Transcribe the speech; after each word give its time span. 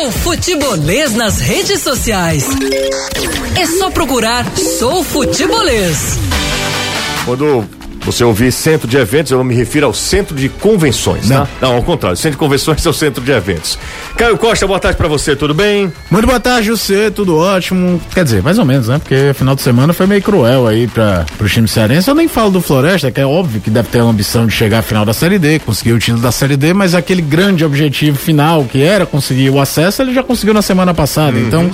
seu 0.00 0.10
futebolês 0.10 1.12
nas 1.12 1.40
redes 1.40 1.82
sociais. 1.82 2.46
É 3.54 3.66
só 3.66 3.90
procurar 3.90 4.46
Sou 4.56 5.04
Futebolês. 5.04 6.16
Quando 7.26 7.68
você 8.00 8.24
ouvir 8.24 8.50
centro 8.52 8.88
de 8.88 8.96
eventos, 8.96 9.32
eu 9.32 9.42
me 9.44 9.54
refiro 9.54 9.86
ao 9.86 9.94
centro 9.94 10.34
de 10.34 10.48
convenções? 10.48 11.28
Não. 11.28 11.44
tá? 11.44 11.48
Não, 11.60 11.74
ao 11.76 11.82
contrário, 11.82 12.16
centro 12.16 12.32
de 12.32 12.38
convenções 12.38 12.84
é 12.84 12.88
o 12.88 12.92
centro 12.92 13.22
de 13.22 13.30
eventos. 13.30 13.78
Caio 14.16 14.36
Costa, 14.36 14.66
boa 14.66 14.78
tarde 14.78 14.96
pra 14.96 15.08
você, 15.08 15.36
tudo 15.36 15.54
bem? 15.54 15.92
Muito 16.10 16.26
boa 16.26 16.40
tarde, 16.40 16.68
José, 16.68 17.10
tudo 17.10 17.36
ótimo. 17.36 18.00
Quer 18.14 18.24
dizer, 18.24 18.42
mais 18.42 18.58
ou 18.58 18.64
menos, 18.64 18.88
né? 18.88 18.98
Porque 18.98 19.32
final 19.34 19.54
de 19.54 19.62
semana 19.62 19.92
foi 19.92 20.06
meio 20.06 20.22
cruel 20.22 20.66
aí 20.66 20.86
para 20.86 21.24
pro 21.36 21.48
time 21.48 21.68
cearense. 21.68 22.08
Eu 22.08 22.14
nem 22.14 22.28
falo 22.28 22.50
do 22.50 22.60
Floresta, 22.60 23.10
que 23.10 23.20
é 23.20 23.26
óbvio 23.26 23.60
que 23.60 23.70
deve 23.70 23.88
ter 23.88 24.00
a 24.00 24.04
ambição 24.04 24.46
de 24.46 24.52
chegar 24.52 24.78
à 24.78 24.82
final 24.82 25.04
da 25.04 25.12
Série 25.12 25.38
D, 25.38 25.58
conseguir 25.58 25.92
o 25.92 25.98
título 25.98 26.22
da 26.22 26.32
Série 26.32 26.56
D, 26.56 26.72
mas 26.72 26.94
aquele 26.94 27.22
grande 27.22 27.64
objetivo 27.64 28.18
final, 28.18 28.64
que 28.64 28.82
era 28.82 29.06
conseguir 29.06 29.50
o 29.50 29.60
acesso, 29.60 30.02
ele 30.02 30.14
já 30.14 30.22
conseguiu 30.22 30.54
na 30.54 30.62
semana 30.62 30.94
passada. 30.94 31.38
Então, 31.38 31.70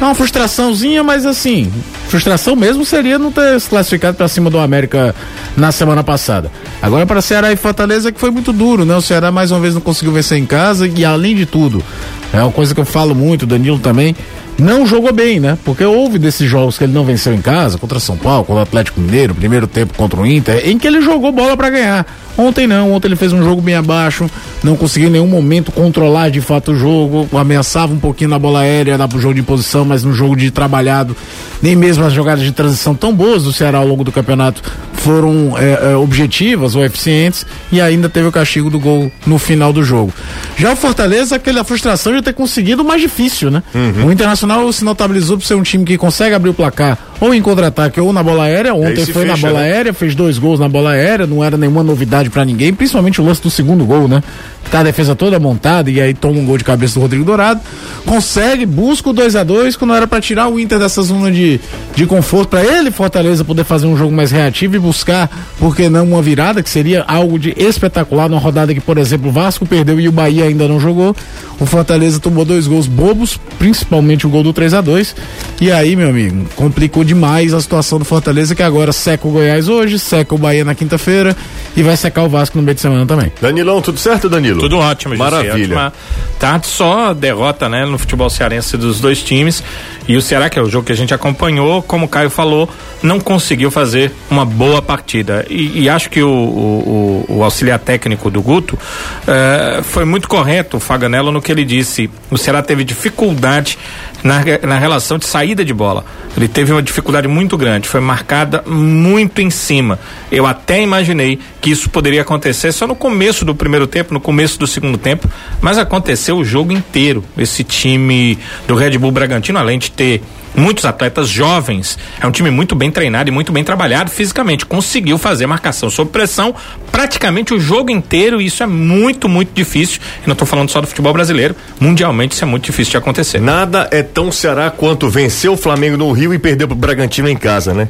é 0.00 0.04
uma 0.04 0.14
frustraçãozinha, 0.14 1.02
mas 1.02 1.26
assim, 1.26 1.72
frustração 2.08 2.54
mesmo 2.54 2.84
seria 2.84 3.18
não 3.18 3.32
ter 3.32 3.60
se 3.60 3.68
classificado 3.68 4.16
para 4.16 4.28
cima 4.28 4.48
do 4.48 4.58
América 4.58 5.14
na 5.56 5.72
semana 5.72 6.04
passada. 6.04 6.52
Agora 6.80 7.04
para 7.04 7.20
Ceará 7.20 7.52
e 7.52 7.56
Fortaleza 7.56 8.12
que 8.12 8.20
foi 8.20 8.30
muito 8.30 8.52
duro, 8.52 8.84
né? 8.84 8.94
O 8.94 9.02
Ceará 9.02 9.32
mais 9.32 9.50
uma 9.50 9.58
vez 9.58 9.74
não 9.74 9.80
conseguiu 9.80 10.12
vencer 10.12 10.38
em 10.38 10.46
casa 10.46 10.86
e 10.86 11.04
além 11.04 11.34
de 11.34 11.46
tudo, 11.46 11.82
é 12.32 12.42
uma 12.42 12.52
coisa 12.52 12.74
que 12.74 12.80
eu 12.80 12.84
falo 12.84 13.14
muito, 13.14 13.42
o 13.42 13.46
Danilo 13.46 13.78
também, 13.78 14.14
não 14.58 14.84
jogou 14.84 15.12
bem, 15.12 15.38
né? 15.38 15.56
Porque 15.64 15.84
houve 15.84 16.18
desses 16.18 16.50
jogos 16.50 16.76
que 16.76 16.84
ele 16.84 16.92
não 16.92 17.04
venceu 17.04 17.32
em 17.32 17.40
casa, 17.40 17.78
contra 17.78 18.00
São 18.00 18.16
Paulo, 18.16 18.44
contra 18.44 18.60
o 18.60 18.62
Atlético 18.62 19.00
Mineiro, 19.00 19.34
primeiro 19.34 19.66
tempo 19.68 19.94
contra 19.94 20.20
o 20.20 20.26
Inter, 20.26 20.68
em 20.68 20.76
que 20.76 20.86
ele 20.86 21.00
jogou 21.00 21.30
bola 21.30 21.56
para 21.56 21.70
ganhar. 21.70 22.06
Ontem 22.36 22.66
não, 22.66 22.92
ontem 22.92 23.08
ele 23.08 23.16
fez 23.16 23.32
um 23.32 23.42
jogo 23.42 23.60
bem 23.60 23.74
abaixo, 23.74 24.28
não 24.62 24.76
conseguiu 24.76 25.08
em 25.08 25.12
nenhum 25.12 25.26
momento 25.26 25.72
controlar 25.72 26.30
de 26.30 26.40
fato 26.40 26.72
o 26.72 26.76
jogo, 26.76 27.28
ameaçava 27.36 27.92
um 27.92 27.98
pouquinho 27.98 28.30
na 28.30 28.38
bola 28.38 28.60
aérea, 28.60 28.96
dava 28.96 29.10
pro 29.10 29.20
jogo 29.20 29.34
de 29.34 29.42
posição, 29.42 29.84
mas 29.84 30.04
no 30.04 30.12
jogo 30.12 30.36
de 30.36 30.50
trabalhado, 30.50 31.16
nem 31.60 31.74
mesmo 31.74 32.04
as 32.04 32.12
jogadas 32.12 32.44
de 32.44 32.52
transição 32.52 32.94
tão 32.94 33.12
boas 33.12 33.42
do 33.42 33.52
Ceará 33.52 33.78
ao 33.78 33.86
longo 33.86 34.04
do 34.04 34.12
campeonato 34.12 34.62
foram 34.98 35.56
é, 35.56 35.92
é, 35.92 35.96
objetivas 35.96 36.74
ou 36.74 36.84
eficientes 36.84 37.46
e 37.72 37.80
ainda 37.80 38.08
teve 38.08 38.28
o 38.28 38.32
castigo 38.32 38.68
do 38.68 38.78
gol 38.78 39.10
no 39.26 39.38
final 39.38 39.72
do 39.72 39.82
jogo. 39.82 40.12
Já 40.56 40.72
o 40.72 40.76
Fortaleza, 40.76 41.36
aquela 41.36 41.64
frustração 41.64 42.12
de 42.20 42.24
ter 42.24 42.32
conseguido 42.32 42.82
o 42.82 42.84
mais 42.84 43.00
difícil, 43.00 43.50
né? 43.50 43.62
O 44.04 44.12
Internacional 44.12 44.70
se 44.72 44.84
notabilizou 44.84 45.38
por 45.38 45.44
ser 45.44 45.54
um 45.54 45.62
time 45.62 45.84
que 45.84 45.96
consegue 45.96 46.34
abrir 46.34 46.50
o 46.50 46.54
placar 46.54 46.98
ou 47.20 47.34
em 47.34 47.42
contra-ataque 47.42 48.00
ou 48.00 48.12
na 48.12 48.22
bola 48.22 48.44
aérea. 48.44 48.74
Ontem 48.74 49.04
foi 49.06 49.24
na 49.24 49.34
fecha, 49.34 49.48
bola 49.48 49.60
né? 49.60 49.72
aérea, 49.72 49.92
fez 49.92 50.14
dois 50.14 50.38
gols 50.38 50.60
na 50.60 50.68
bola 50.68 50.90
aérea, 50.90 51.26
não 51.26 51.42
era 51.42 51.56
nenhuma 51.56 51.82
novidade 51.82 52.30
pra 52.30 52.44
ninguém, 52.44 52.72
principalmente 52.72 53.20
o 53.20 53.24
lance 53.24 53.42
do 53.42 53.50
segundo 53.50 53.84
gol, 53.84 54.08
né? 54.08 54.22
Tá 54.70 54.80
a 54.80 54.82
defesa 54.82 55.14
toda 55.14 55.38
montada 55.38 55.90
e 55.90 55.98
aí 56.00 56.12
toma 56.12 56.38
um 56.38 56.44
gol 56.44 56.58
de 56.58 56.64
cabeça 56.64 56.94
do 56.94 57.00
Rodrigo 57.00 57.24
Dourado. 57.24 57.60
Consegue, 58.04 58.66
busca 58.66 59.08
o 59.08 59.12
2 59.12 59.34
a 59.34 59.42
2 59.42 59.76
quando 59.76 59.94
era 59.94 60.06
pra 60.06 60.20
tirar 60.20 60.48
o 60.48 60.60
Inter 60.60 60.78
dessa 60.78 61.00
zona 61.02 61.30
de, 61.30 61.58
de 61.94 62.06
conforto 62.06 62.50
pra 62.50 62.62
ele, 62.62 62.90
Fortaleza, 62.90 63.44
poder 63.44 63.64
fazer 63.64 63.86
um 63.86 63.96
jogo 63.96 64.12
mais 64.14 64.30
reativo 64.30 64.76
e 64.76 64.78
buscar, 64.78 65.30
por 65.58 65.74
que 65.74 65.88
não, 65.88 66.04
uma 66.04 66.22
virada, 66.22 66.62
que 66.62 66.68
seria 66.68 67.02
algo 67.08 67.38
de 67.38 67.54
espetacular 67.56 68.28
numa 68.28 68.40
rodada 68.40 68.74
que, 68.74 68.80
por 68.80 68.98
exemplo, 68.98 69.30
o 69.30 69.32
Vasco 69.32 69.64
perdeu 69.64 69.98
e 69.98 70.06
o 70.06 70.12
Bahia 70.12 70.44
ainda 70.44 70.68
não 70.68 70.78
jogou. 70.78 71.16
O 71.58 71.66
Fortaleza 71.66 72.07
tomou 72.18 72.44
dois 72.44 72.68
gols 72.68 72.86
bobos, 72.86 73.36
principalmente 73.58 74.26
o 74.26 74.30
gol 74.30 74.44
do 74.44 74.52
3 74.52 74.74
a 74.74 74.80
2 74.80 75.16
E 75.60 75.72
aí, 75.72 75.96
meu 75.96 76.08
amigo, 76.08 76.46
complicou 76.54 77.02
demais 77.02 77.52
a 77.52 77.60
situação 77.60 77.98
do 77.98 78.04
Fortaleza, 78.04 78.54
que 78.54 78.62
agora 78.62 78.92
seca 78.92 79.26
o 79.26 79.30
Goiás 79.32 79.68
hoje, 79.68 79.98
seca 79.98 80.34
o 80.34 80.38
Bahia 80.38 80.64
na 80.64 80.74
quinta-feira 80.76 81.36
e 81.76 81.82
vai 81.82 81.96
secar 81.96 82.22
o 82.22 82.28
Vasco 82.28 82.56
no 82.56 82.62
meio 82.62 82.76
de 82.76 82.80
semana 82.80 83.04
também. 83.04 83.32
Danilão, 83.40 83.80
tudo 83.82 83.98
certo, 83.98 84.28
Danilo? 84.28 84.60
Tudo 84.60 84.78
ótimo, 84.78 85.16
José. 85.16 85.30
Maravilha. 85.30 85.54
Ótima 85.76 85.92
tarde, 86.38 86.66
só 86.68 87.12
derrota, 87.12 87.68
né, 87.68 87.84
no 87.84 87.98
futebol 87.98 88.30
cearense 88.30 88.76
dos 88.76 89.00
dois 89.00 89.20
times. 89.22 89.62
E 90.06 90.16
o 90.16 90.22
Ceará, 90.22 90.48
que 90.48 90.58
é 90.58 90.62
o 90.62 90.70
jogo 90.70 90.86
que 90.86 90.92
a 90.92 90.96
gente 90.96 91.12
acompanhou, 91.12 91.82
como 91.82 92.06
o 92.06 92.08
Caio 92.08 92.30
falou, 92.30 92.68
não 93.02 93.18
conseguiu 93.18 93.70
fazer 93.70 94.12
uma 94.30 94.44
boa 94.44 94.80
partida. 94.80 95.44
E, 95.50 95.82
e 95.82 95.88
acho 95.88 96.08
que 96.08 96.22
o, 96.22 96.28
o- 96.30 97.24
o- 97.28 97.36
o 97.38 97.44
auxiliar 97.44 97.78
técnico 97.78 98.30
do 98.30 98.40
Guto 98.40 98.78
eh, 99.26 99.80
foi 99.82 100.04
muito 100.04 100.28
correto, 100.28 100.76
o 100.76 100.80
Faganello, 100.80 101.30
no 101.32 101.42
que 101.42 101.50
ele 101.50 101.64
disse. 101.64 101.97
O 102.30 102.36
Ceará 102.36 102.62
teve 102.62 102.84
dificuldade 102.84 103.78
na, 104.22 104.42
na 104.66 104.78
relação 104.78 105.18
de 105.18 105.26
saída 105.26 105.64
de 105.64 105.72
bola. 105.72 106.04
Ele 106.36 106.48
teve 106.48 106.72
uma 106.72 106.82
dificuldade 106.82 107.26
muito 107.26 107.56
grande, 107.56 107.88
foi 107.88 108.00
marcada 108.00 108.62
muito 108.66 109.40
em 109.40 109.50
cima. 109.50 109.98
Eu 110.30 110.46
até 110.46 110.82
imaginei 110.82 111.38
que 111.60 111.70
isso 111.70 111.88
poderia 111.90 112.22
acontecer 112.22 112.72
só 112.72 112.86
no 112.86 112.94
começo 112.94 113.44
do 113.44 113.54
primeiro 113.54 113.86
tempo, 113.86 114.12
no 114.12 114.20
começo 114.20 114.58
do 114.58 114.66
segundo 114.66 114.98
tempo, 114.98 115.28
mas 115.60 115.78
aconteceu 115.78 116.36
o 116.36 116.44
jogo 116.44 116.72
inteiro. 116.72 117.24
Esse 117.36 117.64
time 117.64 118.38
do 118.66 118.74
Red 118.74 118.98
Bull 118.98 119.10
Bragantino, 119.10 119.58
além 119.58 119.78
de 119.78 119.90
ter 119.90 120.22
muitos 120.54 120.84
atletas 120.84 121.28
jovens, 121.28 121.98
é 122.20 122.26
um 122.26 122.30
time 122.30 122.50
muito 122.50 122.74
bem 122.74 122.90
treinado 122.90 123.28
e 123.28 123.32
muito 123.32 123.52
bem 123.52 123.62
trabalhado 123.62 124.10
fisicamente, 124.10 124.66
conseguiu 124.66 125.18
fazer 125.18 125.46
marcação 125.46 125.90
sob 125.90 126.10
pressão 126.10 126.54
praticamente 126.90 127.54
o 127.54 127.60
jogo 127.60 127.90
inteiro, 127.90 128.40
e 128.40 128.46
isso 128.46 128.62
é 128.62 128.66
muito, 128.66 129.28
muito 129.28 129.52
difícil. 129.54 130.00
E 130.24 130.26
não 130.26 130.32
estou 130.32 130.46
falando 130.46 130.70
só 130.70 130.80
do 130.80 130.86
futebol 130.86 131.12
brasileiro, 131.12 131.54
mundialmente 131.78 132.34
isso 132.34 132.44
é 132.44 132.46
muito 132.46 132.64
difícil 132.64 132.92
de 132.92 132.96
acontecer. 132.96 133.40
Nada 133.40 133.88
é 133.90 134.02
tão 134.02 134.32
Ceará 134.32 134.70
quanto 134.70 135.08
vencer 135.08 135.50
o 135.50 135.56
Flamengo 135.56 135.96
no 135.96 136.10
Rio 136.12 136.32
e 136.34 136.38
perder 136.38 136.66
pro 136.66 136.76
Bragantino 136.76 137.28
em 137.28 137.36
casa, 137.36 137.74
né? 137.74 137.88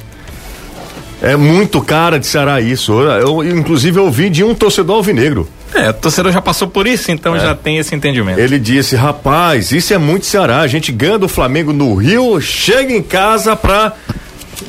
É 1.20 1.36
muito 1.36 1.80
cara 1.82 2.18
de 2.18 2.26
Ceará 2.26 2.60
isso. 2.60 2.92
Eu, 2.92 3.42
eu, 3.42 3.58
inclusive, 3.58 3.98
ouvi 3.98 4.30
de 4.30 4.44
um 4.44 4.54
torcedor 4.54 4.96
alvinegro. 4.96 5.48
É, 5.74 5.90
o 5.90 5.94
torcedor 5.94 6.32
já 6.32 6.40
passou 6.40 6.68
por 6.68 6.86
isso, 6.86 7.10
então 7.10 7.36
É. 7.36 7.40
já 7.40 7.54
tem 7.54 7.78
esse 7.78 7.94
entendimento. 7.94 8.38
Ele 8.38 8.58
disse: 8.58 8.96
rapaz, 8.96 9.70
isso 9.72 9.92
é 9.92 9.98
muito 9.98 10.26
Ceará. 10.26 10.60
A 10.60 10.66
gente 10.66 10.90
ganha 10.90 11.18
do 11.18 11.28
Flamengo 11.28 11.72
no 11.72 11.94
Rio, 11.94 12.40
chega 12.40 12.92
em 12.92 13.02
casa 13.02 13.54
pra 13.54 13.92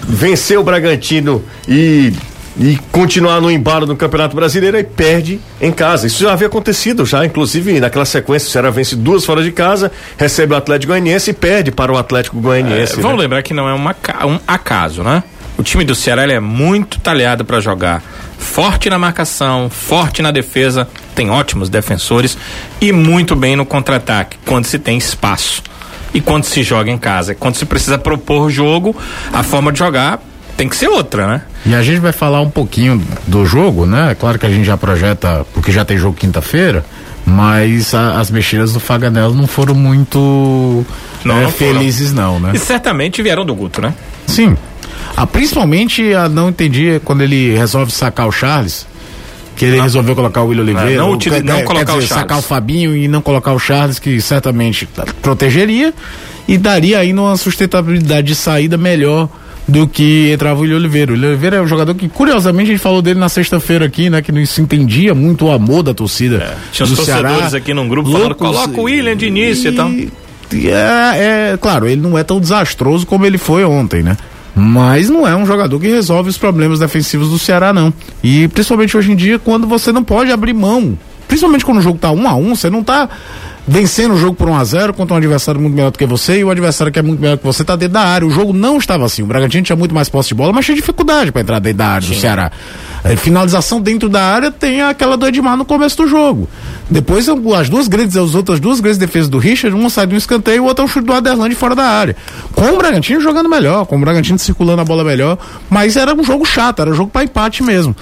vencer 0.04 0.58
o 0.60 0.64
Bragantino 0.64 1.44
e, 1.68 2.14
e 2.60 2.78
continuar 2.92 3.40
no 3.42 3.50
embalo 3.50 3.86
no 3.86 3.96
Campeonato 3.96 4.36
Brasileiro 4.36 4.78
e 4.78 4.84
perde 4.84 5.40
em 5.62 5.72
casa. 5.72 6.08
Isso 6.08 6.24
já 6.24 6.34
havia 6.34 6.48
acontecido 6.48 7.06
já, 7.06 7.26
inclusive 7.26 7.80
naquela 7.80 8.06
sequência, 8.06 8.48
o 8.48 8.52
Ceará 8.52 8.70
vence 8.70 8.96
duas 8.96 9.26
fora 9.26 9.42
de 9.42 9.52
casa, 9.52 9.92
recebe 10.18 10.54
o 10.54 10.58
Atlético 10.58 10.92
Goianiense 10.92 11.32
e 11.32 11.34
perde 11.34 11.72
para 11.72 11.92
o 11.92 11.98
Atlético 11.98 12.40
Goianiense. 12.40 12.94
É, 12.94 12.96
né? 12.98 13.02
vamos 13.02 13.20
lembrar 13.20 13.42
que 13.42 13.54
não 13.54 13.68
é 13.70 13.74
um 13.74 14.40
acaso, 14.48 15.04
né? 15.04 15.24
O 15.60 15.64
time 15.64 15.84
do 15.84 15.94
Ceará 15.94 16.24
é 16.32 16.40
muito 16.40 17.00
talhado 17.02 17.44
para 17.44 17.60
jogar. 17.60 18.02
Forte 18.38 18.90
na 18.90 18.98
marcação, 18.98 19.70
forte 19.70 20.22
na 20.22 20.32
defesa, 20.32 20.88
tem 21.14 21.30
ótimos 21.30 21.68
defensores 21.70 22.38
e 22.80 22.94
muito 22.94 23.36
bem 23.36 23.58
no 23.58 23.66
contra-ataque, 23.66 24.38
quando 24.46 24.64
se 24.66 24.80
tem 24.80 24.98
espaço. 24.98 25.62
E 26.14 26.22
quando 26.22 26.46
se 26.46 26.64
joga 26.64 26.90
em 26.90 26.98
casa, 26.98 27.36
quando 27.36 27.56
se 27.56 27.66
precisa 27.66 27.98
propor 27.98 28.44
o 28.44 28.50
jogo, 28.50 28.96
a 29.34 29.44
forma 29.44 29.72
de 29.72 29.80
jogar 29.80 30.20
tem 30.56 30.68
que 30.70 30.76
ser 30.78 30.88
outra, 30.88 31.28
né? 31.28 31.42
E 31.66 31.76
a 31.76 31.84
gente 31.84 32.00
vai 32.00 32.12
falar 32.14 32.40
um 32.42 32.50
pouquinho 32.50 33.02
do 33.28 33.46
jogo, 33.46 33.86
né? 33.86 34.12
É 34.12 34.16
claro 34.16 34.40
que 34.40 34.46
a 34.46 34.50
gente 34.50 34.66
já 34.66 34.78
projeta, 34.78 35.46
porque 35.54 35.72
já 35.74 35.84
tem 35.86 35.98
jogo 35.98 36.16
quinta-feira, 36.16 36.86
mas 37.26 37.94
a- 37.94 38.20
as 38.20 38.32
mexidas 38.32 38.72
do 38.74 38.80
Faganello 38.80 39.34
não 39.36 39.46
foram 39.48 39.76
muito 39.76 40.86
Não, 41.24 41.38
eh, 41.38 41.44
não 41.44 41.52
foram. 41.52 41.74
felizes, 41.76 42.14
não, 42.14 42.40
né? 42.40 42.52
E 42.54 42.58
certamente 42.60 43.22
vieram 43.22 43.46
do 43.46 43.54
Guto, 43.54 43.82
né? 43.82 43.94
Sim. 44.26 44.58
Ah, 45.22 45.28
principalmente 45.28 46.14
a 46.14 46.30
não 46.30 46.50
entendi 46.50 47.00
quando 47.04 47.22
ele 47.22 47.56
resolve 47.56 47.92
sacar 47.92 48.28
o 48.28 48.32
Charles. 48.32 48.88
Que 49.56 49.66
ele 49.66 49.82
resolveu 49.82 50.16
colocar 50.16 50.42
o 50.42 50.48
William 50.48 50.64
Oliveira. 50.64 50.96
não 50.98 51.10
ou, 51.10 51.16
utili- 51.16 51.36
quer- 51.36 51.44
não 51.44 51.56
quer 51.58 51.64
colocar 51.66 51.94
o 51.94 51.96
dizer, 51.98 52.08
Charles. 52.08 52.22
sacar 52.24 52.38
o 52.40 52.42
Fabinho 52.42 52.96
e 52.96 53.08
não 53.10 53.22
colocar 53.22 53.52
o 53.52 53.60
Charles, 53.60 54.00
que 54.00 54.22
certamente 54.22 54.88
protegeria 55.22 55.94
e 56.48 56.58
daria 56.58 57.00
ainda 57.00 57.22
uma 57.22 57.36
sustentabilidade 57.36 58.28
de 58.28 58.36
saída 58.36 58.78
melhor 58.78 59.28
do 59.68 59.86
que 59.86 60.32
entrava 60.32 60.58
o 60.60 60.62
William 60.62 60.78
Oliveira. 60.78 61.12
O 61.12 61.16
William 61.16 61.30
Oliveira 61.32 61.58
é 61.58 61.62
um 61.62 61.68
jogador 61.68 61.94
que, 61.94 62.08
curiosamente, 62.08 62.70
a 62.70 62.74
gente 62.74 62.82
falou 62.82 63.02
dele 63.02 63.20
na 63.20 63.28
sexta-feira 63.28 63.86
aqui, 63.86 64.10
né? 64.10 64.22
Que 64.22 64.32
não 64.32 64.44
se 64.46 64.62
entendia 64.62 65.14
muito 65.14 65.46
o 65.48 65.52
amor 65.52 65.84
da 65.84 65.94
torcida. 65.94 66.56
Tinha 66.72 66.86
os 66.86 66.92
do 66.92 66.96
torcedores 66.96 67.36
Ceará, 67.38 67.58
aqui 67.58 67.74
num 67.74 67.88
grupo 67.90 68.10
falando, 68.10 68.28
loucos 68.30 68.48
"Coloca 68.48 68.80
o 68.80 68.84
William 68.86 69.18
de 69.18 69.26
início 69.26 69.72
e 69.72 69.76
tal." 69.76 69.90
e 69.92 70.10
É, 70.68 71.52
é, 71.54 71.58
claro, 71.62 71.86
ele 71.86 72.02
não 72.02 72.18
é 72.18 72.24
tão 72.24 72.40
desastroso 72.40 73.06
como 73.06 73.26
ele 73.26 73.38
foi 73.38 73.64
ontem, 73.66 74.02
né? 74.02 74.18
Mas 74.60 75.10
não 75.10 75.26
é 75.26 75.36
um 75.36 75.46
jogador 75.46 75.80
que 75.80 75.88
resolve 75.88 76.30
os 76.30 76.38
problemas 76.38 76.80
defensivos 76.80 77.30
do 77.30 77.40
Ceará, 77.40 77.72
não. 77.72 77.94
E 78.22 78.48
principalmente 78.50 78.98
hoje 78.98 79.12
em 79.12 79.16
dia, 79.16 79.40
quando 79.40 79.66
você 79.66 79.92
não 79.92 80.04
pode 80.04 80.32
abrir 80.32 80.54
mão. 80.54 80.98
Principalmente 81.30 81.64
quando 81.64 81.78
o 81.78 81.82
jogo 81.82 81.98
tá 81.98 82.12
um 82.12 82.28
a 82.28 82.36
um, 82.36 82.56
você 82.56 82.70
não 82.70 82.84
tá 82.84 83.08
vencendo 83.68 84.14
o 84.14 84.18
jogo 84.18 84.36
por 84.36 84.50
1 84.50 84.56
a 84.56 84.64
0 84.64 84.94
contra 84.94 85.14
um 85.14 85.18
adversário 85.18 85.60
muito 85.62 85.76
melhor 85.76 85.92
do 85.92 85.98
que 85.98 86.06
você 86.06 86.40
e 86.40 86.44
o 86.44 86.50
adversário 86.50 86.92
que 86.92 87.00
é 87.00 87.02
muito 87.02 87.20
melhor 87.20 87.38
que 87.38 87.44
você 87.44 87.64
tá 87.64 87.76
dentro 87.76 87.94
da 87.94 88.02
área. 88.02 88.28
O 88.28 88.32
jogo 88.32 88.54
não 88.54 88.78
estava 88.78 89.06
assim. 89.06 89.22
O 89.22 89.26
Bragantino 89.26 89.64
tinha 89.64 89.76
muito 89.76 89.94
mais 89.94 90.10
posse 90.10 90.30
de 90.30 90.36
bola, 90.36 90.52
mas 90.52 90.66
tinha 90.66 90.76
dificuldade 90.76 91.32
para 91.32 91.42
entrar 91.42 91.60
dentro 91.60 91.78
da 91.78 91.88
área 91.88 92.08
do 92.08 92.16
Ceará. 92.16 92.52
É, 93.04 93.16
finalização 93.16 93.80
dentro 93.80 94.10
da 94.10 94.22
área 94.22 94.52
tem 94.52 94.82
aquela 94.82 95.16
do 95.16 95.26
Edmar 95.26 95.56
no 95.56 95.66
começo 95.66 95.98
do 95.98 96.08
jogo. 96.08 96.50
Depois 96.90 97.30
as 97.30 97.70
duas 97.70 97.88
grandes, 97.88 98.18
as 98.18 98.36
outras 98.36 98.60
duas 98.60 98.80
grandes 98.80 98.98
defesas 98.98 99.30
do 99.30 99.38
Richard, 99.38 99.76
uma 99.76 99.90
sai 99.90 100.08
de 100.08 100.16
um 100.16 100.18
escanteio 100.18 100.58
e 100.58 100.60
o 100.60 100.66
outro 100.66 100.84
é 100.84 100.86
um 100.86 100.88
chute 100.88 101.06
do 101.06 101.14
Aderlan 101.14 101.48
de 101.48 101.56
fora 101.56 101.76
da 101.76 101.84
área. 101.84 102.16
Com 102.54 102.74
o 102.74 102.78
Bragantino 102.78 103.22
jogando 103.22 103.48
melhor, 103.48 103.86
com 103.86 103.96
o 103.96 104.00
Bragantino 104.00 104.38
circulando 104.40 104.82
a 104.82 104.86
bola 104.86 105.04
melhor, 105.04 105.38
mas 105.70 105.96
era 105.96 106.14
um 106.14 106.24
jogo 106.24 106.46
chato, 106.46 106.82
era 106.82 106.92
um 106.92 106.94
jogo 106.94 107.10
para 107.10 107.24
empate 107.24 107.64
mesmo. 107.64 107.96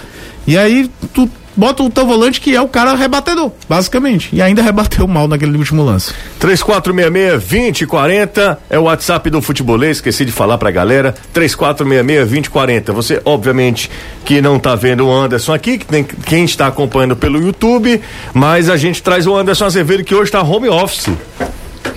E 0.47 0.57
aí 0.57 0.89
tu 1.13 1.29
bota 1.57 1.83
o 1.83 1.89
teu 1.89 2.05
volante 2.05 2.39
que 2.39 2.55
é 2.55 2.61
o 2.61 2.67
cara 2.67 2.93
rebatedor, 2.93 3.51
basicamente. 3.67 4.29
E 4.31 4.41
ainda 4.41 4.61
rebateu 4.63 5.07
mal 5.07 5.27
naquele 5.27 5.57
último 5.57 5.83
lance. 5.83 6.13
3466-2040 6.39 8.57
é 8.69 8.79
o 8.79 8.83
WhatsApp 8.83 9.29
do 9.29 9.41
futebolês, 9.41 9.97
esqueci 9.97 10.23
de 10.23 10.31
falar 10.31 10.57
pra 10.57 10.71
galera. 10.71 11.13
3466-2040. 11.33 12.93
Você, 12.93 13.21
obviamente, 13.25 13.89
que 14.23 14.41
não 14.41 14.59
tá 14.59 14.75
vendo 14.75 15.07
o 15.07 15.11
Anderson 15.11 15.53
aqui, 15.53 15.79
que 15.79 15.85
tem 15.85 16.03
quem 16.03 16.45
está 16.45 16.67
acompanhando 16.67 17.15
pelo 17.15 17.41
YouTube, 17.41 17.99
mas 18.33 18.69
a 18.69 18.77
gente 18.77 19.01
traz 19.01 19.25
o 19.25 19.35
Anderson 19.35 19.65
Azevedo 19.65 20.03
que 20.03 20.13
hoje 20.13 20.31
tá 20.31 20.41
home 20.41 20.69
office. 20.69 21.07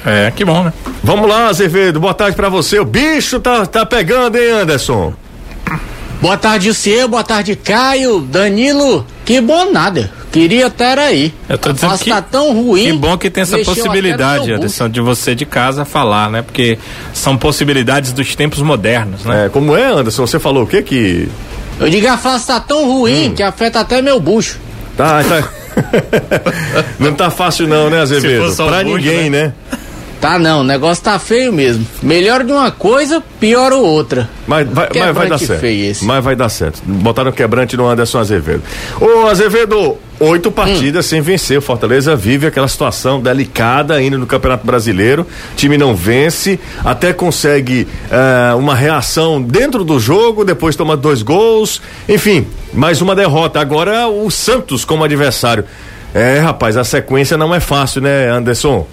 É, 0.04 0.32
que 0.34 0.44
bom, 0.44 0.64
né? 0.64 0.72
Vamos 1.02 1.28
lá, 1.28 1.48
Azevedo, 1.48 2.00
boa 2.00 2.14
tarde 2.14 2.36
pra 2.36 2.48
você. 2.48 2.78
O 2.78 2.84
bicho 2.84 3.38
tá, 3.38 3.66
tá 3.66 3.84
pegando, 3.84 4.38
hein, 4.38 4.50
Anderson? 4.50 5.12
Boa 6.20 6.36
tarde, 6.36 6.74
seu, 6.74 7.08
boa 7.08 7.24
tarde, 7.24 7.56
Caio, 7.56 8.20
Danilo. 8.20 9.06
Que 9.24 9.40
bom 9.40 9.72
nada. 9.72 10.12
Queria 10.30 10.66
estar 10.66 10.98
aí. 10.98 11.32
Eu 11.48 11.56
tô 11.56 11.72
dizendo 11.72 11.98
que, 11.98 12.10
tá 12.10 12.20
tão 12.20 12.52
ruim. 12.52 12.84
Que 12.84 12.92
bom 12.92 13.16
que 13.16 13.30
tem 13.30 13.42
essa 13.42 13.58
possibilidade, 13.60 14.52
Anderson, 14.52 14.90
de 14.90 15.00
você 15.00 15.34
de 15.34 15.46
casa 15.46 15.86
falar, 15.86 16.30
né? 16.30 16.42
Porque 16.42 16.78
são 17.14 17.38
possibilidades 17.38 18.12
dos 18.12 18.36
tempos 18.36 18.60
modernos, 18.60 19.24
né? 19.24 19.46
É, 19.46 19.48
como 19.48 19.74
é, 19.74 19.86
Anderson? 19.86 20.26
Você 20.26 20.38
falou 20.38 20.64
o 20.64 20.66
que 20.66 20.82
que. 20.82 21.28
Eu 21.80 21.88
digo 21.88 22.06
a 22.06 22.18
face 22.18 22.46
tá 22.46 22.60
tão 22.60 22.86
ruim 22.86 23.30
hum. 23.30 23.34
que 23.34 23.42
afeta 23.42 23.80
até 23.80 24.02
meu 24.02 24.20
bucho. 24.20 24.58
Tá, 24.98 25.24
tá. 25.24 25.48
não 27.00 27.14
tá 27.14 27.30
fácil 27.30 27.66
não, 27.66 27.88
né, 27.88 27.98
Azevedo? 27.98 28.54
Pra 28.54 28.84
bucho, 28.84 28.96
ninguém, 28.96 29.30
né? 29.30 29.44
né? 29.46 29.78
Tá 30.20 30.38
não, 30.38 30.60
o 30.60 30.64
negócio 30.64 31.02
tá 31.02 31.18
feio 31.18 31.50
mesmo. 31.50 31.86
Melhor 32.02 32.44
de 32.44 32.52
uma 32.52 32.70
coisa, 32.70 33.22
pior 33.40 33.72
outra. 33.72 34.28
Mas 34.46 34.68
vai, 34.68 34.88
mas 34.94 35.14
vai 35.14 35.28
dar 35.28 35.38
certo. 35.38 36.04
Mas 36.04 36.24
vai 36.24 36.36
dar 36.36 36.48
certo. 36.50 36.82
Botaram 36.84 37.32
quebrante 37.32 37.74
no 37.74 37.88
Anderson 37.88 38.18
Azevedo. 38.18 38.62
Ô 39.00 39.26
Azevedo, 39.28 39.96
oito 40.20 40.50
partidas 40.50 41.06
hum. 41.06 41.08
sem 41.08 41.20
vencer. 41.22 41.56
O 41.56 41.62
Fortaleza 41.62 42.14
vive 42.14 42.46
aquela 42.46 42.68
situação 42.68 43.18
delicada 43.18 43.94
ainda 43.94 44.18
no 44.18 44.26
Campeonato 44.26 44.66
Brasileiro. 44.66 45.22
O 45.22 45.56
time 45.56 45.78
não 45.78 45.96
vence, 45.96 46.60
até 46.84 47.14
consegue 47.14 47.88
uh, 48.10 48.58
uma 48.58 48.74
reação 48.74 49.40
dentro 49.40 49.84
do 49.84 49.98
jogo, 49.98 50.44
depois 50.44 50.76
toma 50.76 50.98
dois 50.98 51.22
gols. 51.22 51.80
Enfim, 52.06 52.46
mais 52.74 53.00
uma 53.00 53.16
derrota. 53.16 53.58
Agora 53.58 54.06
o 54.06 54.30
Santos 54.30 54.84
como 54.84 55.02
adversário. 55.02 55.64
É, 56.12 56.40
rapaz, 56.40 56.76
a 56.76 56.84
sequência 56.84 57.38
não 57.38 57.54
é 57.54 57.60
fácil, 57.60 58.02
né, 58.02 58.28
Anderson? 58.28 58.86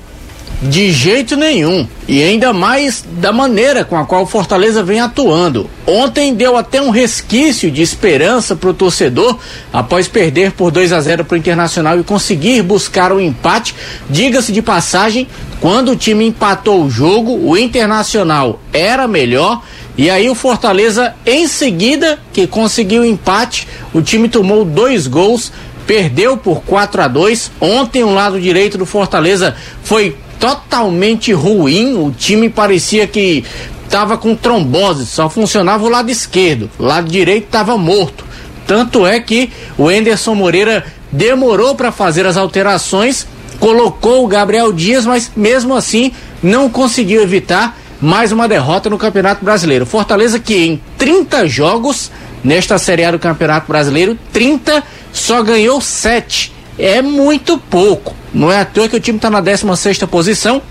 De 0.62 0.92
jeito 0.92 1.36
nenhum. 1.36 1.88
E 2.08 2.24
ainda 2.24 2.52
mais 2.52 3.06
da 3.20 3.32
maneira 3.32 3.86
com 3.86 3.96
a 3.96 4.06
qual 4.06 4.24
o 4.24 4.28
Fortaleza 4.28 4.82
vem 4.82 5.00
atuando. 5.00 5.70
Ontem 5.86 6.34
deu 6.34 6.58
até 6.58 6.82
um 6.82 6.90
resquício 6.90 7.70
de 7.70 7.82
esperança 7.82 8.56
para 8.56 8.70
o 8.70 8.74
torcedor 8.74 9.38
após 9.72 10.08
perder 10.08 10.54
por 10.54 10.72
2 10.72 10.94
a 10.94 11.00
0 11.00 11.26
para 11.26 11.36
o 11.36 11.38
Internacional 11.38 12.00
e 12.00 12.04
conseguir 12.04 12.64
buscar 12.64 13.12
o 13.12 13.18
um 13.18 13.20
empate. 13.20 13.76
Diga-se 14.10 14.52
de 14.52 14.62
passagem, 14.62 15.28
quando 15.62 15.92
o 15.92 15.96
time 15.96 16.26
empatou 16.26 16.84
o 16.84 16.90
jogo, 16.90 17.38
o 17.38 17.56
Internacional 17.56 18.60
era 18.74 19.08
melhor. 19.08 19.62
E 19.96 20.10
aí 20.10 20.30
o 20.30 20.36
Fortaleza, 20.36 21.14
em 21.26 21.48
seguida, 21.48 22.20
que 22.32 22.48
conseguiu 22.48 23.02
o 23.02 23.06
empate, 23.06 23.68
o 23.94 24.02
time 24.02 24.30
tomou 24.30 24.64
dois 24.64 25.08
gols, 25.08 25.52
perdeu 25.88 26.36
por 26.36 26.62
4 26.64 27.02
a 27.02 27.08
2 27.08 27.52
Ontem 27.62 28.04
o 28.04 28.14
lado 28.14 28.40
direito 28.40 28.78
do 28.78 28.86
Fortaleza 28.86 29.56
foi 29.84 30.16
totalmente 30.40 31.34
ruim. 31.34 31.96
O 31.96 32.12
time 32.12 32.50
parecia 32.50 33.08
que 33.08 33.44
estava 33.84 34.18
com 34.18 34.36
trombose, 34.36 35.06
só 35.06 35.30
funcionava 35.30 35.86
o 35.86 35.90
lado 35.90 36.10
esquerdo, 36.10 36.70
o 36.78 36.84
lado 36.84 37.10
direito 37.10 37.46
estava 37.46 37.78
morto. 37.78 38.26
Tanto 38.66 39.06
é 39.06 39.20
que 39.20 39.50
o 39.78 39.90
Enderson 39.90 40.36
Moreira 40.36 40.86
demorou 41.12 41.74
para 41.74 41.92
fazer 41.92 42.26
as 42.26 42.36
alterações, 42.36 43.26
colocou 43.60 44.26
o 44.26 44.28
Gabriel 44.28 44.74
Dias, 44.74 45.06
mas 45.06 45.32
mesmo 45.36 45.74
assim 45.74 46.12
não 46.44 46.70
conseguiu 46.70 47.24
evitar 47.24 47.78
mais 48.02 48.32
uma 48.32 48.48
derrota 48.48 48.90
no 48.90 48.98
Campeonato 48.98 49.44
Brasileiro. 49.44 49.86
Fortaleza 49.86 50.38
que 50.38 50.66
em 50.66 50.82
30 50.98 51.48
jogos 51.48 52.12
nesta 52.44 52.78
Série 52.78 53.06
A 53.06 53.12
do 53.12 53.20
Campeonato 53.20 53.68
Brasileiro, 53.68 54.18
30 54.32 54.84
só 55.12 55.42
ganhou 55.42 55.82
7. 55.82 56.57
É 56.78 57.02
muito 57.02 57.58
pouco. 57.58 58.16
Não 58.34 58.52
é 58.52 58.60
à 58.60 58.66
toa 58.66 58.88
que 58.88 58.96
o 58.96 59.00
time 59.00 59.18
está 59.18 59.30
na 59.30 59.42
16 59.42 60.00
posição, 60.04 60.62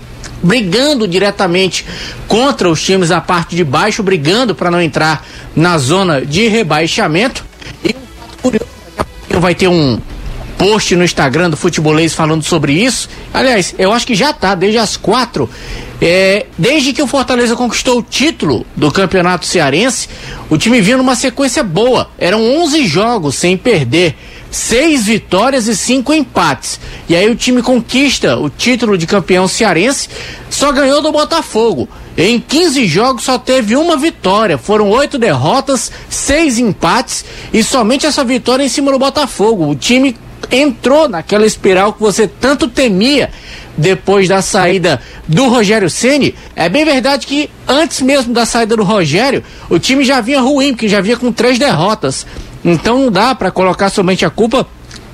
brigando 0.41 1.07
diretamente 1.07 1.85
contra 2.27 2.69
os 2.69 2.81
times 2.83 3.09
da 3.09 3.19
parte 3.19 3.55
de 3.55 3.63
baixo, 3.63 4.03
brigando 4.03 4.55
para 4.55 4.71
não 4.71 4.81
entrar 4.81 5.25
na 5.55 5.77
zona 5.77 6.25
de 6.25 6.47
rebaixamento. 6.47 7.45
E 7.83 7.95
curioso, 8.41 8.65
vai 9.39 9.53
ter 9.53 9.67
um 9.67 9.99
post 10.57 10.95
no 10.95 11.03
Instagram 11.03 11.49
do 11.49 11.57
Futebolês 11.57 12.13
falando 12.13 12.43
sobre 12.43 12.73
isso. 12.73 13.09
Aliás, 13.33 13.75
eu 13.77 13.91
acho 13.91 14.07
que 14.07 14.15
já 14.15 14.33
tá, 14.33 14.55
desde 14.55 14.77
as 14.77 14.97
quatro. 14.97 15.49
É, 16.01 16.45
desde 16.57 16.93
que 16.93 17.01
o 17.01 17.07
Fortaleza 17.07 17.55
conquistou 17.55 17.99
o 17.99 18.03
título 18.03 18.65
do 18.75 18.91
Campeonato 18.91 19.45
Cearense, 19.45 20.07
o 20.49 20.57
time 20.57 20.79
vinha 20.81 20.97
numa 20.97 21.15
sequência 21.15 21.63
boa. 21.63 22.09
Eram 22.17 22.41
11 22.61 22.85
jogos 22.85 23.35
sem 23.35 23.57
perder 23.57 24.15
seis 24.51 25.05
vitórias 25.05 25.67
e 25.67 25.75
cinco 25.75 26.13
empates. 26.13 26.79
E 27.07 27.15
aí 27.15 27.29
o 27.29 27.35
time 27.35 27.61
conquista 27.61 28.37
o 28.37 28.49
título 28.49 28.97
de 28.97 29.07
campeão 29.07 29.47
cearense, 29.47 30.09
só 30.49 30.71
ganhou 30.71 31.01
do 31.01 31.11
Botafogo. 31.11 31.87
Em 32.17 32.39
15 32.39 32.87
jogos 32.87 33.23
só 33.23 33.37
teve 33.37 33.75
uma 33.75 33.95
vitória, 33.95 34.57
foram 34.57 34.89
oito 34.89 35.19
derrotas, 35.19 35.91
seis 36.09 36.57
empates 36.57 37.23
e 37.53 37.63
somente 37.63 38.07
essa 38.07 38.23
vitória 38.23 38.63
em 38.63 38.69
cima 38.69 38.91
do 38.91 38.97
Botafogo. 38.97 39.69
O 39.69 39.75
time 39.75 40.17
entrou 40.51 41.07
naquela 41.07 41.45
espiral 41.45 41.93
que 41.93 41.99
você 41.99 42.27
tanto 42.27 42.67
temia 42.67 43.29
depois 43.77 44.27
da 44.27 44.41
saída 44.41 44.99
do 45.27 45.47
Rogério 45.47 45.89
Ceni. 45.89 46.33
É 46.55 46.67
bem 46.67 46.83
verdade 46.83 47.27
que 47.27 47.49
antes 47.67 48.01
mesmo 48.01 48.33
da 48.33 48.45
saída 48.45 48.75
do 48.75 48.83
Rogério, 48.83 49.43
o 49.69 49.77
time 49.77 50.03
já 50.03 50.19
vinha 50.19 50.41
ruim, 50.41 50.73
porque 50.73 50.89
já 50.89 50.99
vinha 50.99 51.17
com 51.17 51.31
três 51.31 51.59
derrotas. 51.59 52.25
Então 52.63 52.99
não 52.99 53.11
dá 53.11 53.35
para 53.35 53.51
colocar 53.51 53.89
somente 53.89 54.25
a 54.25 54.29
culpa 54.29 54.67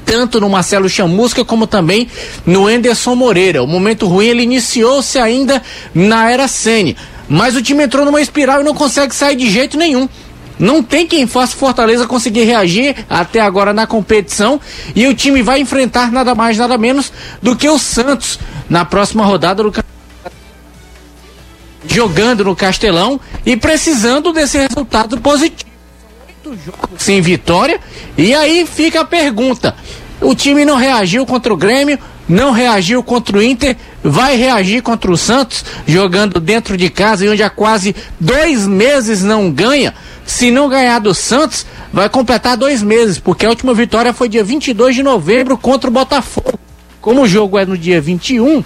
tanto 0.05 0.39
no 0.39 0.49
Marcelo 0.49 0.89
Chamusca 0.89 1.43
como 1.45 1.65
também 1.65 2.07
no 2.45 2.69
Enderson 2.69 3.15
Moreira. 3.15 3.63
O 3.63 3.67
momento 3.67 4.07
ruim 4.07 4.27
ele 4.27 4.43
iniciou-se 4.43 5.17
ainda 5.17 5.61
na 5.93 6.29
era 6.29 6.47
Sene, 6.47 6.95
mas 7.27 7.55
o 7.55 7.61
time 7.61 7.83
entrou 7.83 8.05
numa 8.05 8.21
espiral 8.21 8.61
e 8.61 8.63
não 8.63 8.73
consegue 8.73 9.15
sair 9.15 9.35
de 9.35 9.49
jeito 9.49 9.77
nenhum. 9.77 10.07
Não 10.59 10.83
tem 10.83 11.07
quem 11.07 11.25
faça 11.25 11.55
Fortaleza 11.55 12.05
conseguir 12.05 12.43
reagir 12.43 12.95
até 13.09 13.41
agora 13.41 13.73
na 13.73 13.87
competição 13.87 14.61
e 14.95 15.07
o 15.07 15.15
time 15.15 15.41
vai 15.41 15.59
enfrentar 15.59 16.11
nada 16.11 16.35
mais 16.35 16.57
nada 16.57 16.77
menos 16.77 17.11
do 17.41 17.55
que 17.55 17.67
o 17.67 17.79
Santos 17.79 18.39
na 18.69 18.85
próxima 18.85 19.25
rodada 19.25 19.63
do 19.63 19.73
jogando 21.88 22.45
no 22.45 22.55
Castelão 22.55 23.19
e 23.45 23.57
precisando 23.57 24.31
desse 24.31 24.57
resultado 24.57 25.19
positivo 25.19 25.73
jogos 26.51 26.89
sem 26.97 27.21
vitória. 27.21 27.79
E 28.17 28.33
aí 28.33 28.65
fica 28.65 29.01
a 29.01 29.05
pergunta: 29.05 29.75
o 30.21 30.35
time 30.35 30.65
não 30.65 30.75
reagiu 30.75 31.25
contra 31.25 31.53
o 31.53 31.57
Grêmio, 31.57 31.97
não 32.27 32.51
reagiu 32.51 33.03
contra 33.03 33.38
o 33.38 33.43
Inter, 33.43 33.75
vai 34.03 34.35
reagir 34.35 34.81
contra 34.81 35.12
o 35.12 35.17
Santos, 35.17 35.63
jogando 35.88 36.39
dentro 36.39 36.77
de 36.77 36.89
casa 36.89 37.25
e 37.25 37.29
onde 37.29 37.43
há 37.43 37.50
quase 37.50 37.95
dois 38.19 38.67
meses 38.67 39.23
não 39.23 39.51
ganha. 39.51 39.93
Se 40.25 40.51
não 40.51 40.69
ganhar 40.69 41.00
do 41.00 41.13
Santos, 41.13 41.65
vai 41.91 42.07
completar 42.09 42.55
dois 42.55 42.81
meses, 42.81 43.19
porque 43.19 43.45
a 43.45 43.50
última 43.50 43.73
vitória 43.73 44.13
foi 44.13 44.29
dia 44.29 44.43
22 44.43 44.95
de 44.95 45.03
novembro 45.03 45.57
contra 45.57 45.89
o 45.89 45.93
Botafogo. 45.93 46.59
Como 47.01 47.23
o 47.23 47.27
jogo 47.27 47.57
é 47.57 47.65
no 47.65 47.77
dia 47.77 48.00
21, 48.00 48.63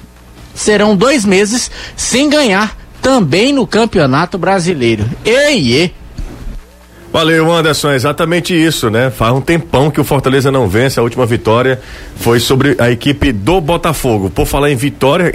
serão 0.54 0.96
dois 0.96 1.26
meses 1.26 1.72
sem 1.96 2.30
ganhar 2.30 2.78
também 3.02 3.52
no 3.52 3.66
Campeonato 3.66 4.38
Brasileiro. 4.38 5.10
Ei, 5.26 5.74
ei. 5.74 5.94
Valeu, 7.12 7.52
Anderson, 7.52 7.92
é 7.92 7.96
exatamente 7.96 8.54
isso, 8.54 8.90
né? 8.90 9.10
Faz 9.10 9.34
um 9.34 9.42
tempão 9.42 9.90
que 9.90 10.00
o 10.00 10.04
Fortaleza 10.04 10.52
não 10.52 10.68
vence, 10.68 11.00
a 11.00 11.04
última 11.04 11.26
vitória 11.26 11.80
foi 12.18 12.40
sobre 12.40 12.76
a 12.78 12.92
equipe 12.92 13.32
do 13.32 13.60
Botafogo. 13.62 14.30
Por 14.30 14.46
falar 14.46 14.70
em 14.72 14.76
vitória, 14.76 15.32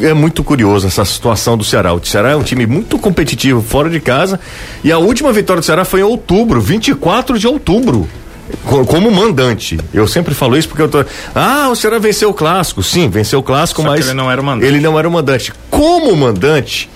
é 0.00 0.12
muito 0.12 0.42
curioso 0.42 0.86
essa 0.86 1.04
situação 1.04 1.56
do 1.56 1.64
Ceará. 1.64 1.94
O 1.94 2.04
Ceará 2.04 2.30
é 2.30 2.36
um 2.36 2.42
time 2.42 2.66
muito 2.66 2.98
competitivo 2.98 3.62
fora 3.62 3.88
de 3.88 4.00
casa 4.00 4.40
e 4.82 4.90
a 4.90 4.98
última 4.98 5.32
vitória 5.32 5.60
do 5.60 5.64
Ceará 5.64 5.84
foi 5.84 6.00
em 6.00 6.04
outubro, 6.04 6.60
24 6.60 7.38
de 7.38 7.46
outubro 7.46 8.08
como 8.86 9.10
mandante. 9.10 9.78
Eu 9.94 10.06
sempre 10.06 10.34
falo 10.34 10.56
isso 10.56 10.68
porque 10.68 10.82
eu 10.82 10.88
tô. 10.88 11.04
Ah, 11.34 11.68
o 11.70 11.76
Ceará 11.76 11.98
venceu 11.98 12.30
o 12.30 12.34
clássico. 12.34 12.82
Sim, 12.82 13.08
venceu 13.08 13.38
o 13.38 13.42
clássico, 13.42 13.82
Só 13.82 13.88
mas. 13.88 14.04
ele 14.06 14.14
não 14.14 14.30
era 14.30 14.40
o 14.40 14.44
mandante. 14.44 14.66
Ele 14.66 14.80
não 14.80 14.98
era 14.98 15.08
o 15.08 15.12
mandante. 15.12 15.52
Como 15.70 16.14
mandante, 16.16 16.90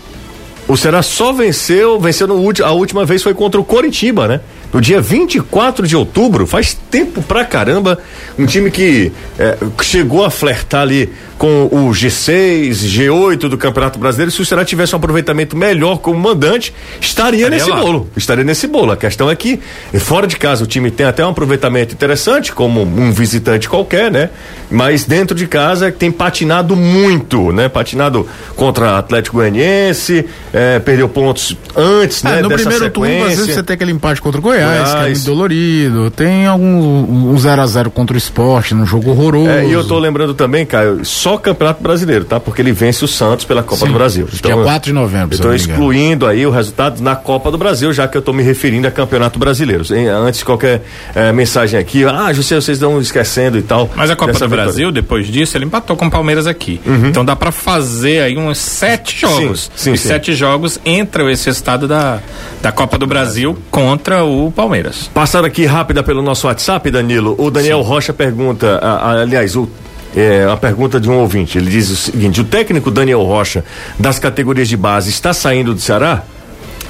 o 0.69 0.77
Ceará 0.77 1.03
só 1.03 1.33
venceu, 1.33 1.99
venceu 2.01 2.27
no 2.27 2.35
último, 2.35 2.67
a 2.67 2.73
última 2.73 3.05
vez 3.05 3.23
foi 3.23 3.35
contra 3.35 3.61
o 3.61 3.65
Coritiba, 3.65 4.27
né? 4.27 4.41
No 4.73 4.81
dia 4.81 5.01
24 5.01 5.87
de 5.87 5.97
outubro, 5.97 6.47
faz 6.47 6.77
tempo 6.91 7.23
pra 7.23 7.45
caramba, 7.45 7.99
um 8.39 8.47
time 8.47 8.71
que 8.71 9.13
é, 9.39 9.57
chegou 9.83 10.25
a 10.25 10.31
flertar 10.31 10.83
ali 10.83 11.13
com 11.39 11.67
o 11.67 11.91
G6, 11.91 12.71
G8 12.71 13.49
do 13.49 13.59
Campeonato 13.59 13.99
Brasileiro, 13.99 14.31
se 14.31 14.41
o 14.41 14.47
Ceará 14.47 14.65
tivesse 14.65 14.95
um 14.95 14.99
aproveitamento 14.99 15.57
melhor 15.57 15.99
como 15.99 16.19
mandante, 16.19 16.73
estaria, 17.01 17.41
estaria 17.41 17.59
nesse 17.59 17.71
lá. 17.71 17.77
bolo. 17.77 18.09
Estaria 18.17 18.45
nesse 18.45 18.67
bolo. 18.67 18.93
A 18.93 18.97
questão 18.97 19.31
é 19.31 19.37
que, 19.37 19.61
fora 19.99 20.27
de 20.27 20.37
casa, 20.37 20.65
o 20.65 20.67
time 20.67 20.91
tem 20.91 21.05
até 21.05 21.25
um 21.25 21.31
aproveitamento 21.31 21.93
interessante, 21.93 22.53
como 22.53 22.83
um 22.83 23.13
visitante 23.13 23.69
qualquer, 23.69 24.11
né? 24.11 24.31
Mas 24.71 25.05
dentro 25.05 25.37
de 25.37 25.47
casa 25.47 25.93
tem 25.93 26.11
patinado 26.11 26.75
muito, 26.75 27.53
né? 27.53 27.69
Patinado 27.69 28.27
contra 28.57 28.99
Atlético 28.99 29.37
Goianiense, 29.37 30.27
é, 30.53 30.79
perdeu 30.79 31.09
pontos 31.09 31.57
antes, 31.77 32.25
é, 32.25 32.29
né? 32.29 32.43
No 32.43 32.51
primeiro 32.51 32.91
turno, 32.91 33.25
às 33.25 33.37
vezes 33.37 33.55
você 33.55 33.63
tem 33.63 33.75
aquele 33.75 33.93
empate 33.93 34.23
contra 34.23 34.41
o 34.41 34.43
Goiás, 34.57 34.79
Goiás. 34.79 34.91
que 34.93 34.99
é 34.99 35.07
muito 35.07 35.25
dolorido. 35.25 36.11
Tem 36.11 36.47
algum 36.47 37.33
um 37.33 37.39
0 37.39 37.63
a 37.63 37.67
0 37.67 37.91
contra 37.91 38.15
o 38.15 38.19
esporte, 38.19 38.75
num 38.75 38.87
jogo 38.87 39.11
horroroso. 39.11 39.51
É, 39.51 39.67
e 39.67 39.73
eu 39.73 39.87
tô 39.87 39.99
lembrando 39.99 40.35
também, 40.35 40.65
Caio, 40.65 41.05
só 41.05 41.37
Campeonato 41.37 41.83
Brasileiro, 41.83 42.25
tá? 42.25 42.41
Porque 42.41 42.63
ele 42.63 42.73
vence 42.73 43.05
o 43.05 43.09
Santos 43.09 43.45
pela 43.45 43.63
Copa 43.63 43.87
Sim, 43.87 43.93
do 43.93 43.95
Brasil. 43.95 44.29
Então, 44.33 44.53
dia 44.53 44.63
4 44.63 44.91
de 44.91 44.93
novembro. 44.93 45.35
Estou 45.35 45.55
excluindo 45.55 46.27
aí 46.27 46.47
o 46.47 46.51
resultado 46.51 47.01
na 47.03 47.17
Copa 47.17 47.51
do 47.51 47.59
Brasil, 47.59 47.93
já 47.93 48.09
que 48.09 48.17
eu 48.17 48.21
estou 48.21 48.35
me 48.35 48.43
referindo 48.43 48.87
a 48.87 48.91
Campeonato 48.91 49.39
Brasileiro. 49.39 49.85
Antes 50.25 50.41
de 50.41 50.45
qualquer 50.45 50.83
é, 51.15 51.33
mensagem 51.33 51.79
aqui, 51.79 52.05
ah, 52.05 52.33
José, 52.33 52.55
vocês 52.57 52.77
estão 52.77 53.01
esquecendo 53.01 53.59
e 53.59 53.63
tal. 53.63 53.91
Mas 53.95 54.11
a 54.11 54.17
Copa 54.17 54.33
do 54.33 54.39
vitória. 54.39 54.65
Brasil, 54.65 54.91
depois 54.93 55.27
disso, 55.27 55.57
ele 55.57 55.65
empatou 55.65 55.97
com 55.97 56.07
o 56.07 56.11
Palmeiras 56.11 56.47
aqui. 56.47 56.81
Uhum. 56.87 57.09
Então 57.09 57.25
dá 57.25 57.37
para 57.37 57.53
fazer 57.53 58.23
aí 58.23 58.37
uns 58.37 58.59
sete 58.59 59.21
jogos. 59.21 59.71
Sim, 59.75 59.85
sim, 59.85 59.93
Os 59.93 60.01
sim. 60.01 60.09
sete 60.09 60.35
jogos 60.35 60.79
entra 60.85 61.31
esse 61.31 61.49
estado 61.51 61.89
da, 61.89 62.21
da 62.63 62.73
Copa 62.73 62.99
do 62.99 63.07
Brasil 63.07 63.59
contra 63.71 64.25
o 64.25 64.46
Palmeiras. 64.51 65.11
Passando 65.13 65.45
aqui 65.45 65.67
rápida 65.67 66.03
pelo 66.03 66.23
nosso 66.23 66.47
WhatsApp, 66.47 66.91
Danilo. 66.91 67.35
O 67.39 67.51
Daniel 67.51 67.83
Rocha 67.83 68.13
pergunta, 68.13 68.81
aliás, 68.83 69.57
o 69.57 69.69
é, 70.17 70.49
a 70.51 70.57
pergunta 70.57 70.99
de 70.99 71.11
um 71.11 71.19
ouvinte. 71.19 71.59
Ele 71.59 71.71
diz 71.71 71.91
o 71.91 71.97
seguinte: 71.97 72.41
o 72.41 72.45
técnico 72.45 72.91
Daniel 72.91 73.23
Rocha, 73.23 73.63
das 73.99 74.19
categorias 74.19 74.67
de 74.67 74.77
base, 74.77 75.11
está 75.11 75.35
saindo 75.35 75.75
do 75.75 75.81
Ceará? 75.81 76.23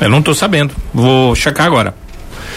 Eu 0.01 0.09
não 0.09 0.21
estou 0.21 0.35
sabendo. 0.35 0.73
Vou 0.95 1.35
checar 1.35 1.67
agora. 1.67 1.95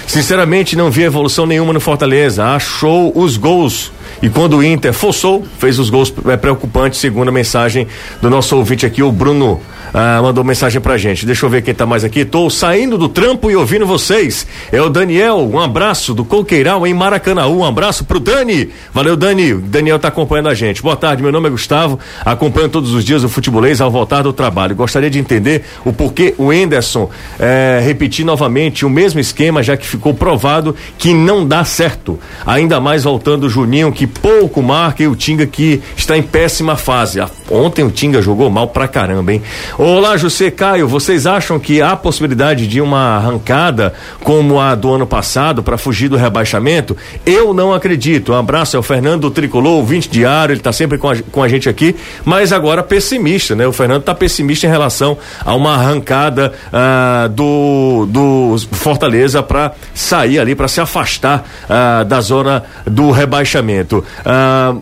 Sinceramente, 0.05 0.75
não 0.75 0.91
vi 0.91 1.03
evolução 1.03 1.45
nenhuma 1.45 1.73
no 1.73 1.79
Fortaleza. 1.79 2.45
Achou 2.45 3.11
os 3.15 3.37
gols. 3.37 3.91
E 4.21 4.29
quando 4.29 4.57
o 4.57 4.63
Inter 4.63 4.93
forçou, 4.93 5.45
fez 5.57 5.79
os 5.79 5.89
gols 5.89 6.13
é, 6.27 6.35
preocupantes, 6.35 6.99
segundo 6.99 7.29
a 7.29 7.31
mensagem 7.31 7.87
do 8.21 8.29
nosso 8.29 8.55
ouvinte 8.57 8.85
aqui, 8.85 9.01
o 9.01 9.11
Bruno 9.11 9.61
ah, 9.93 10.19
mandou 10.21 10.43
mensagem 10.43 10.79
pra 10.79 10.97
gente. 10.97 11.25
Deixa 11.25 11.45
eu 11.45 11.49
ver 11.49 11.61
quem 11.61 11.73
tá 11.73 11.85
mais 11.85 12.03
aqui. 12.03 12.23
Tô 12.25 12.49
saindo 12.49 12.97
do 12.97 13.09
trampo 13.09 13.49
e 13.49 13.55
ouvindo 13.55 13.85
vocês. 13.85 14.45
É 14.71 14.81
o 14.81 14.89
Daniel, 14.89 15.37
um 15.37 15.59
abraço 15.59 16.13
do 16.13 16.23
Coqueiral 16.23 16.85
em 16.85 16.93
Maracanã. 16.93 17.47
Um 17.47 17.63
abraço 17.63 18.03
pro 18.03 18.19
Dani. 18.19 18.69
Valeu, 18.93 19.15
Dani. 19.15 19.53
Daniel 19.55 19.99
tá 19.99 20.09
acompanhando 20.09 20.49
a 20.49 20.53
gente. 20.53 20.81
Boa 20.81 20.95
tarde, 20.95 21.23
meu 21.23 21.31
nome 21.31 21.47
é 21.47 21.49
Gustavo. 21.49 21.99
Acompanho 22.23 22.69
todos 22.69 22.93
os 22.93 23.03
dias 23.03 23.23
o 23.23 23.29
futebolês 23.29 23.81
ao 23.81 23.89
voltar 23.89 24.21
do 24.21 24.33
trabalho. 24.33 24.75
Gostaria 24.75 25.09
de 25.09 25.19
entender 25.19 25.63
o 25.83 25.91
porquê 25.91 26.35
o 26.37 26.53
Enderson 26.53 27.09
é, 27.39 27.81
repetir 27.83 28.25
novamente 28.25 28.85
o 28.85 28.89
mesmo 28.89 29.19
esquema, 29.19 29.63
já 29.63 29.75
que 29.75 29.87
ficou 29.87 30.13
provado 30.13 30.75
que 30.97 31.13
não 31.13 31.47
dá 31.47 31.63
certo. 31.65 32.19
Ainda 32.45 32.79
mais 32.79 33.03
voltando 33.03 33.45
o 33.45 33.49
Juninho, 33.49 33.91
que 33.91 34.05
pouco 34.09 34.61
marca, 34.61 35.03
e 35.03 35.07
o 35.07 35.15
Tinga 35.15 35.45
que 35.45 35.81
está 35.95 36.17
em 36.17 36.23
péssima 36.23 36.75
fase. 36.75 37.19
Ontem 37.49 37.83
o 37.83 37.91
Tinga 37.91 38.21
jogou 38.21 38.49
mal 38.49 38.67
pra 38.67 38.87
caramba, 38.87 39.33
hein? 39.33 39.41
Olá, 39.77 40.17
José 40.17 40.51
Caio, 40.51 40.87
vocês 40.87 41.25
acham 41.25 41.59
que 41.59 41.81
há 41.81 41.95
possibilidade 41.95 42.67
de 42.67 42.81
uma 42.81 43.17
arrancada 43.17 43.93
como 44.23 44.59
a 44.59 44.75
do 44.75 44.93
ano 44.93 45.07
passado 45.07 45.63
para 45.63 45.77
fugir 45.77 46.09
do 46.09 46.17
rebaixamento? 46.17 46.95
Eu 47.25 47.53
não 47.53 47.73
acredito. 47.73 48.33
Um 48.33 48.35
abraço 48.35 48.75
é 48.75 48.79
o 48.79 48.83
Fernando 48.83 49.29
Tricolor, 49.31 49.77
ouvinte 49.77 50.09
diário, 50.09 50.53
ele 50.53 50.59
está 50.59 50.71
sempre 50.71 50.97
com 50.97 51.09
a, 51.09 51.15
com 51.31 51.41
a 51.41 51.47
gente 51.47 51.69
aqui, 51.69 51.95
mas 52.25 52.51
agora 52.51 52.83
pessimista, 52.83 53.55
né? 53.55 53.67
O 53.67 53.73
Fernando 53.73 54.01
está 54.01 54.13
pessimista 54.13 54.67
em 54.67 54.69
relação 54.69 55.17
a 55.43 55.55
uma 55.55 55.75
arrancada 55.75 56.53
ah, 56.71 57.29
do, 57.31 58.07
do 58.09 58.55
Fortaleza 58.71 59.41
para 59.41 59.73
sair 59.93 60.39
ali, 60.39 60.55
para 60.55 60.67
se 60.67 60.81
afastar 60.81 61.45
ah, 61.69 62.03
da 62.03 62.21
zona 62.21 62.63
do 62.85 63.11
rebaixamento. 63.11 63.98
Ah, 64.25 64.75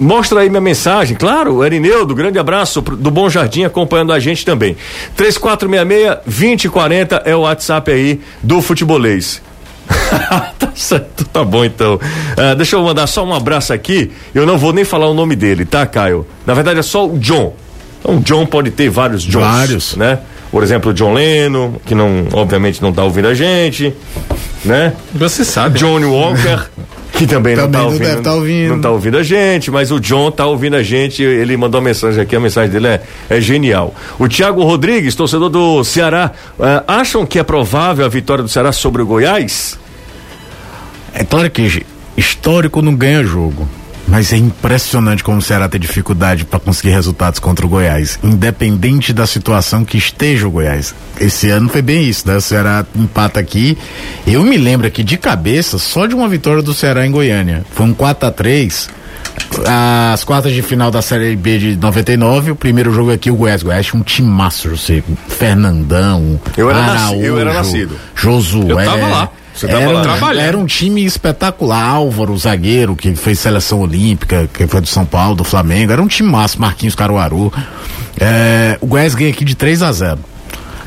Mostra 0.00 0.40
aí 0.40 0.48
minha 0.48 0.60
mensagem, 0.60 1.16
claro, 1.16 1.64
Erineudo, 1.64 2.14
grande 2.14 2.38
abraço 2.38 2.80
do 2.80 3.10
Bom 3.10 3.28
Jardim 3.28 3.64
acompanhando 3.64 4.12
a 4.12 4.20
gente 4.20 4.44
também. 4.44 4.76
3466-2040 5.16 7.22
é 7.24 7.34
o 7.34 7.40
WhatsApp 7.40 7.90
aí 7.90 8.20
do 8.40 8.62
Futebolês. 8.62 9.42
tá 10.56 10.70
certo, 10.74 11.24
tá 11.24 11.42
bom 11.42 11.64
então. 11.64 11.94
Uh, 11.94 12.54
deixa 12.56 12.76
eu 12.76 12.82
mandar 12.84 13.08
só 13.08 13.24
um 13.24 13.34
abraço 13.34 13.72
aqui. 13.72 14.12
Eu 14.32 14.46
não 14.46 14.56
vou 14.56 14.72
nem 14.72 14.84
falar 14.84 15.08
o 15.08 15.14
nome 15.14 15.34
dele, 15.34 15.64
tá, 15.64 15.84
Caio? 15.84 16.24
Na 16.46 16.54
verdade 16.54 16.78
é 16.78 16.82
só 16.82 17.04
o 17.04 17.18
John. 17.18 17.56
Então, 17.98 18.18
o 18.18 18.20
John 18.20 18.46
pode 18.46 18.70
ter 18.70 18.88
vários 18.88 19.24
Johns. 19.24 19.42
Vários. 19.42 19.96
Né? 19.96 20.20
Por 20.52 20.62
exemplo, 20.62 20.92
o 20.92 20.94
John 20.94 21.12
Leno, 21.12 21.80
que 21.84 21.96
não, 21.96 22.28
obviamente 22.32 22.80
não 22.80 22.92
tá 22.92 23.02
ouvindo 23.02 23.26
a 23.26 23.34
gente, 23.34 23.92
né? 24.64 24.92
Você 25.12 25.44
sabe. 25.44 25.76
Johnny 25.78 26.04
Walker. 26.04 26.68
que 27.18 27.26
também, 27.26 27.56
também 27.56 27.56
não, 27.56 27.70
tá 27.70 27.84
ouvindo, 27.84 28.02
deve 28.04 28.22
tá 28.22 28.32
ouvindo. 28.32 28.68
Não 28.68 28.80
tá 28.80 28.90
ouvindo 28.90 29.18
a 29.18 29.22
gente, 29.24 29.70
mas 29.72 29.90
o 29.90 29.98
John 29.98 30.30
tá 30.30 30.46
ouvindo 30.46 30.76
a 30.76 30.82
gente. 30.82 31.22
Ele 31.22 31.56
mandou 31.56 31.80
uma 31.80 31.88
mensagem 31.88 32.22
aqui, 32.22 32.36
a 32.36 32.40
mensagem 32.40 32.70
dele 32.70 32.86
é, 32.86 33.02
é 33.28 33.40
genial. 33.40 33.92
O 34.18 34.28
Thiago 34.28 34.62
Rodrigues, 34.62 35.16
torcedor 35.16 35.50
do 35.50 35.82
Ceará, 35.82 36.30
uh, 36.58 36.84
acham 36.86 37.26
que 37.26 37.38
é 37.38 37.42
provável 37.42 38.06
a 38.06 38.08
vitória 38.08 38.42
do 38.42 38.48
Ceará 38.48 38.70
sobre 38.70 39.02
o 39.02 39.06
Goiás? 39.06 39.76
É 41.12 41.24
claro 41.24 41.50
que 41.50 41.84
histórico 42.16 42.80
não 42.80 42.94
ganha 42.94 43.24
jogo. 43.24 43.68
Mas 44.08 44.32
é 44.32 44.36
impressionante 44.36 45.22
como 45.22 45.38
o 45.38 45.42
Ceará 45.42 45.68
tem 45.68 45.80
dificuldade 45.80 46.44
para 46.44 46.58
conseguir 46.58 46.90
resultados 46.90 47.38
contra 47.38 47.66
o 47.66 47.68
Goiás, 47.68 48.18
independente 48.22 49.12
da 49.12 49.26
situação 49.26 49.84
que 49.84 49.98
esteja 49.98 50.48
o 50.48 50.50
Goiás. 50.50 50.94
Esse 51.20 51.50
ano 51.50 51.68
foi 51.68 51.82
bem 51.82 52.04
isso, 52.04 52.26
né? 52.26 52.36
O 52.36 52.40
Ceará 52.40 52.86
empata 52.96 53.38
aqui. 53.38 53.76
Eu 54.26 54.42
me 54.42 54.56
lembro 54.56 54.86
aqui 54.86 55.04
de 55.04 55.16
cabeça 55.18 55.78
só 55.78 56.06
de 56.06 56.14
uma 56.14 56.28
vitória 56.28 56.62
do 56.62 56.72
Ceará 56.72 57.06
em 57.06 57.10
Goiânia. 57.10 57.64
Foi 57.70 57.86
um 57.86 57.94
4 57.94 58.28
a 58.28 58.30
3 58.30 58.98
as 59.66 60.24
quartas 60.24 60.52
de 60.52 60.62
final 60.62 60.90
da 60.90 61.00
Série 61.00 61.36
B 61.36 61.58
de 61.58 61.76
99, 61.76 62.52
o 62.52 62.56
primeiro 62.56 62.92
jogo 62.92 63.12
aqui, 63.12 63.30
o 63.30 63.36
Goiás. 63.36 63.62
Goiás 63.62 63.86
tinha 63.86 64.00
um 64.00 64.02
timaço, 64.02 64.70
você, 64.70 65.02
Fernandão, 65.28 66.40
eu 66.56 66.70
era, 66.70 66.78
Araújo, 66.80 67.22
eu 67.22 67.38
era 67.38 67.54
nascido. 67.54 67.96
Josué. 68.14 68.72
Eu 68.72 68.76
tava 68.76 69.06
lá. 69.06 69.30
Você 69.58 69.66
era, 69.66 69.90
lá 69.90 70.02
trabalhando. 70.02 70.46
Era 70.46 70.58
um 70.58 70.66
time 70.66 71.04
espetacular. 71.04 71.88
Álvaro, 71.88 72.32
o 72.32 72.38
zagueiro, 72.38 72.94
que 72.94 73.14
fez 73.14 73.38
seleção 73.38 73.80
olímpica, 73.80 74.48
que 74.52 74.66
foi 74.66 74.80
do 74.80 74.86
São 74.86 75.04
Paulo, 75.04 75.36
do 75.36 75.44
Flamengo. 75.44 75.92
Era 75.92 76.02
um 76.02 76.06
time 76.06 76.30
massa, 76.30 76.58
Marquinhos 76.58 76.94
Caruaru. 76.94 77.52
É, 78.20 78.78
o 78.80 78.86
Goiás 78.86 79.14
ganha 79.14 79.30
aqui 79.30 79.44
de 79.44 79.54
3 79.54 79.82
a 79.82 79.92
0 79.92 80.18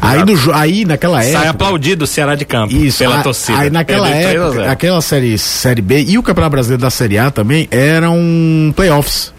Aí, 0.01 0.24
do, 0.24 0.54
aí 0.54 0.84
naquela 0.84 1.24
época. 1.24 1.40
Sai 1.40 1.48
aplaudido 1.48 2.06
o 2.06 2.08
Ceará 2.08 2.34
de 2.34 2.44
campo. 2.44 2.74
Isso, 2.74 2.98
pela 2.98 3.20
a, 3.20 3.24
torcida. 3.24 3.60
Aí 3.60 3.70
naquela 3.70 4.10
época, 4.10 4.72
aquela 4.72 5.00
série, 5.00 5.38
série 5.38 5.82
B 5.82 6.04
e 6.08 6.18
o 6.18 6.24
Campeonato 6.24 6.51
Brasileiro 6.51 6.82
da 6.82 6.90
Série 6.90 7.20
A 7.20 7.30
também 7.30 7.68
eram 7.70 8.74
playoffs. 8.75 9.32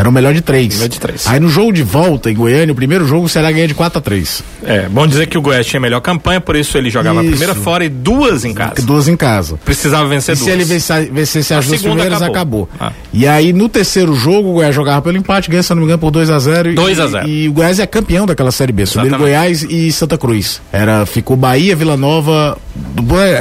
Era 0.00 0.08
o 0.08 0.12
melhor 0.12 0.32
de 0.32 0.40
três. 0.40 0.76
Melhor 0.76 0.88
de 0.88 0.98
três. 0.98 1.26
Aí 1.26 1.38
no 1.38 1.50
jogo 1.50 1.70
de 1.74 1.82
volta 1.82 2.30
em 2.30 2.34
Goiânia, 2.34 2.72
o 2.72 2.74
primeiro 2.74 3.06
jogo 3.06 3.26
o 3.26 3.28
Ceará 3.28 3.52
ganha 3.52 3.68
de 3.68 3.74
4 3.74 3.98
a 3.98 4.00
3 4.00 4.42
É, 4.64 4.88
bom 4.88 5.06
dizer 5.06 5.26
que 5.26 5.36
o 5.36 5.42
Goiás 5.42 5.66
tinha 5.66 5.78
a 5.78 5.82
melhor 5.82 6.00
campanha, 6.00 6.40
por 6.40 6.56
isso 6.56 6.78
ele 6.78 6.88
jogava 6.88 7.20
isso. 7.20 7.28
a 7.28 7.30
primeira 7.32 7.54
fora 7.54 7.84
e 7.84 7.90
duas 7.90 8.46
em 8.46 8.54
casa. 8.54 8.80
Duas 8.80 9.08
em 9.08 9.16
casa. 9.16 9.58
Precisava 9.62 10.08
vencer 10.08 10.34
e 10.34 10.38
duas. 10.38 10.48
se 10.48 10.50
ele 10.50 10.64
vencesse, 10.64 11.10
vencesse 11.10 11.52
as 11.52 11.66
duas 11.66 11.82
primeiras, 11.82 12.22
acabou. 12.22 12.66
acabou. 12.66 12.68
Ah. 12.80 12.92
E 13.12 13.26
aí 13.26 13.52
no 13.52 13.68
terceiro 13.68 14.14
jogo, 14.14 14.48
o 14.48 14.52
Goiás 14.54 14.74
jogava 14.74 15.02
pelo 15.02 15.18
empate, 15.18 15.50
ganha, 15.50 15.62
se 15.62 15.68
não 15.68 15.76
me 15.76 15.84
engano, 15.84 15.98
por 15.98 16.10
2 16.10 16.30
a 16.30 16.38
0 16.38 16.74
2 16.74 17.00
a 17.00 17.06
0 17.06 17.28
e, 17.28 17.44
e, 17.44 17.48
o 17.50 17.52
Goiás 17.52 17.78
é 17.78 17.86
campeão 17.86 18.24
daquela 18.24 18.50
Série 18.50 18.72
B. 18.72 18.86
Subiram 18.86 19.18
Goiás 19.18 19.62
e 19.64 19.92
Santa 19.92 20.16
Cruz. 20.16 20.62
Era, 20.72 21.04
ficou 21.04 21.36
Bahia, 21.36 21.76
Vila 21.76 21.98
Nova. 21.98 22.56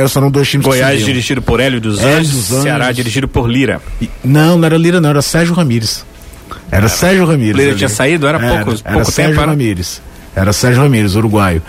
São 0.10 0.30
dois 0.30 0.50
times 0.50 0.66
Goiás 0.66 1.06
dirigido 1.06 1.42
por 1.42 1.62
Hélio 1.62 1.80
dos 1.80 2.04
Anjos, 2.04 2.32
dos 2.34 2.51
Anjos. 2.51 2.63
Ceará 2.63 2.92
dirigido 2.92 3.30
por 3.30 3.50
Lira. 3.50 3.82
E, 4.01 4.10
não, 4.25 4.58
não 4.58 4.66
era 4.66 4.75
Lira, 4.75 5.00
não, 5.00 5.10
era 5.10 5.22
Sérgio 5.22 5.56
Ramírez. 5.56 6.04
Era, 6.72 6.86
era 6.86 6.90
Sérgio 6.90 7.26
Ramírez. 7.26 7.68
Ele 7.68 7.76
tinha 7.76 7.90
saído, 7.90 8.28
era, 8.28 8.38
era 8.38 8.66
pouco, 8.66 8.82
era 8.84 8.96
pouco 8.96 9.12
Sérgio 9.12 9.32
tempo. 9.32 9.42
Era 9.42 9.52
Ramírez. 9.52 10.02
Era 10.36 10.54
Sérgio 10.54 10.82
Ramírez, 10.82 11.16
uruguaio. 11.16 11.62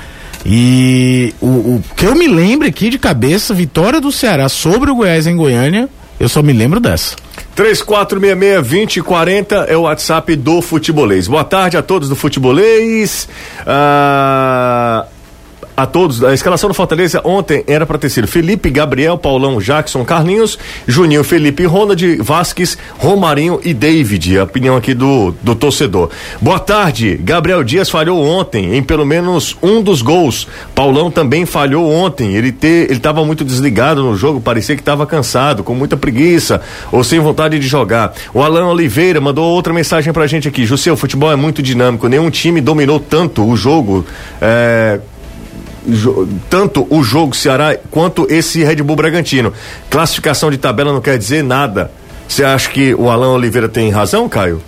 E 0.45 1.35
o, 1.41 1.47
o, 1.47 1.83
que 1.97 2.07
eu 2.07 2.15
me 2.15 2.27
lembro 2.27 2.67
aqui 2.67 2.89
de 2.89 2.99
cabeça, 2.99 3.53
vitória 3.53 4.01
do 4.01 4.11
Ceará 4.11 4.49
sobre 4.49 4.91
o 4.91 4.95
Goiás 4.95 5.27
em 5.27 5.37
Goiânia, 5.37 5.89
eu 6.19 6.29
só 6.29 6.43
me 6.43 6.53
lembro 6.53 6.81
dessa. 6.81 7.15
3466-2040 7.57 9.67
é 9.69 9.77
o 9.77 9.83
WhatsApp 9.83 10.35
do 10.37 10.63
Futebolês. 10.63 11.29
Boa 11.29 11.45
tarde 11.45 11.77
a 11.77 11.83
todos 11.83 12.09
do 12.09 12.17
Futebolês. 12.17 13.29
Ah, 13.67 15.05
a 15.83 15.87
todos. 15.87 16.23
A 16.23 16.35
escalação 16.35 16.69
do 16.69 16.75
Fortaleza 16.75 17.23
ontem 17.25 17.65
era 17.67 17.87
para 17.87 17.97
ter 17.97 18.11
sido 18.11 18.29
Felipe, 18.29 18.69
Gabriel, 18.71 19.17
Paulão, 19.17 19.59
Jackson, 19.59 20.05
Carlinhos, 20.05 20.59
Juninho, 20.87 21.25
Felipe, 21.25 21.65
Ronald, 21.65 22.17
Vasques, 22.17 22.77
Romarinho 22.99 23.59
e 23.65 23.73
David. 23.73 24.39
A 24.39 24.45
opinião 24.45 24.77
aqui 24.77 24.93
do, 24.93 25.35
do 25.43 25.55
torcedor. 25.55 26.11
Boa 26.41 26.59
tarde. 26.59 27.19
Gabriel 27.23 27.65
Dias 27.65 27.89
falhou 27.89 28.23
ontem 28.23 28.77
em 28.77 28.83
pelo 28.83 29.07
menos 29.07 29.57
um 29.63 29.83
dos 29.83 30.03
gols. 30.03 30.47
Paulão 30.75 31.11
também 31.11 31.47
falhou 31.47 31.91
ontem. 31.91 32.35
Ele 32.35 32.53
te, 32.53 32.67
ele 32.67 32.95
estava 32.95 33.25
muito 33.25 33.43
desligado 33.43 34.03
no 34.03 34.15
jogo, 34.17 34.41
parecia 34.41 34.77
que 34.77 34.83
estava 34.83 35.07
cansado, 35.07 35.65
com 35.65 35.75
muita 35.75 35.97
preguiça 35.97 36.61
ou 36.93 37.03
sem 37.03 37.21
vontade 37.21 37.59
de 37.59 37.67
jogar. 37.67 38.13
O 38.35 38.43
Alan 38.43 38.67
Oliveira 38.67 39.21
mandou 39.21 39.47
outra 39.47 39.73
mensagem 39.73 40.13
pra 40.13 40.27
gente 40.27 40.47
aqui. 40.47 40.67
José, 40.67 40.93
o 40.93 40.97
futebol 40.97 41.33
é 41.33 41.37
muito 41.37 41.63
dinâmico. 41.63 42.07
Nenhum 42.07 42.29
time 42.29 42.61
dominou 42.61 43.01
tanto 43.01 43.49
o 43.49 43.57
jogo. 43.57 44.05
É, 44.43 45.01
tanto 46.49 46.87
o 46.91 47.03
jogo 47.03 47.35
Ceará 47.35 47.77
quanto 47.91 48.27
esse 48.31 48.63
Red 48.65 48.77
Bull 48.77 48.97
Bragantino. 48.97 49.53
Classificação 49.89 50.51
de 50.51 50.59
tabela 50.59 50.93
não 50.93 51.01
quer 51.01 51.19
dizer 51.19 51.43
nada. 51.43 51.91
Você 52.29 52.45
acha 52.45 52.69
que 52.71 52.95
o 52.95 53.11
Alan 53.11 53.33
Oliveira 53.33 53.69
tem 53.69 53.91
razão, 53.91 54.29
Caio? 54.29 54.63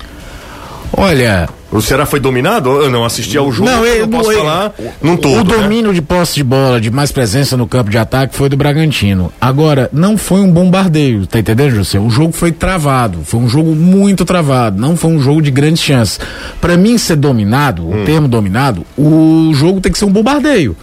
Olha, 0.95 1.49
o 1.71 1.81
Ceará 1.81 2.05
foi 2.05 2.21
dominado? 2.21 2.69
Eu 2.69 2.91
não 2.91 3.03
assisti 3.03 3.39
ao 3.39 3.51
jogo, 3.51 3.71
não, 3.71 3.85
eu 3.85 4.07
não 4.07 4.19
posso 4.19 4.31
ele, 4.31 4.41
falar 4.41 4.75
num 5.01 5.17
todo. 5.17 5.41
O 5.41 5.45
né? 5.45 5.63
domínio 5.63 5.89
né? 5.89 5.95
de 5.95 6.03
posse 6.03 6.35
de 6.35 6.45
bola, 6.45 6.79
de 6.79 6.91
mais 6.91 7.11
presença 7.11 7.57
no 7.57 7.67
campo 7.67 7.91
de 7.91 7.97
ataque 7.97 8.37
foi 8.37 8.51
do 8.51 8.59
Bragantino. 8.59 9.33
Agora, 9.41 9.89
não 9.91 10.19
foi 10.19 10.41
um 10.43 10.51
bombardeio, 10.51 11.27
tá 11.27 11.39
entendendo, 11.39 11.77
José? 11.77 11.99
O 11.99 12.11
jogo 12.11 12.33
foi 12.33 12.53
travado, 12.53 13.21
foi 13.25 13.41
um 13.41 13.49
jogo 13.49 13.75
muito 13.75 14.25
travado, 14.25 14.79
não 14.79 14.97
foi 14.97 15.13
um 15.13 15.21
jogo 15.23 15.41
de 15.41 15.51
grandes 15.51 15.83
chances. 15.83 16.21
Para 16.61 16.77
mim 16.77 16.99
ser 16.99 17.17
dominado, 17.17 17.89
hum. 17.89 18.03
o 18.03 18.05
termo 18.05 18.29
dominado, 18.29 18.85
o 18.97 19.51
jogo 19.55 19.81
tem 19.81 19.91
que 19.91 19.99
ser 19.99 20.05
um 20.05 20.13
bombardeio. 20.13 20.77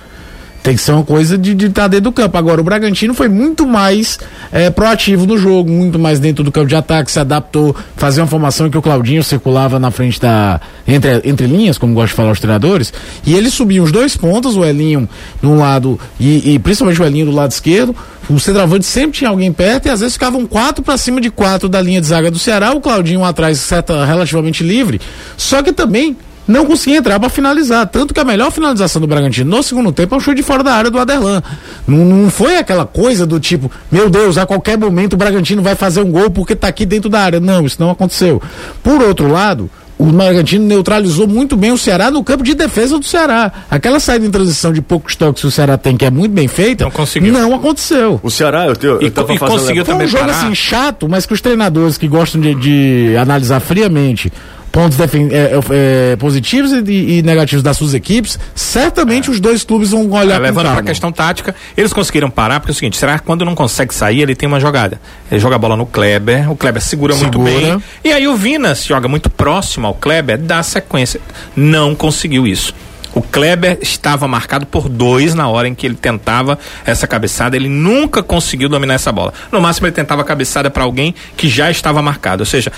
Tem 0.69 0.75
que 0.75 0.83
ser 0.83 0.91
uma 0.91 1.03
coisa 1.03 1.35
de 1.35 1.53
estar 1.53 1.81
tá 1.81 1.87
dentro 1.87 2.03
do 2.03 2.11
campo. 2.11 2.37
Agora, 2.37 2.61
o 2.61 2.63
Bragantino 2.63 3.11
foi 3.15 3.27
muito 3.27 3.65
mais 3.65 4.19
é, 4.51 4.69
proativo 4.69 5.25
no 5.25 5.35
jogo, 5.35 5.67
muito 5.71 5.97
mais 5.97 6.19
dentro 6.19 6.43
do 6.43 6.51
campo 6.51 6.67
de 6.67 6.75
ataque, 6.75 7.11
se 7.11 7.19
adaptou, 7.19 7.75
fazia 7.95 8.21
uma 8.21 8.29
formação 8.29 8.69
que 8.69 8.77
o 8.77 8.81
Claudinho 8.83 9.23
circulava 9.23 9.79
na 9.79 9.89
frente 9.89 10.21
da. 10.21 10.61
entre, 10.87 11.21
entre 11.25 11.47
linhas, 11.47 11.79
como 11.79 11.95
gostam 11.95 12.09
de 12.09 12.13
falar 12.13 12.31
os 12.33 12.39
treinadores, 12.39 12.93
e 13.25 13.33
ele 13.33 13.49
subia 13.49 13.81
os 13.81 13.91
dois 13.91 14.15
pontos, 14.15 14.55
o 14.55 14.63
Elinho 14.63 15.09
de 15.41 15.47
um 15.47 15.57
lado, 15.57 15.99
e, 16.19 16.53
e 16.53 16.59
principalmente 16.59 17.01
o 17.01 17.03
Elinho 17.03 17.25
do 17.25 17.31
lado 17.31 17.49
esquerdo. 17.49 17.95
O 18.29 18.39
centroavante 18.39 18.85
sempre 18.85 19.17
tinha 19.17 19.31
alguém 19.31 19.51
perto 19.51 19.87
e 19.87 19.89
às 19.89 20.01
vezes 20.01 20.13
ficavam 20.13 20.45
quatro 20.45 20.83
para 20.83 20.99
cima 20.99 21.19
de 21.19 21.31
quatro 21.31 21.67
da 21.67 21.81
linha 21.81 21.99
de 21.99 22.05
zaga 22.05 22.29
do 22.29 22.37
Ceará, 22.37 22.73
o 22.73 22.79
Claudinho 22.79 23.23
atrás, 23.23 23.57
certa, 23.57 24.05
relativamente 24.05 24.63
livre. 24.63 25.01
Só 25.35 25.63
que 25.63 25.73
também 25.73 26.15
não 26.49 26.65
conseguia 26.65 26.97
entrar 26.97 27.19
para 27.19 27.29
finalizar. 27.29 27.87
Tanto 27.87 28.13
que 28.13 28.19
a 28.19 28.25
melhor 28.25 28.51
finalização 28.51 28.99
do 28.99 29.07
Bragantino 29.07 29.55
no 29.55 29.61
segundo 29.61 29.91
tempo 29.91 30.15
é 30.15 30.17
um 30.17 30.19
chute 30.19 30.37
de 30.37 30.43
fora 30.43 30.63
da 30.63 30.73
área 30.73 30.89
do 30.89 30.99
Aderlan. 30.99 31.43
Não, 31.87 31.97
não 31.97 32.29
foi 32.29 32.57
aquela 32.57 32.85
coisa 32.85 33.25
do 33.25 33.39
tipo, 33.39 33.71
meu 33.91 34.09
Deus, 34.09 34.37
a 34.37 34.45
qualquer 34.45 34.77
momento 34.77 35.13
o 35.13 35.17
Bragantino 35.17 35.61
vai 35.61 35.75
fazer 35.75 36.01
um 36.01 36.11
gol 36.11 36.31
porque 36.31 36.53
está 36.53 36.67
aqui 36.67 36.85
dentro 36.85 37.09
da 37.09 37.21
área. 37.21 37.39
Não, 37.39 37.65
isso 37.65 37.77
não 37.79 37.91
aconteceu. 37.91 38.41
Por 38.81 38.99
outro 38.99 39.31
lado, 39.31 39.69
o 39.99 40.05
Bragantino 40.05 40.65
neutralizou 40.65 41.27
muito 41.27 41.55
bem 41.55 41.71
o 41.71 41.77
Ceará 41.77 42.09
no 42.09 42.23
campo 42.23 42.43
de 42.43 42.55
defesa 42.55 42.97
do 42.97 43.05
Ceará. 43.05 43.51
Aquela 43.69 43.99
saída 43.99 44.25
em 44.25 44.31
transição 44.31 44.73
de 44.73 44.81
poucos 44.81 45.15
toques 45.15 45.41
que 45.41 45.47
o 45.47 45.51
Ceará 45.51 45.77
tem, 45.77 45.95
que 45.95 46.05
é 46.05 46.09
muito 46.09 46.31
bem 46.31 46.47
feita, 46.47 46.85
não, 46.85 46.91
conseguiu. 46.91 47.31
não 47.31 47.53
aconteceu. 47.53 48.19
O 48.23 48.31
Ceará, 48.31 48.65
eu, 48.65 48.75
tenho, 48.75 48.93
eu 48.93 49.01
e, 49.03 49.11
tava 49.11 49.33
e 49.33 49.37
fazendo... 49.37 49.59
conseguiu 49.59 49.85
Foi 49.85 49.95
um 49.95 50.07
jogo 50.07 50.25
parar. 50.25 50.39
assim 50.39 50.55
chato, 50.55 51.07
mas 51.07 51.25
que 51.25 51.33
os 51.33 51.41
treinadores 51.41 51.97
que 51.97 52.07
gostam 52.07 52.41
de, 52.41 52.55
de 52.55 53.17
analisar 53.17 53.59
friamente 53.59 54.31
pontos 54.71 54.99
é, 54.99 55.03
é, 55.03 56.11
é, 56.11 56.15
positivos 56.15 56.71
e, 56.71 57.17
e, 57.17 57.21
negativos 57.21 57.63
das 57.63 57.77
suas 57.77 57.93
equipes, 57.93 58.39
certamente 58.55 59.29
é. 59.29 59.31
os 59.31 59.39
dois 59.39 59.63
clubes 59.63 59.91
vão 59.91 60.09
olhar 60.09 60.35
é, 60.35 60.39
Levando 60.39 60.65
para 60.67 60.79
a 60.79 60.83
questão 60.83 61.11
tática, 61.11 61.55
eles 61.75 61.91
conseguiram 61.93 62.29
parar, 62.29 62.59
porque 62.59 62.71
é 62.71 62.73
o 62.73 62.75
seguinte, 62.75 62.97
será 62.97 63.17
que 63.17 63.25
quando 63.25 63.43
não 63.43 63.55
consegue 63.55 63.93
sair, 63.93 64.21
ele 64.21 64.35
tem 64.35 64.47
uma 64.47 64.59
jogada? 64.59 64.99
Ele 65.31 65.39
joga 65.39 65.55
a 65.55 65.59
bola 65.59 65.75
no 65.75 65.85
Kleber, 65.85 66.51
o 66.51 66.55
Kleber 66.55 66.81
segura, 66.81 67.13
segura. 67.13 67.37
muito 67.37 67.59
bem, 67.59 67.83
e 68.03 68.11
aí 68.11 68.27
o 68.27 68.35
Vinas 68.35 68.85
joga 68.85 69.07
muito 69.07 69.29
próximo 69.29 69.87
ao 69.87 69.93
Kleber, 69.93 70.37
dá 70.37 70.61
sequência. 70.63 71.19
Não 71.55 71.95
conseguiu 71.95 72.47
isso. 72.47 72.73
O 73.13 73.21
Kleber 73.21 73.79
estava 73.81 74.27
marcado 74.27 74.65
por 74.65 74.87
dois 74.87 75.33
na 75.33 75.47
hora 75.47 75.67
em 75.67 75.73
que 75.73 75.85
ele 75.85 75.95
tentava 75.95 76.59
essa 76.85 77.07
cabeçada. 77.07 77.55
Ele 77.55 77.69
nunca 77.69 78.21
conseguiu 78.21 78.69
dominar 78.69 78.95
essa 78.95 79.11
bola. 79.11 79.33
No 79.51 79.59
máximo, 79.59 79.87
ele 79.87 79.95
tentava 79.95 80.21
a 80.21 80.25
cabeçada 80.25 80.69
para 80.69 80.83
alguém 80.83 81.15
que 81.35 81.47
já 81.47 81.71
estava 81.71 82.01
marcado. 82.01 82.41
Ou 82.41 82.45
seja, 82.45 82.71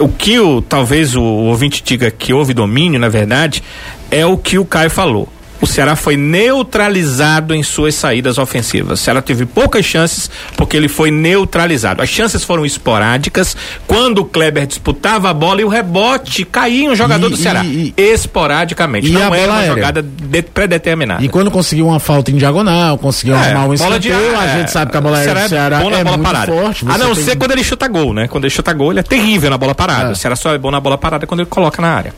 o 0.00 0.08
que 0.08 0.38
o, 0.38 0.60
talvez 0.60 1.14
o 1.14 1.22
ouvinte 1.22 1.82
diga 1.82 2.10
que 2.10 2.32
houve 2.32 2.52
domínio, 2.52 2.98
na 2.98 3.08
verdade, 3.08 3.62
é 4.10 4.26
o 4.26 4.36
que 4.36 4.58
o 4.58 4.64
Caio 4.64 4.90
falou 4.90 5.28
o 5.60 5.66
Ceará 5.66 5.96
foi 5.96 6.16
neutralizado 6.16 7.54
em 7.54 7.62
suas 7.62 7.94
saídas 7.94 8.38
ofensivas. 8.38 9.00
O 9.00 9.02
Ceará 9.02 9.22
teve 9.22 9.46
poucas 9.46 9.84
chances 9.84 10.30
porque 10.56 10.76
ele 10.76 10.88
foi 10.88 11.10
neutralizado. 11.10 12.02
As 12.02 12.08
chances 12.08 12.44
foram 12.44 12.64
esporádicas 12.64 13.56
quando 13.86 14.18
o 14.18 14.24
Kleber 14.24 14.66
disputava 14.66 15.30
a 15.30 15.34
bola 15.34 15.60
e 15.60 15.64
o 15.64 15.68
rebote 15.68 16.44
caía 16.44 16.90
um 16.90 16.94
jogador 16.94 17.28
e, 17.28 17.30
do 17.30 17.36
Ceará. 17.36 17.64
E, 17.64 17.94
e, 17.96 18.02
esporadicamente. 18.12 19.10
Não 19.10 19.34
era 19.34 19.50
uma 19.50 19.58
aérea. 19.60 19.74
jogada 19.74 20.02
de, 20.02 20.42
predeterminada. 20.42 21.24
E 21.24 21.28
quando 21.28 21.50
conseguiu 21.50 21.88
uma 21.88 22.00
falta 22.00 22.30
em 22.30 22.36
diagonal, 22.36 22.98
conseguiu 22.98 23.34
é, 23.34 23.48
armar 23.48 23.68
um 23.68 23.74
escanteio, 23.74 24.38
a 24.38 24.58
gente 24.58 24.70
sabe 24.70 24.90
que 24.90 24.96
a 24.96 25.00
bola 25.00 25.18
aérea 25.18 25.42
do 25.42 25.48
Ceará 25.48 25.76
é, 25.76 25.80
é 25.80 25.82
bola 25.82 26.04
muito 26.04 26.22
parada. 26.22 26.52
forte. 26.52 26.84
A 26.88 26.98
não 26.98 27.14
ser 27.14 27.36
quando 27.36 27.52
ele 27.52 27.64
chuta 27.64 27.88
gol, 27.88 28.12
né? 28.12 28.28
Quando 28.28 28.44
ele 28.44 28.54
chuta 28.54 28.72
gol, 28.72 28.92
ele 28.92 29.00
é 29.00 29.02
terrível 29.02 29.50
na 29.50 29.58
bola 29.58 29.74
parada. 29.74 30.10
É. 30.10 30.12
O 30.12 30.16
Ceará 30.16 30.36
só 30.36 30.54
é 30.54 30.58
bom 30.58 30.70
na 30.70 30.80
bola 30.80 30.98
parada 30.98 31.26
quando 31.26 31.40
ele 31.40 31.48
coloca 31.48 31.80
na 31.80 31.88
área. 31.88 32.14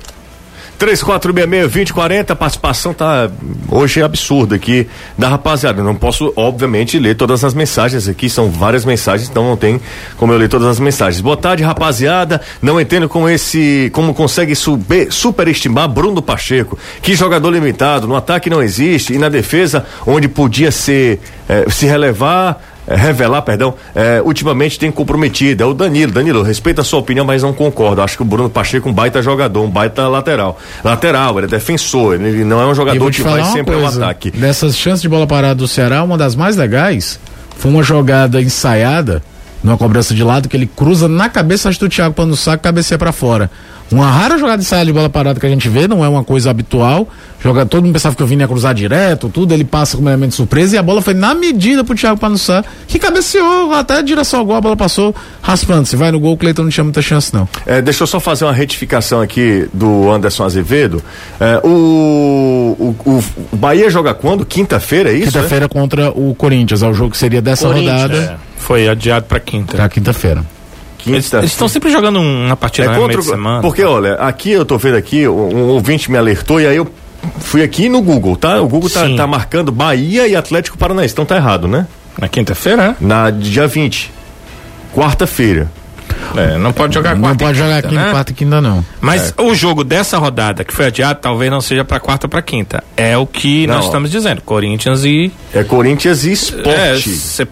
3466-2040, 0.79 2.31
a 2.31 2.37
participação 2.37 2.95
tá 2.95 3.29
hoje 3.69 4.01
é 4.01 4.05
absurda 4.05 4.55
aqui 4.55 4.87
da 5.17 5.29
rapaziada. 5.29 5.83
Não 5.83 5.95
posso, 5.95 6.33
obviamente, 6.37 6.99
ler 6.99 7.17
todas 7.17 7.43
as 7.43 7.53
mensagens 7.53 8.07
aqui, 8.09 8.31
são 8.31 8.49
várias 8.49 8.85
mensagens, 8.85 9.29
então 9.29 9.45
não 9.45 9.57
tem 9.57 9.81
como 10.17 10.33
eu 10.33 10.39
ler 10.39 10.49
todas 10.49 10.69
as 10.69 10.79
mensagens. 10.79 11.21
Boa 11.21 11.37
tarde, 11.37 11.65
rapaziada. 11.65 12.41
Não 12.63 12.81
entendo 12.81 13.09
como 13.09 13.29
esse, 13.29 13.91
como 13.93 14.15
consegue 14.15 14.55
super, 14.55 15.13
superestimar 15.13 15.89
Bruno 15.89 16.23
Pacheco. 16.23 16.79
Que 17.03 17.15
jogador 17.17 17.51
limitado, 17.51 18.07
no 18.07 18.15
ataque 18.15 18.49
não 18.49 18.63
existe 18.63 19.13
e 19.13 19.19
na 19.19 19.29
defesa, 19.29 19.85
onde 20.07 20.29
podia 20.29 20.71
ser, 20.71 21.19
eh, 21.49 21.67
se 21.69 21.87
relevar, 21.87 22.68
é, 22.89 22.97
revelar, 22.97 23.43
perdão, 23.43 23.75
é, 23.95 24.23
ultimamente 24.25 24.79
tem 24.79 24.91
comprometido. 24.91 25.63
É 25.63 25.67
o 25.67 25.75
Danilo. 25.75 26.11
Danilo, 26.11 26.43
respeito 26.43 26.81
a 26.81 26.85
sua 26.85 26.99
opinião, 26.99 27.25
mas 27.25 27.43
não 27.43 27.53
concordo. 27.53 28.01
Acho 28.01 28.17
que 28.17 28.23
o 28.23 28.25
Bruno 28.25 28.49
Pacheco 28.49 28.89
é 28.89 28.91
um 28.91 28.95
baita 28.95 29.21
jogador, 29.21 29.63
um 29.63 29.71
baita 29.71 30.09
lateral. 30.09 30.59
Lateral, 30.83 31.39
ele 31.39 31.47
é 31.47 31.51
defensor, 31.51 32.15
ele 32.15 32.45
não 32.45 32.61
é 32.61 32.67
um 32.67 32.75
jogador 32.75 33.11
que 33.11 33.23
vai 33.23 33.45
sempre 33.45 33.75
coisa, 33.75 33.99
ao 33.99 34.05
ataque. 34.05 34.31
Dessas 34.31 34.77
chances 34.77 35.03
de 35.03 35.09
bola 35.09 35.27
parada 35.27 35.57
do 35.57 35.69
Ceará, 35.69 36.03
uma 36.03 36.17
das 36.17 36.35
mais 36.35 36.57
legais 36.57 37.21
foi 37.59 37.71
uma 37.71 37.83
jogada 37.83 38.41
ensaiada 38.41 39.23
numa 39.63 39.77
cobrança 39.77 40.15
de 40.15 40.23
lado 40.23 40.49
que 40.49 40.57
ele 40.57 40.67
cruza 40.67 41.09
na 41.09 41.29
cabeça 41.29 41.71
do 41.71 41.89
Thiago 41.89 42.15
Pano 42.15 42.37
Saco, 42.37 42.63
cabeceia 42.63 42.99
para 42.99 43.13
fora. 43.13 43.51
Uma 43.91 44.11
rara 44.11 44.37
jogada 44.37 44.59
de 44.59 44.65
saia 44.65 44.85
de 44.85 44.93
bola 44.93 45.09
parada 45.09 45.41
que 45.41 45.47
a 45.47 45.49
gente 45.49 45.67
vê, 45.69 45.89
não 45.89 46.05
é 46.05 46.09
uma 46.09 46.23
coisa 46.23 46.51
habitual. 46.51 47.09
Joga, 47.43 47.65
todo 47.65 47.85
mundo 47.85 47.95
pensava 47.95 48.15
que 48.15 48.23
o 48.23 48.27
Vini 48.27 48.43
ia 48.43 48.49
cruzar 48.49 48.75
direto, 48.75 49.31
tudo, 49.31 49.55
ele 49.55 49.65
passa 49.65 49.97
com 49.97 50.03
um 50.03 50.09
elemento 50.09 50.31
de 50.31 50.37
surpresa 50.37 50.77
e 50.77 50.79
a 50.79 50.83
bola 50.83 51.01
foi 51.01 51.15
na 51.15 51.35
medida 51.35 51.83
pro 51.83 51.95
Thiago 51.95 52.19
Panussá, 52.19 52.65
que 52.87 52.99
cabeceou 52.99 53.73
até 53.73 53.99
a 53.99 54.03
direção 54.03 54.41
ao 54.41 54.47
gol, 54.47 54.57
a 54.57 54.61
bola 54.61 54.77
passou 54.77 55.15
raspando. 55.41 55.87
Se 55.87 55.97
vai 55.97 56.11
no 56.11 56.21
gol, 56.21 56.35
o 56.35 56.37
Cleiton 56.37 56.65
não 56.65 56.71
tinha 56.71 56.85
muita 56.85 57.01
chance, 57.01 57.33
não. 57.33 57.49
É, 57.65 57.81
deixa 57.81 58.03
eu 58.03 58.07
só 58.07 58.21
fazer 58.21 58.45
uma 58.45 58.53
retificação 58.53 59.23
aqui 59.23 59.69
do 59.73 60.11
Anderson 60.11 60.45
Azevedo. 60.45 61.03
É, 61.41 61.61
o, 61.65 62.77
o, 62.79 63.25
o, 63.53 63.57
Bahia 63.57 63.89
joga 63.89 64.13
quando? 64.13 64.45
Quinta-feira, 64.45 65.11
é 65.11 65.15
isso? 65.15 65.33
Quinta-feira 65.33 65.65
é? 65.65 65.69
contra 65.69 66.11
o 66.11 66.35
Corinthians, 66.35 66.83
é 66.83 66.89
o 66.89 66.93
jogo 66.93 67.13
que 67.13 67.17
seria 67.17 67.41
dessa 67.41 67.69
rodada. 67.69 68.39
É. 68.59 68.61
Foi 68.61 68.89
adiado 68.89 69.27
para 69.27 69.41
quinta. 69.41 69.77
Pra 69.77 69.89
quinta-feira 69.89 70.45
quinta. 70.99 71.39
Eles 71.39 71.53
estão 71.53 71.69
sempre 71.69 71.91
jogando 71.91 72.21
uma 72.21 72.57
partida 72.57 72.93
é 72.93 72.95
contra, 72.95 73.23
semana. 73.23 73.61
Porque, 73.63 73.83
olha, 73.83 74.15
aqui 74.15 74.51
eu 74.51 74.65
tô 74.65 74.77
vendo 74.77 74.97
aqui, 74.97 75.27
um 75.27 75.69
ouvinte 75.69 76.11
me 76.11 76.19
alertou 76.19 76.61
e 76.61 76.67
aí 76.67 76.77
eu 76.77 76.87
fui 77.39 77.63
aqui 77.63 77.89
no 77.89 78.03
Google, 78.03 78.37
tá? 78.37 78.61
O 78.61 78.69
Google 78.69 78.91
tá, 78.91 79.09
tá, 79.17 79.27
marcando 79.27 79.73
Bahia 79.73 80.27
e 80.27 80.37
Atlético 80.37 80.77
Paranaense. 80.77 81.13
Então 81.13 81.25
tá 81.25 81.37
errado, 81.37 81.67
né? 81.67 81.87
Na 82.21 82.29
quinta-feira? 82.29 82.97
Na 83.01 83.31
dia 83.31 83.67
20. 83.67 84.13
Quarta-feira. 84.95 85.71
É, 86.37 86.59
não 86.59 86.73
pode 86.73 86.95
jogar 86.95 87.11
quarta. 87.11 87.29
Não 87.29 87.37
pode 87.37 87.59
jogar 87.59 87.83
quinta, 87.83 87.95
né? 87.95 88.11
quarta 88.11 88.33
e 88.33 88.35
quinta, 88.35 88.61
não. 88.61 88.85
Mas 89.01 89.35
é. 89.37 89.43
o 89.43 89.55
jogo 89.55 89.85
dessa 89.85 90.19
rodada 90.19 90.65
que 90.65 90.75
foi 90.75 90.87
adiado, 90.87 91.21
talvez 91.21 91.51
não 91.51 91.61
seja 91.61 91.85
para 91.85 92.01
quarta 92.01 92.27
ou 92.27 92.31
para 92.31 92.43
quinta. 92.43 92.83
É 92.97 93.17
o 93.17 93.27
que 93.27 93.67
não, 93.67 93.77
nós 93.77 93.85
estamos 93.85 94.11
dizendo. 94.11 94.41
Corinthians 94.43 95.05
e. 95.05 95.31
É 95.55 95.63
Corinthians 95.63 96.25
e 96.25 96.33
Esporte. 96.33 97.11
É, 97.11 97.47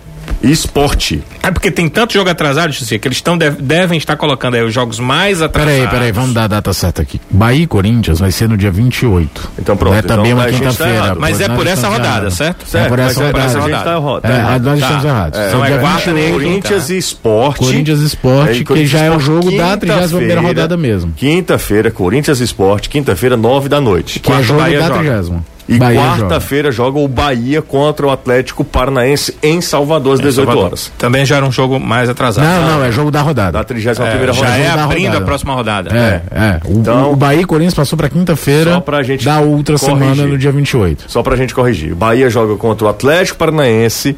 esporte. 0.50 1.22
É 1.42 1.50
porque 1.50 1.70
tem 1.70 1.88
tanto 1.88 2.12
jogo 2.12 2.30
atrasado, 2.30 2.72
José, 2.72 2.98
que 2.98 3.08
eles 3.08 3.20
tão, 3.20 3.36
devem 3.36 3.98
estar 3.98 4.16
colocando 4.16 4.54
aí 4.54 4.62
os 4.62 4.72
jogos 4.72 4.98
mais 4.98 5.42
atrasados. 5.42 5.78
Peraí, 5.78 5.90
peraí, 5.90 6.12
vamos 6.12 6.34
dar 6.34 6.44
a 6.44 6.48
data 6.48 6.72
certa 6.72 7.02
aqui. 7.02 7.20
Bahia 7.30 7.64
e 7.64 7.66
Corinthians 7.66 8.18
vai 8.18 8.30
ser 8.30 8.48
no 8.48 8.56
dia 8.56 8.70
28. 8.70 9.50
Então 9.58 9.76
pronto. 9.76 9.96
É 9.96 10.02
também 10.02 10.32
então, 10.32 10.44
uma 10.44 10.50
quinta-feira. 10.50 11.08
Tá 11.08 11.14
mas 11.14 11.40
é 11.40 11.48
por 11.48 11.66
essa 11.66 11.88
rodada, 11.88 12.30
certo? 12.30 12.66
certo? 12.66 12.86
É 12.86 12.88
por 12.88 12.98
essa 12.98 13.24
rodada. 13.24 13.38
Mas 13.38 13.56
a 13.56 13.60
gente 13.60 13.70
tá, 13.70 13.84
tá 13.84 14.28
é, 14.28 14.58
nós 14.58 14.78
estamos 14.78 15.02
tá. 15.02 15.08
errados. 15.08 15.38
É, 15.38 15.48
então 15.48 15.64
é 15.64 15.78
quarta, 15.78 16.10
Corinthians 16.12 16.90
e 16.90 16.98
Esporte. 16.98 17.58
Corinthians 17.58 18.00
e 18.00 18.04
Esporte, 18.06 18.64
que 18.64 18.86
já 18.86 19.00
é 19.00 19.10
o 19.10 19.20
jogo 19.20 19.56
da 19.56 19.76
31 19.76 20.42
rodada 20.42 20.76
mesmo. 20.76 21.12
Quinta-feira, 21.12 21.90
Corinthians 21.90 22.40
e 22.40 22.44
Esporte, 22.44 22.88
quinta-feira, 22.88 23.36
nove 23.36 23.68
da 23.68 23.80
noite. 23.80 24.20
Que 24.20 24.32
é 24.32 24.42
jogo 24.42 24.60
da 24.60 24.66
30 24.66 25.55
E 25.68 25.78
quarta-feira 25.78 26.70
joga. 26.70 26.98
o 26.98 27.08
Bahia 27.08 27.60
contra 27.60 28.06
o 28.06 28.10
Atlético 28.10 28.64
Paranaense 28.64 29.36
em 29.42 29.60
Salvador 29.60 30.14
às 30.14 30.20
18 30.20 30.46
Salvador. 30.46 30.64
horas. 30.66 30.92
Também 30.96 31.24
já 31.26 31.36
era 31.36 31.44
um 31.44 31.50
jogo 31.50 31.80
mais 31.80 32.08
atrasado. 32.08 32.44
Não, 32.44 32.78
não, 32.78 32.84
é 32.84 32.92
jogo 32.92 33.10
da 33.10 33.20
rodada. 33.20 33.52
Da 33.58 33.64
31 33.64 34.04
É, 34.04 34.10
primeira 34.10 34.32
já 34.32 34.40
rodada. 34.40 34.58
é 34.62 34.76
da 34.76 34.84
abrindo 34.84 35.16
a 35.16 35.20
próxima 35.22 35.54
rodada. 35.54 35.90
É, 35.96 36.22
é. 36.32 36.60
O, 36.64 36.78
Então- 36.78 37.12
o 37.12 37.16
Bahia 37.16 37.40
e 37.40 37.44
Corinthians 37.44 37.74
passou 37.74 37.96
pra 37.96 38.08
quinta-feira 38.08 38.82
da 39.24 39.40
outra 39.40 39.76
corrigir. 39.76 39.78
semana 39.78 40.26
no 40.26 40.38
dia 40.38 40.52
28. 40.52 41.04
Só 41.08 41.22
pra 41.22 41.34
gente 41.36 41.52
corrigir. 41.54 41.92
O 41.92 41.96
Bahia 41.96 42.30
joga 42.30 42.54
contra 42.56 42.86
o 42.86 42.88
Atlético 42.88 43.36
Paranaense 43.38 44.16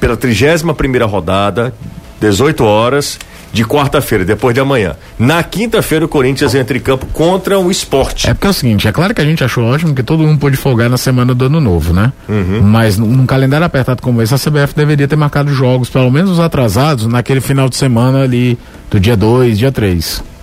pela 0.00 0.16
31 0.16 0.72
primeira 0.74 1.04
rodada, 1.06 1.74
18 2.20 2.64
horas, 2.64 3.18
de 3.56 3.64
quarta-feira, 3.64 4.24
depois 4.24 4.54
de 4.54 4.60
amanhã. 4.60 4.94
Na 5.18 5.42
quinta-feira, 5.42 6.04
o 6.04 6.08
Corinthians 6.08 6.54
entra 6.54 6.76
em 6.76 6.80
campo 6.80 7.06
contra 7.06 7.58
o 7.58 7.70
esporte. 7.70 8.28
É 8.28 8.34
porque 8.34 8.46
é 8.46 8.50
o 8.50 8.52
seguinte, 8.52 8.86
é 8.86 8.92
claro 8.92 9.14
que 9.14 9.20
a 9.20 9.24
gente 9.24 9.42
achou 9.42 9.64
ótimo 9.64 9.94
que 9.94 10.02
todo 10.02 10.22
mundo 10.22 10.38
pôde 10.38 10.56
folgar 10.56 10.90
na 10.90 10.98
semana 10.98 11.34
do 11.34 11.46
ano 11.46 11.60
novo, 11.60 11.94
né? 11.94 12.12
Uhum. 12.28 12.60
Mas 12.62 12.98
num, 12.98 13.24
calendário 13.24 13.66
apertado 13.66 14.02
como 14.02 14.20
esse, 14.20 14.34
a 14.34 14.38
CBF 14.38 14.74
deveria 14.74 15.08
ter 15.08 15.16
marcado 15.16 15.52
jogos, 15.52 15.88
pelo 15.88 16.10
menos 16.10 16.32
os 16.32 16.40
atrasados, 16.40 17.06
naquele 17.06 17.40
final 17.40 17.68
de 17.68 17.76
semana 17.76 18.22
ali 18.22 18.58
do 18.90 19.00
dia 19.00 19.16
2, 19.16 19.58
dia 19.58 19.72
3. 19.72 20.35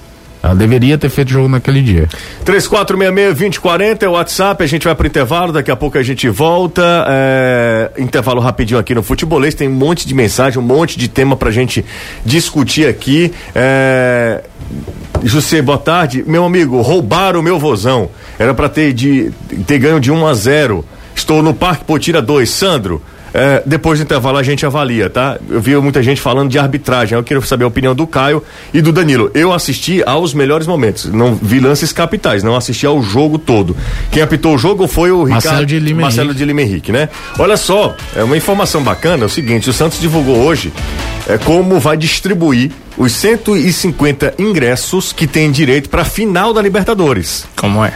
Ela 0.43 0.55
deveria 0.55 0.97
ter 0.97 1.09
feito 1.09 1.31
jogo 1.31 1.47
naquele 1.47 1.81
dia. 1.81 2.09
3466-2040 2.45 4.03
é 4.03 4.09
o 4.09 4.11
WhatsApp, 4.11 4.61
a 4.61 4.67
gente 4.67 4.83
vai 4.83 4.93
pro 4.93 5.07
intervalo, 5.07 5.53
daqui 5.53 5.71
a 5.71 5.75
pouco 5.75 5.97
a 5.97 6.03
gente 6.03 6.27
volta. 6.27 7.05
é, 7.07 7.91
intervalo 7.97 8.41
rapidinho 8.41 8.77
aqui 8.77 8.93
no 8.93 9.01
Futebolês, 9.01 9.55
tem 9.55 9.69
um 9.69 9.73
monte 9.73 10.05
de 10.05 10.13
mensagem, 10.13 10.59
um 10.59 10.65
monte 10.65 10.99
de 10.99 11.07
tema 11.07 11.37
pra 11.37 11.49
gente 11.49 11.85
discutir 12.25 12.85
aqui. 12.85 13.31
É, 13.55 14.43
José, 15.23 15.61
boa 15.61 15.77
tarde. 15.77 16.25
Meu 16.27 16.43
amigo, 16.43 16.81
roubaram 16.81 17.39
o 17.39 17.43
meu 17.43 17.57
vozão. 17.57 18.09
Era 18.37 18.53
pra 18.53 18.67
ter, 18.67 18.91
de, 18.91 19.31
ter 19.65 19.79
ganho 19.79 20.01
de 20.01 20.11
1 20.11 20.27
a 20.27 20.33
0. 20.33 20.85
Estou 21.15 21.41
no 21.41 21.53
Parque 21.53 21.85
Potira 21.85 22.21
2. 22.21 22.49
Sandro, 22.49 23.01
é, 23.33 23.63
depois 23.65 23.99
do 23.99 24.03
intervalo 24.03 24.37
a 24.37 24.43
gente 24.43 24.65
avalia, 24.65 25.09
tá? 25.09 25.37
Eu 25.49 25.59
vi 25.59 25.75
muita 25.77 26.03
gente 26.03 26.21
falando 26.21 26.49
de 26.49 26.59
arbitragem. 26.59 27.17
Eu 27.17 27.23
queria 27.23 27.41
saber 27.43 27.63
a 27.63 27.67
opinião 27.67 27.95
do 27.95 28.05
Caio 28.05 28.43
e 28.73 28.81
do 28.81 28.91
Danilo. 28.91 29.31
Eu 29.33 29.51
assisti 29.51 30.03
aos 30.05 30.33
melhores 30.33 30.67
momentos. 30.67 31.05
Não 31.05 31.35
vi 31.35 31.59
lances 31.59 31.91
capitais, 31.91 32.43
não 32.43 32.55
assisti 32.55 32.85
ao 32.85 33.01
jogo 33.01 33.37
todo. 33.37 33.75
Quem 34.11 34.21
apitou 34.21 34.55
o 34.55 34.57
jogo 34.57 34.87
foi 34.87 35.11
o 35.11 35.27
Marcelo 35.27 35.39
Ricardo 35.39 35.65
de 35.65 35.79
Lima 35.79 36.01
Marcelo 36.01 36.27
Henrique. 36.27 36.37
de 36.37 36.45
Lima 36.45 36.61
Henrique, 36.61 36.91
né? 36.91 37.09
Olha 37.39 37.57
só, 37.57 37.95
é 38.15 38.23
uma 38.23 38.37
informação 38.37 38.83
bacana, 38.83 39.23
é 39.23 39.25
o 39.25 39.29
seguinte, 39.29 39.69
o 39.69 39.73
Santos 39.73 39.99
divulgou 39.99 40.37
hoje 40.37 40.71
é 41.27 41.37
como 41.37 41.79
vai 41.79 41.95
distribuir 41.95 42.71
os 42.97 43.11
150 43.13 44.35
ingressos 44.37 45.13
que 45.13 45.25
tem 45.25 45.51
direito 45.51 45.89
para 45.89 46.01
a 46.01 46.05
final 46.05 46.53
da 46.53 46.61
Libertadores. 46.61 47.45
Como 47.55 47.83
é? 47.83 47.93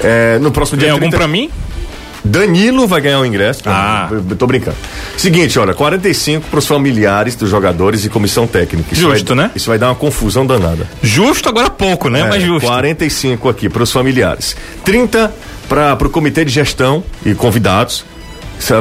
É, 0.00 0.38
no 0.38 0.50
próximo 0.50 0.78
Tem 0.78 0.86
dia 0.86 0.92
algum 0.92 1.08
30 1.08 1.16
pra 1.16 1.26
mim? 1.26 1.50
Danilo 2.24 2.86
vai 2.86 3.00
ganhar 3.00 3.20
o 3.20 3.26
ingresso. 3.26 3.62
Ah. 3.66 4.08
Eu- 4.10 4.36
tô 4.36 4.46
brincando. 4.46 4.76
Seguinte, 5.16 5.58
olha, 5.58 5.74
45 5.74 6.48
para 6.48 6.58
os 6.58 6.66
familiares 6.66 7.34
dos 7.34 7.50
jogadores 7.50 8.04
e 8.04 8.08
comissão 8.08 8.46
técnica. 8.46 8.92
Isso 8.94 9.02
Justo, 9.02 9.34
vai, 9.34 9.44
né? 9.44 9.50
Isso 9.54 9.68
vai 9.68 9.78
dar 9.78 9.88
uma 9.88 9.94
confusão 9.94 10.46
danada. 10.46 10.86
Justo 11.02 11.48
agora 11.48 11.68
pouco, 11.68 12.08
né? 12.08 12.20
É, 12.20 12.28
Mas 12.28 12.42
justo. 12.42 12.66
45 12.66 13.48
aqui 13.48 13.68
para 13.68 13.82
os 13.82 13.90
familiares. 13.90 14.56
30 14.84 15.32
para 15.68 15.94
o 16.06 16.10
comitê 16.10 16.44
de 16.44 16.50
gestão 16.52 17.02
e 17.24 17.34
convidados. 17.34 18.04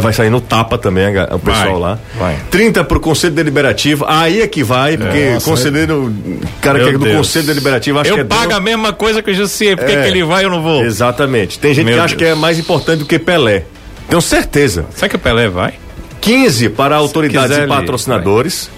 Vai 0.01 0.13
sair 0.13 0.29
no 0.29 0.39
tapa 0.41 0.77
também, 0.77 1.17
a- 1.17 1.29
o 1.35 1.39
pessoal 1.39 1.71
Vai, 1.71 1.79
lá. 1.79 1.99
vai. 2.17 2.35
30 2.49 2.83
para 2.83 2.97
o 2.97 3.01
Conselho 3.01 3.33
Deliberativo. 3.33 4.05
Aí 4.07 4.41
é 4.41 4.47
que 4.47 4.63
vai, 4.63 4.97
porque 4.97 5.31
Nossa, 5.31 5.49
conselheiro. 5.49 6.13
cara 6.61 6.79
que 6.79 6.89
é 6.89 6.91
do 6.93 6.99
Deus. 6.99 7.15
Conselho 7.17 7.45
Deliberativo 7.47 7.99
acha 7.99 8.09
eu 8.09 8.15
que 8.15 8.21
é 8.21 8.23
pago 8.23 8.43
dono- 8.43 8.55
a 8.55 8.59
mesma 8.59 8.93
coisa 8.93 9.21
que 9.21 9.31
o 9.31 9.33
Jussi, 9.33 9.75
por 9.75 9.85
que 9.85 9.91
É. 9.91 10.01
que 10.03 10.07
ele 10.07 10.23
vai 10.23 10.43
e 10.43 10.45
eu 10.45 10.49
não 10.49 10.61
vou? 10.61 10.83
Exatamente. 10.83 11.57
Tem 11.59 11.73
gente 11.73 11.85
Meu 11.85 11.95
que 11.95 11.99
acha 11.99 12.15
Deus. 12.15 12.19
que 12.19 12.25
é 12.31 12.35
mais 12.35 12.59
importante 12.59 12.99
do 12.99 13.05
que 13.05 13.17
Pelé. 13.19 13.63
Tenho 14.09 14.21
certeza. 14.21 14.85
Será 14.95 15.09
que 15.09 15.15
o 15.15 15.19
Pelé 15.19 15.47
vai? 15.49 15.73
15 16.19 16.69
para 16.69 16.95
autoridades 16.95 17.57
e 17.57 17.65
patrocinadores, 17.67 18.69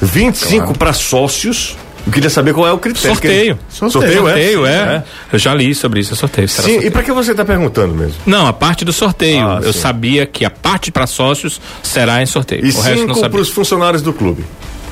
25 0.00 0.76
para 0.78 0.92
sócios. 0.92 1.76
Eu 2.06 2.12
queria 2.12 2.28
saber 2.28 2.52
qual 2.52 2.66
é 2.66 2.72
o 2.72 2.78
critério. 2.78 3.08
Sorteio. 3.08 3.58
Sorteio, 3.68 4.28
é? 4.28 4.32
Sorteio, 4.32 4.66
é. 4.66 5.04
Eu 5.32 5.38
já 5.38 5.54
li 5.54 5.74
sobre 5.74 6.00
isso, 6.00 6.12
é 6.12 6.16
sorteio. 6.16 6.48
Sim, 6.48 6.56
sorteio. 6.56 6.86
e 6.86 6.90
para 6.90 7.02
que 7.02 7.12
você 7.12 7.30
está 7.30 7.44
perguntando 7.44 7.94
mesmo? 7.94 8.16
Não, 8.26 8.46
a 8.46 8.52
parte 8.52 8.84
do 8.84 8.92
sorteio. 8.92 9.46
Ah, 9.46 9.60
eu 9.62 9.72
sim. 9.72 9.80
sabia 9.80 10.26
que 10.26 10.44
a 10.44 10.50
parte 10.50 10.92
para 10.92 11.06
sócios 11.06 11.60
será 11.82 12.22
em 12.22 12.26
sorteio. 12.26 12.64
E 12.66 12.68
o 12.68 12.72
cinco 12.72 13.30
para 13.30 13.40
os 13.40 13.48
funcionários 13.48 14.02
do 14.02 14.12
clube. 14.12 14.44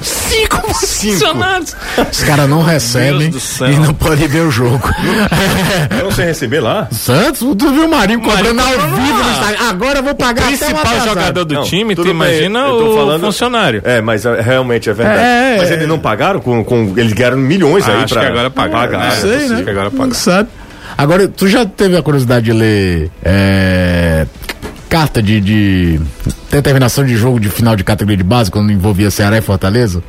Cinco 0.02 0.74
funcionários. 0.74 1.76
Os 2.10 2.24
caras 2.24 2.48
não 2.48 2.62
recebem 2.62 3.30
e 3.70 3.76
não 3.78 3.94
podem 3.94 4.28
ver 4.28 4.40
o 4.42 4.50
jogo. 4.50 4.88
Não 6.02 6.10
sei 6.10 6.26
receber 6.26 6.60
lá? 6.60 6.88
Santos, 6.90 7.40
tu 7.56 7.70
viu 7.72 7.86
o 7.86 7.90
Marinho 7.90 8.20
cobrando 8.20 8.60
ao 8.60 8.68
vivo 8.68 9.22
no 9.22 9.30
Instagram. 9.30 9.68
Agora 9.68 9.98
eu 9.98 10.02
vou 10.02 10.14
pagar 10.14 10.44
até 10.52 10.66
um 10.66 10.70
Principal 10.70 11.00
jogador 11.08 11.44
do 11.44 11.54
Não, 11.54 11.62
time, 11.64 11.94
tu 11.94 12.02
bem, 12.02 12.10
imagina 12.12 12.58
eu 12.60 12.78
tô 12.78 12.90
o 12.92 12.94
falando- 12.96 13.20
funcionário. 13.22 13.82
É, 13.84 14.00
mas 14.00 14.24
é, 14.26 14.40
realmente 14.40 14.88
é 14.90 14.92
verdade. 14.92 15.18
É, 15.20 15.56
mas 15.58 15.70
é. 15.70 15.74
eles 15.74 15.88
não 15.88 15.98
pagaram 15.98 16.40
com, 16.40 16.62
com 16.64 16.94
eles 16.96 17.12
ganharam 17.12 17.36
milhões 17.38 17.88
aí 17.88 17.96
acho 18.04 18.14
para 18.14 18.22
que 18.24 18.28
agora 18.30 18.50
pagaram. 18.50 18.92
Não 18.98 19.06
É, 19.06 19.10
sei, 19.12 19.32
possível 19.32 19.56
né? 19.64 19.70
agora 19.70 19.90
Não 19.90 19.98
paga. 19.98 20.14
sabe. 20.14 20.48
Agora, 20.98 21.26
tu 21.26 21.48
já 21.48 21.64
teve 21.64 21.96
a 21.96 22.02
curiosidade 22.02 22.44
de 22.44 22.52
ler 22.52 23.10
é, 23.24 24.26
carta 25.02 25.20
de, 25.20 25.40
de 25.40 26.00
determinação 26.48 27.04
de 27.04 27.16
jogo 27.16 27.40
de 27.40 27.48
final 27.48 27.74
de 27.74 27.82
categoria 27.82 28.16
de 28.16 28.22
base 28.22 28.52
quando 28.52 28.70
envolvia 28.70 29.10
Ceará 29.10 29.36
e 29.36 29.40
Fortaleza? 29.40 30.00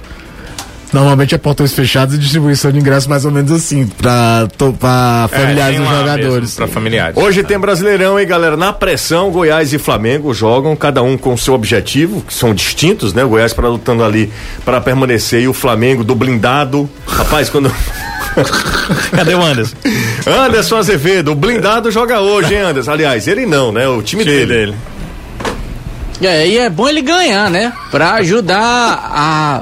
Normalmente 0.93 1.33
é 1.33 1.37
portões 1.39 1.73
fechados 1.73 2.13
e 2.15 2.17
distribuição 2.19 2.71
de 2.71 2.77
ingressos 2.79 3.07
mais 3.07 3.25
ou 3.25 3.31
menos 3.31 3.51
assim, 3.51 3.87
pra, 3.87 4.47
to- 4.57 4.73
pra 4.79 5.27
familiares 5.31 5.79
dos 5.79 5.89
jogadores. 5.89 6.53
Para 6.55 6.67
familiares. 6.67 7.17
Hoje 7.17 7.41
tem 7.43 7.57
Brasileirão, 7.57 8.19
hein, 8.19 8.27
galera? 8.27 8.55
Na 8.55 8.71
pressão, 8.71 9.31
Goiás 9.31 9.73
e 9.73 9.79
Flamengo 9.79 10.33
jogam, 10.33 10.75
cada 10.75 11.01
um 11.01 11.17
com 11.17 11.33
o 11.33 11.37
seu 11.37 11.55
objetivo, 11.55 12.21
que 12.21 12.33
são 12.33 12.53
distintos, 12.53 13.11
né? 13.13 13.23
O 13.23 13.29
Goiás 13.29 13.53
para 13.53 13.67
lutando 13.67 14.03
ali 14.03 14.31
para 14.63 14.79
permanecer 14.79 15.41
e 15.41 15.47
o 15.47 15.53
Flamengo 15.53 16.03
do 16.03 16.13
blindado. 16.13 16.87
Rapaz, 17.07 17.49
quando. 17.49 17.71
Cadê 19.15 19.33
o 19.35 19.41
Anderson? 19.43 19.75
Anderson 20.27 20.77
Azevedo, 20.77 21.31
o 21.31 21.35
blindado 21.35 21.89
joga 21.91 22.19
hoje, 22.19 22.53
hein, 22.53 22.61
Anderson? 22.61 22.91
Aliás, 22.91 23.27
ele 23.27 23.45
não, 23.45 23.71
né? 23.71 23.87
O 23.87 24.01
time, 24.03 24.23
Time 24.23 24.35
dele. 24.35 24.45
dele. 24.53 24.75
É, 26.21 26.47
e 26.47 26.57
é 26.57 26.69
bom 26.69 26.87
ele 26.87 27.01
ganhar, 27.01 27.49
né? 27.49 27.73
Pra 27.91 28.13
ajudar 28.13 28.57
a, 29.11 29.61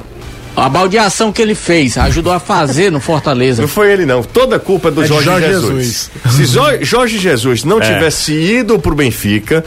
a 0.56 0.68
baldeação 0.70 1.32
que 1.32 1.42
ele 1.42 1.56
fez, 1.56 1.98
ajudou 1.98 2.34
a 2.34 2.40
fazer 2.40 2.92
no 2.92 3.00
Fortaleza. 3.00 3.62
Não 3.62 3.70
foi 3.70 3.92
ele, 3.92 4.06
não. 4.06 4.22
Toda 4.24 4.58
a 4.58 4.60
culpa 4.60 4.90
é 4.90 4.92
do 4.92 5.04
É 5.04 5.08
Jorge, 5.08 5.26
Jorge 5.26 5.48
Jesus. 5.48 6.12
Se 6.30 6.46
Jo- 6.46 6.78
Jorge 6.82 7.18
Jesus 7.18 7.64
não 7.64 7.80
tivesse 7.80 8.34
ido 8.34 8.78
pro 8.80 8.94
Benfica, 8.94 9.64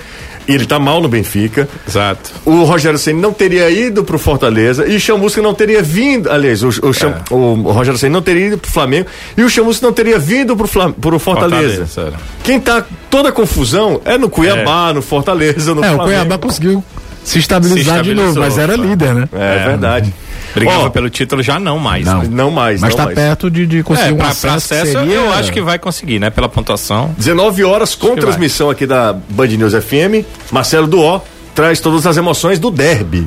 e 0.47 0.53
ele 0.55 0.67
tá 0.67 0.79
mal 0.79 1.01
no 1.01 1.09
Benfica, 1.09 1.67
Exato. 1.89 2.31
o 2.45 2.65
Rogério 2.65 2.99
Senna 2.99 3.19
não 3.19 3.33
teria 3.33 3.71
ido 3.71 4.05
pro 4.05 4.19
Fortaleza 4.19 4.87
e 4.87 4.95
o 4.97 5.01
Chamusca 5.01 5.41
não 5.41 5.55
teria 5.55 5.83
vindo, 5.83 6.31
aliás, 6.31 6.63
o, 6.63 6.69
o, 6.69 6.93
Cham- 6.93 7.15
o 7.31 7.55
Rogério 7.73 7.99
Senna 7.99 8.13
não 8.13 8.21
teria 8.23 8.49
ido 8.49 8.59
pro 8.59 8.71
Flamengo 8.71 9.07
e 9.39 9.43
o 9.43 9.49
Chamusca 9.49 9.87
não 9.87 9.93
teria 9.95 10.19
vindo 10.19 10.55
pro, 10.55 10.67
Flam, 10.69 10.93
pro 10.93 11.19
Fortaleza. 11.19 11.87
Fortaleza. 11.87 12.19
Quem 12.43 12.61
tá 12.61 12.85
toda 13.09 13.31
a 13.31 13.33
confusão 13.33 14.03
é 14.05 14.19
no 14.19 14.29
Cuiabá, 14.29 14.93
no 14.93 15.01
Fortaleza, 15.01 15.75
no 15.75 15.83
É, 15.83 15.87
o 15.93 15.95
Flamengo. 15.97 16.05
Cuiabá 16.05 16.37
conseguiu 16.37 16.85
se 17.25 17.39
estabilizar 17.39 17.97
Se 17.99 18.03
de 18.03 18.15
novo, 18.15 18.39
mas 18.39 18.59
era 18.59 18.77
líder, 18.77 19.15
né? 19.15 19.27
É, 19.33 19.57
É. 19.63 19.65
verdade. 19.69 20.13
Brigava 20.55 20.85
Ó, 20.85 20.91
pelo 20.91 21.11
título 21.11 21.43
já 21.43 21.59
não 21.59 21.79
mais. 21.79 22.07
Não. 22.07 22.23
né? 22.23 22.29
Não 22.31 22.51
mais, 22.51 22.81
Mas 22.81 22.91
não 22.91 22.97
tá 22.97 23.05
mais. 23.07 23.15
perto 23.17 23.51
de, 23.51 23.67
de 23.67 23.83
conseguir 23.83 24.09
É, 24.11 24.13
um 24.13 24.17
pra, 24.17 24.29
acesso, 24.29 24.47
pra 24.47 24.55
acesso 24.55 24.93
seria- 24.93 25.15
eu 25.15 25.33
acho 25.33 25.53
que 25.53 25.61
vai 25.61 25.79
conseguir, 25.79 26.19
né? 26.19 26.31
Pela 26.31 26.49
pontuação. 26.49 27.15
19 27.19 27.65
horas 27.65 27.95
com 27.95 28.15
transmissão 28.17 28.71
aqui 28.71 28.87
da 28.87 29.13
Band 29.13 29.47
News 29.49 29.73
FM. 29.75 30.25
Marcelo 30.53 30.87
Duó 30.87 31.21
traz 31.55 31.81
todas 31.81 32.07
as 32.07 32.17
emoções 32.17 32.59
do 32.59 32.71
derby. 32.71 33.27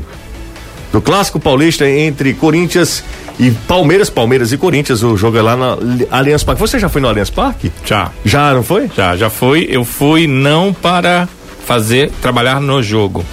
Do 0.92 1.02
clássico 1.02 1.38
paulista 1.38 1.88
entre 1.88 2.34
Corinthians 2.34 3.04
e 3.38 3.52
Palmeiras, 3.52 4.10
Palmeiras 4.10 4.54
e 4.54 4.58
Corinthians. 4.58 5.04
O 5.04 5.18
jogo 5.18 5.38
é 5.38 5.42
lá 5.42 5.58
na 5.58 5.78
Allianz 6.10 6.44
Parque. 6.46 6.62
Você 6.62 6.80
já 6.80 6.88
foi 6.88 7.02
no 7.02 7.10
Allianz 7.10 7.30
Parque? 7.30 7.72
Já. 7.86 8.10
Já, 8.24 8.54
não 8.54 8.64
foi? 8.64 8.90
Já, 8.96 9.16
já 9.18 9.30
fui. 9.30 9.68
Eu 9.70 9.84
fui 9.84 10.28
não 10.28 10.74
para 10.74 11.28
fazer, 11.66 12.10
trabalhar 12.22 12.62
no 12.62 12.82
jogo. 12.82 13.24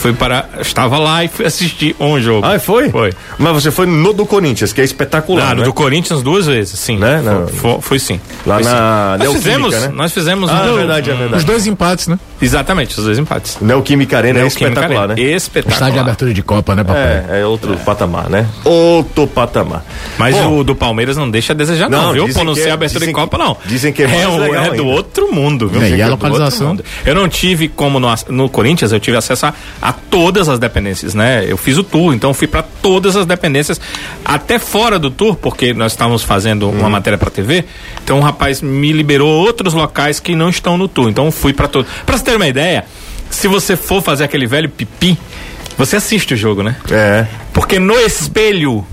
Fui 0.00 0.12
para. 0.14 0.46
Estava 0.60 0.98
lá 0.98 1.22
e 1.24 1.28
fui 1.28 1.44
assistir 1.44 1.94
um 2.00 2.18
jogo. 2.20 2.46
Ah, 2.46 2.58
foi? 2.58 2.88
Foi. 2.90 3.12
Mas 3.38 3.52
você 3.52 3.70
foi 3.70 3.86
no 3.86 4.12
do 4.14 4.24
Corinthians, 4.24 4.72
que 4.72 4.80
é 4.80 4.84
espetacular. 4.84 5.42
Claro, 5.42 5.58
né? 5.60 5.64
do 5.64 5.72
Corinthians 5.74 6.22
duas 6.22 6.46
vezes, 6.46 6.78
sim. 6.78 6.96
Né? 6.96 7.20
Não. 7.22 7.46
Fui, 7.48 7.76
fui 7.82 7.98
sim. 7.98 8.18
Lá 8.46 8.58
sim. 8.58 8.64
na 8.64 9.16
nós 9.18 9.20
Neoquímica, 9.20 9.42
fizemos, 9.50 9.80
né? 9.82 9.92
nós 9.94 10.12
fizemos 10.12 10.50
Ah, 10.50 10.62
um- 10.64 10.72
é 10.74 10.78
verdade, 10.78 11.10
é 11.10 11.14
verdade. 11.14 11.36
Os 11.36 11.44
dois 11.44 11.66
empates, 11.66 12.06
né? 12.08 12.18
Exatamente, 12.40 12.98
os 12.98 13.04
dois 13.04 13.18
empates. 13.18 13.58
Neoquímica 13.60 14.16
Arena 14.16 14.38
é 14.38 14.42
Neoquímica 14.42 14.68
espetacular, 14.70 15.10
Arena. 15.10 15.14
né? 15.14 15.22
Espetacular. 15.36 15.74
Estádio 15.74 15.92
de 15.94 15.98
abertura 16.00 16.32
de 16.34 16.42
Copa, 16.42 16.74
né, 16.74 16.82
papai? 16.84 17.02
É, 17.28 17.40
é 17.40 17.46
outro 17.46 17.76
patamar, 17.84 18.30
né? 18.30 18.46
Outro 18.64 19.26
patamar. 19.26 19.84
Mas 20.16 20.34
Bom, 20.34 20.58
o 20.60 20.64
do 20.64 20.74
Palmeiras 20.74 21.16
não 21.18 21.30
deixa 21.30 21.52
a 21.52 21.56
desejar, 21.56 21.90
não, 21.90 22.04
Não, 22.06 22.12
viu? 22.14 22.24
dizem 22.24 22.40
Por 22.42 22.46
não 22.46 22.54
que 22.54 22.62
ser 22.62 22.68
é- 22.70 22.72
abertura 22.72 23.06
de 23.06 23.12
Copa, 23.12 23.36
não. 23.36 23.54
dizem 23.66 23.92
que 23.92 24.02
é 24.02 24.06
mais 24.06 24.26
o- 24.26 24.38
legal 24.38 24.64
é 24.64 24.70
do 24.76 24.86
outro 24.86 25.30
mundo, 25.34 25.68
viu? 25.68 25.82
É, 25.82 25.90
e 25.90 25.92
a 25.92 25.96
que 25.96 26.02
é 26.02 26.06
do 26.06 26.10
outro 26.12 26.28
localização? 26.28 26.68
mundo. 26.68 26.84
Eu 27.04 27.14
não 27.14 27.28
tive 27.28 27.68
como 27.68 28.00
no 28.28 28.48
Corinthians, 28.48 28.92
eu 28.92 29.00
tive 29.00 29.16
acesso 29.18 29.44
a, 29.46 29.54
a 29.90 29.92
todas 29.92 30.48
as 30.48 30.58
dependências, 30.58 31.14
né? 31.14 31.44
Eu 31.46 31.56
fiz 31.56 31.76
o 31.76 31.82
tour, 31.82 32.14
então 32.14 32.32
fui 32.32 32.46
para 32.46 32.62
todas 32.62 33.16
as 33.16 33.26
dependências, 33.26 33.80
até 34.24 34.58
fora 34.58 34.98
do 34.98 35.10
tour, 35.10 35.34
porque 35.36 35.74
nós 35.74 35.92
estávamos 35.92 36.22
fazendo 36.22 36.68
uma 36.70 36.86
Hum. 36.86 36.90
matéria 36.90 37.18
para 37.18 37.30
TV. 37.30 37.64
Então 38.02 38.18
o 38.18 38.22
rapaz 38.22 38.62
me 38.62 38.92
liberou 38.92 39.28
outros 39.28 39.74
locais 39.74 40.20
que 40.20 40.34
não 40.34 40.48
estão 40.48 40.76
no 40.78 40.88
tour. 40.88 41.08
Então 41.08 41.30
fui 41.30 41.52
para 41.52 41.68
todos. 41.68 41.90
Para 42.06 42.16
você 42.16 42.24
ter 42.24 42.36
uma 42.36 42.48
ideia, 42.48 42.84
se 43.28 43.48
você 43.48 43.76
for 43.76 44.02
fazer 44.02 44.24
aquele 44.24 44.46
velho 44.46 44.68
pipi, 44.68 45.18
você 45.76 45.96
assiste 45.96 46.34
o 46.34 46.36
jogo, 46.36 46.62
né? 46.62 46.76
É. 46.90 47.26
Porque 47.52 47.78
no 47.78 47.94
espelho 47.98 48.84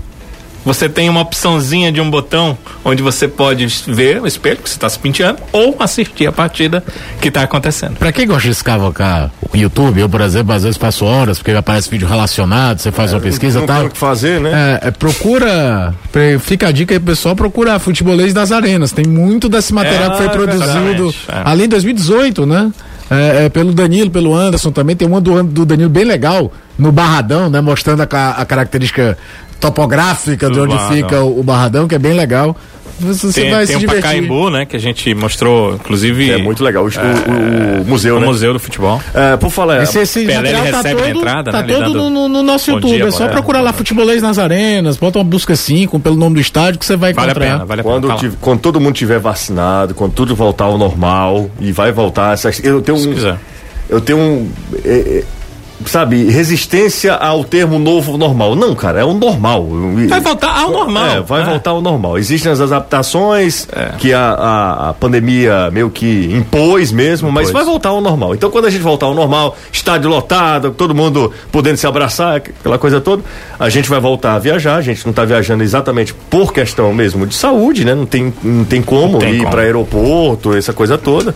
você 0.68 0.86
tem 0.86 1.08
uma 1.08 1.22
opçãozinha 1.22 1.90
de 1.90 1.98
um 1.98 2.10
botão 2.10 2.56
onde 2.84 3.02
você 3.02 3.26
pode 3.26 3.66
ver 3.86 4.20
o 4.20 4.26
espelho 4.26 4.58
que 4.58 4.68
você 4.68 4.76
está 4.76 4.86
se 4.86 4.98
penteando 4.98 5.38
ou 5.50 5.74
assistir 5.80 6.26
a 6.26 6.32
partida 6.32 6.84
que 7.22 7.28
está 7.28 7.42
acontecendo. 7.42 7.96
Pra 7.96 8.12
quem 8.12 8.26
gosta 8.26 8.42
de 8.42 8.50
escavocar 8.50 9.30
o 9.50 9.56
YouTube, 9.56 9.98
eu, 9.98 10.10
por 10.10 10.20
exemplo, 10.20 10.52
às 10.52 10.64
vezes 10.64 10.76
passo 10.76 11.06
horas, 11.06 11.38
porque 11.38 11.52
aparece 11.52 11.88
vídeo 11.88 12.06
relacionado, 12.06 12.80
você 12.80 12.92
faz 12.92 13.14
uma 13.14 13.20
pesquisa 13.20 13.60
não 13.60 13.64
e 13.64 13.66
tal. 13.66 13.78
tem 13.78 13.86
o 13.86 13.90
que 13.90 13.96
fazer, 13.96 14.42
né? 14.42 14.78
É, 14.82 14.88
é, 14.88 14.90
procura, 14.90 15.94
fica 16.40 16.68
a 16.68 16.70
dica 16.70 16.94
aí, 16.94 17.00
pessoal, 17.00 17.34
procura 17.34 17.78
futebolês 17.78 18.34
das 18.34 18.52
arenas. 18.52 18.92
Tem 18.92 19.06
muito 19.06 19.48
desse 19.48 19.72
material 19.72 20.04
É, 20.04 20.10
que 20.10 20.16
foi 20.18 20.28
produzido 20.28 20.66
exatamente, 20.66 21.18
é. 21.28 21.42
ali 21.46 21.64
em 21.64 21.68
2018, 21.68 22.44
né? 22.44 22.70
É, 23.10 23.46
é, 23.46 23.48
pelo 23.48 23.72
Danilo, 23.72 24.10
pelo 24.10 24.34
Anderson 24.34 24.70
também. 24.70 24.94
Tem 24.94 25.08
uma 25.08 25.20
do, 25.20 25.42
do 25.42 25.64
Danilo 25.64 25.88
bem 25.90 26.04
legal, 26.04 26.52
no 26.78 26.92
Barradão, 26.92 27.48
né? 27.48 27.60
Mostrando 27.60 28.02
a, 28.02 28.30
a 28.30 28.44
característica 28.44 29.16
topográfica 29.60 30.48
de 30.48 30.54
Do 30.54 30.62
onde 30.64 30.74
Barradão. 30.74 30.96
fica 30.96 31.22
o, 31.22 31.40
o 31.40 31.42
Barradão, 31.42 31.88
que 31.88 31.94
é 31.94 31.98
bem 31.98 32.12
legal. 32.12 32.56
Você, 33.00 33.40
Tem, 33.42 33.50
vai 33.50 33.58
tem 33.64 33.68
se 33.68 33.76
o 33.76 33.78
divertir. 33.78 34.02
Pacaembu, 34.02 34.50
né? 34.50 34.66
Que 34.66 34.76
a 34.76 34.80
gente 34.80 35.14
mostrou, 35.14 35.74
inclusive. 35.74 36.30
É 36.30 36.38
muito 36.38 36.64
legal. 36.64 36.84
O, 36.84 36.88
o- 36.88 37.82
o 37.82 37.84
museu, 37.86 38.16
o 38.16 38.20
né? 38.20 38.26
museu 38.26 38.52
do 38.52 38.58
futebol. 38.58 39.00
É, 39.14 39.36
por 39.36 39.50
falar. 39.50 39.82
Esse, 39.82 39.98
esse 40.00 40.24
Pelé, 40.26 40.50
ele 40.50 40.70
tá 40.70 40.76
recebe 40.78 40.94
todo, 41.02 41.04
na 41.04 41.10
entrada, 41.20 41.52
tá 41.52 41.62
né? 41.62 41.68
Todo 41.68 41.80
dando 41.84 41.94
no, 41.94 42.10
no- 42.10 42.28
no 42.28 42.42
nosso 42.42 42.70
bom 42.72 42.76
YouTube. 42.78 42.94
dia, 42.96 43.04
é 43.06 43.10
só 43.10 43.18
boa- 43.20 43.30
procurar 43.30 43.60
lá 43.60 43.72
Futebolês 43.72 44.20
nas 44.22 44.38
Arenas, 44.38 44.96
bota 44.96 45.18
uma 45.18 45.24
busca 45.24 45.54
5 45.54 45.98
pelo 46.00 46.16
nome 46.16 46.34
do 46.36 46.40
estádio 46.40 46.80
que 46.80 46.86
você 46.86 46.96
vai 46.96 47.12
Vale 47.12 47.28
a 47.28 47.30
encontrar. 47.32 47.52
pena, 47.52 47.64
vale 47.64 47.80
a 47.80 47.84
pena. 47.84 48.00
Quando, 48.00 48.36
quando 48.40 48.60
todo 48.60 48.80
mundo 48.80 48.94
tiver 48.94 49.18
vacinado, 49.20 49.94
quando 49.94 50.12
tudo 50.12 50.34
voltar 50.34 50.64
ao 50.64 50.76
normal 50.76 51.50
e 51.60 51.70
vai 51.72 51.92
voltar, 51.92 52.36
eu 52.64 52.80
tenho 52.82 52.98
Se 52.98 53.08
um, 53.08 53.14
quiser. 53.14 53.36
eu 53.88 54.00
tenho 54.00 54.18
um, 54.18 54.50
é, 54.84 54.88
é, 54.90 55.24
sabe, 55.86 56.24
resistência 56.30 57.14
ao 57.14 57.44
termo 57.44 57.78
novo 57.78 58.16
normal. 58.18 58.54
Não, 58.56 58.74
cara, 58.74 59.00
é 59.00 59.04
o 59.04 59.14
normal. 59.14 59.66
Vai 60.08 60.20
voltar 60.20 60.60
ao 60.60 60.70
normal. 60.70 61.06
É, 61.06 61.20
vai 61.20 61.42
É. 61.42 61.44
voltar 61.44 61.70
ao 61.70 61.80
normal. 61.80 62.18
Existem 62.18 62.50
as 62.50 62.60
adaptações 62.60 63.66
É. 63.72 63.92
que 63.98 64.12
a, 64.12 64.20
a, 64.30 64.88
a 64.90 64.94
pandemia 64.94 65.70
meio 65.70 65.90
que 65.90 66.30
impôs 66.32 66.90
mesmo, 66.92 67.30
mas 67.30 67.48
Impôs. 67.48 67.64
vai 67.64 67.64
voltar 67.72 67.90
ao 67.90 68.00
normal. 68.00 68.34
Então, 68.34 68.50
quando 68.50 68.66
a 68.66 68.70
gente 68.70 68.82
voltar 68.82 69.06
ao 69.06 69.14
normal, 69.14 69.56
estádio 69.72 70.10
lotado, 70.10 70.70
todo 70.72 70.94
mundo 70.94 71.32
podendo 71.52 71.76
se 71.76 71.86
abraçar, 71.86 72.36
aquela 72.36 72.78
coisa 72.78 73.00
toda, 73.00 73.22
a 73.58 73.68
gente 73.68 73.88
vai 73.88 74.00
voltar 74.00 74.34
a 74.34 74.38
viajar. 74.38 74.76
A 74.76 74.82
gente 74.82 75.04
não 75.04 75.10
está 75.10 75.24
viajando 75.24 75.62
exatamente 75.62 76.12
por 76.28 76.52
questão 76.52 76.92
mesmo 76.92 77.26
de 77.26 77.34
saúde, 77.34 77.84
né? 77.84 77.94
Não 77.94 78.06
tem, 78.06 78.32
não 78.42 78.64
tem 78.64 78.82
como 78.82 79.12
Não 79.12 79.18
tem 79.20 79.34
ir 79.42 79.46
para 79.48 79.62
aeroporto, 79.62 80.54
essa 80.56 80.72
coisa 80.72 80.98
toda. 80.98 81.34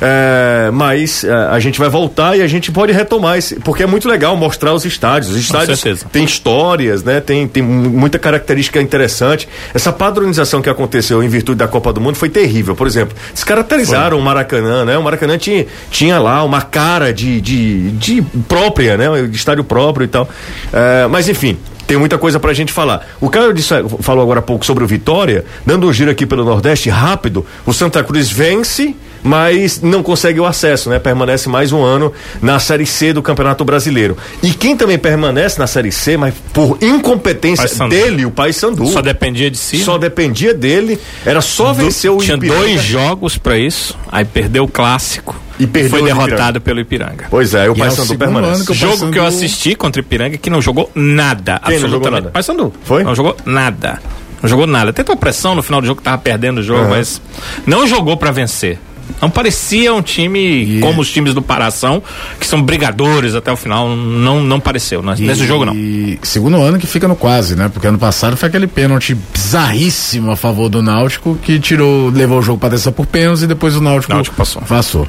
É, 0.00 0.70
mas 0.72 1.24
é, 1.24 1.32
a 1.32 1.58
gente 1.58 1.78
vai 1.78 1.88
voltar 1.88 2.36
e 2.36 2.42
a 2.42 2.46
gente 2.46 2.70
pode 2.72 2.92
retomar 2.92 3.36
esse, 3.38 3.56
porque 3.56 3.79
é 3.82 3.86
muito 3.86 4.08
legal 4.08 4.36
mostrar 4.36 4.72
os 4.74 4.84
estádios. 4.84 5.30
Os 5.32 5.36
estádios 5.38 5.82
tem 6.12 6.24
histórias, 6.24 7.02
né? 7.04 7.20
Tem, 7.20 7.46
tem 7.48 7.62
mu- 7.62 7.90
muita 7.90 8.18
característica 8.18 8.80
interessante. 8.80 9.48
Essa 9.74 9.92
padronização 9.92 10.60
que 10.62 10.68
aconteceu 10.70 11.22
em 11.22 11.28
virtude 11.28 11.58
da 11.58 11.68
Copa 11.68 11.92
do 11.92 12.00
Mundo 12.00 12.16
foi 12.16 12.28
terrível. 12.28 12.74
Por 12.74 12.86
exemplo, 12.86 13.16
descaracterizaram 13.32 14.18
o 14.18 14.22
Maracanã, 14.22 14.84
né? 14.84 14.96
O 14.98 15.02
Maracanã 15.02 15.36
tinha, 15.38 15.66
tinha 15.90 16.18
lá 16.18 16.42
uma 16.44 16.62
cara 16.62 17.12
de, 17.12 17.40
de, 17.40 17.90
de 17.92 18.22
própria, 18.48 18.96
né? 18.96 19.06
De 19.26 19.36
estádio 19.36 19.64
próprio 19.64 20.04
e 20.04 20.08
tal. 20.08 20.28
É, 20.72 21.06
mas 21.08 21.28
enfim. 21.28 21.56
Tem 21.86 21.96
muita 21.98 22.16
coisa 22.16 22.38
pra 22.38 22.52
gente 22.52 22.72
falar. 22.72 23.04
O 23.20 23.28
Caio 23.28 23.52
disse, 23.52 23.74
falou 24.00 24.22
agora 24.22 24.38
há 24.38 24.42
pouco 24.42 24.64
sobre 24.64 24.84
o 24.84 24.86
Vitória, 24.86 25.44
dando 25.66 25.88
um 25.88 25.92
giro 25.92 26.08
aqui 26.08 26.24
pelo 26.24 26.44
Nordeste 26.44 26.88
rápido. 26.88 27.44
O 27.66 27.72
Santa 27.74 28.04
Cruz 28.04 28.30
vence, 28.30 28.94
mas 29.22 29.80
não 29.82 30.02
consegue 30.02 30.40
o 30.40 30.46
acesso, 30.46 30.88
né? 30.90 30.98
Permanece 30.98 31.48
mais 31.48 31.72
um 31.72 31.82
ano 31.82 32.12
na 32.40 32.58
Série 32.58 32.86
C 32.86 33.12
do 33.12 33.22
Campeonato 33.22 33.64
Brasileiro. 33.64 34.16
E 34.42 34.50
quem 34.52 34.76
também 34.76 34.98
permanece 34.98 35.58
na 35.58 35.66
Série 35.66 35.92
C, 35.92 36.16
mas 36.16 36.34
por 36.52 36.78
incompetência 36.82 37.66
Paysandu. 37.66 37.90
dele, 37.94 38.24
o 38.26 38.30
Paysandu. 38.30 38.86
Só 38.86 39.00
dependia 39.02 39.50
de 39.50 39.58
si. 39.58 39.78
Só 39.78 39.98
dependia 39.98 40.54
dele, 40.54 40.98
era 41.24 41.40
só 41.40 41.72
vencer 41.72 42.10
o 42.10 42.18
Tinha 42.18 42.36
Ipiranga. 42.36 42.58
dois 42.60 42.82
jogos 42.82 43.36
pra 43.38 43.58
isso, 43.58 43.96
aí 44.10 44.24
perdeu 44.24 44.64
o 44.64 44.68
clássico 44.68 45.34
E 45.58 45.66
perdeu 45.66 45.90
foi 45.90 46.02
derrotado 46.02 46.30
Ipiranga. 46.58 46.60
pelo 46.60 46.80
Ipiranga. 46.80 47.24
Pois 47.30 47.54
é, 47.54 47.68
o 47.68 47.74
E 47.74 47.76
é 47.76 47.84
Paysandu 47.84 48.08
segundo 48.08 48.18
permanece. 48.18 48.64
que 48.64 48.72
o 48.72 48.74
Jogo 48.74 48.92
Paysandu- 48.92 49.12
que 49.12 49.18
eu 49.18 49.26
assisti 49.26 49.74
contra 49.74 50.00
o 50.00 50.04
Ipiranga 50.04 50.38
que 50.38 50.48
não 50.50 50.60
jogou 50.62 50.90
nada. 50.94 51.60
Quem 51.66 51.74
não 51.78 51.88
jogou 51.88 52.08
absolutamente. 52.08 52.22
nada? 52.22 52.30
Paysandu. 52.30 52.72
Foi? 52.84 53.04
Não 53.04 53.14
jogou 53.14 53.36
nada. 53.44 54.00
Não 54.42 54.48
jogou 54.48 54.66
nada. 54.66 54.92
Tentou 54.92 55.14
pressão 55.16 55.54
no 55.54 55.62
final 55.62 55.82
do 55.82 55.86
jogo, 55.86 56.00
tava 56.00 56.16
perdendo 56.16 56.58
o 56.58 56.62
jogo, 56.62 56.80
Aham. 56.80 56.88
mas 56.90 57.20
não 57.66 57.86
jogou 57.86 58.16
pra 58.16 58.30
vencer. 58.30 58.78
Não 59.20 59.30
parecia 59.30 59.92
um 59.94 60.02
time 60.02 60.80
como 60.80 61.00
os 61.00 61.10
times 61.10 61.34
do 61.34 61.42
Paração, 61.42 62.02
que 62.38 62.46
são 62.46 62.62
brigadores 62.62 63.34
até 63.34 63.50
o 63.52 63.56
final. 63.56 63.88
Não, 63.88 64.42
não 64.42 64.60
pareceu. 64.60 65.02
né? 65.02 65.14
Nesse 65.18 65.46
jogo, 65.46 65.64
não. 65.64 65.74
E 65.74 66.18
segundo 66.22 66.56
ano 66.60 66.78
que 66.78 66.86
fica 66.86 67.06
no 67.08 67.16
quase, 67.16 67.56
né? 67.56 67.70
Porque 67.72 67.86
ano 67.86 67.98
passado 67.98 68.36
foi 68.36 68.48
aquele 68.48 68.66
pênalti 68.66 69.14
bizarríssimo 69.14 70.30
a 70.30 70.36
favor 70.36 70.68
do 70.68 70.82
Náutico 70.82 71.38
que 71.42 71.58
tirou, 71.58 72.10
levou 72.10 72.38
o 72.38 72.42
jogo 72.42 72.58
pra 72.58 72.68
descer 72.68 72.92
por 72.92 73.06
pênaltis 73.06 73.42
e 73.42 73.46
depois 73.46 73.76
o 73.76 73.80
Náutico, 73.80 74.12
Náutico 74.12 74.36
passou. 74.36 74.62
Passou. 74.62 75.08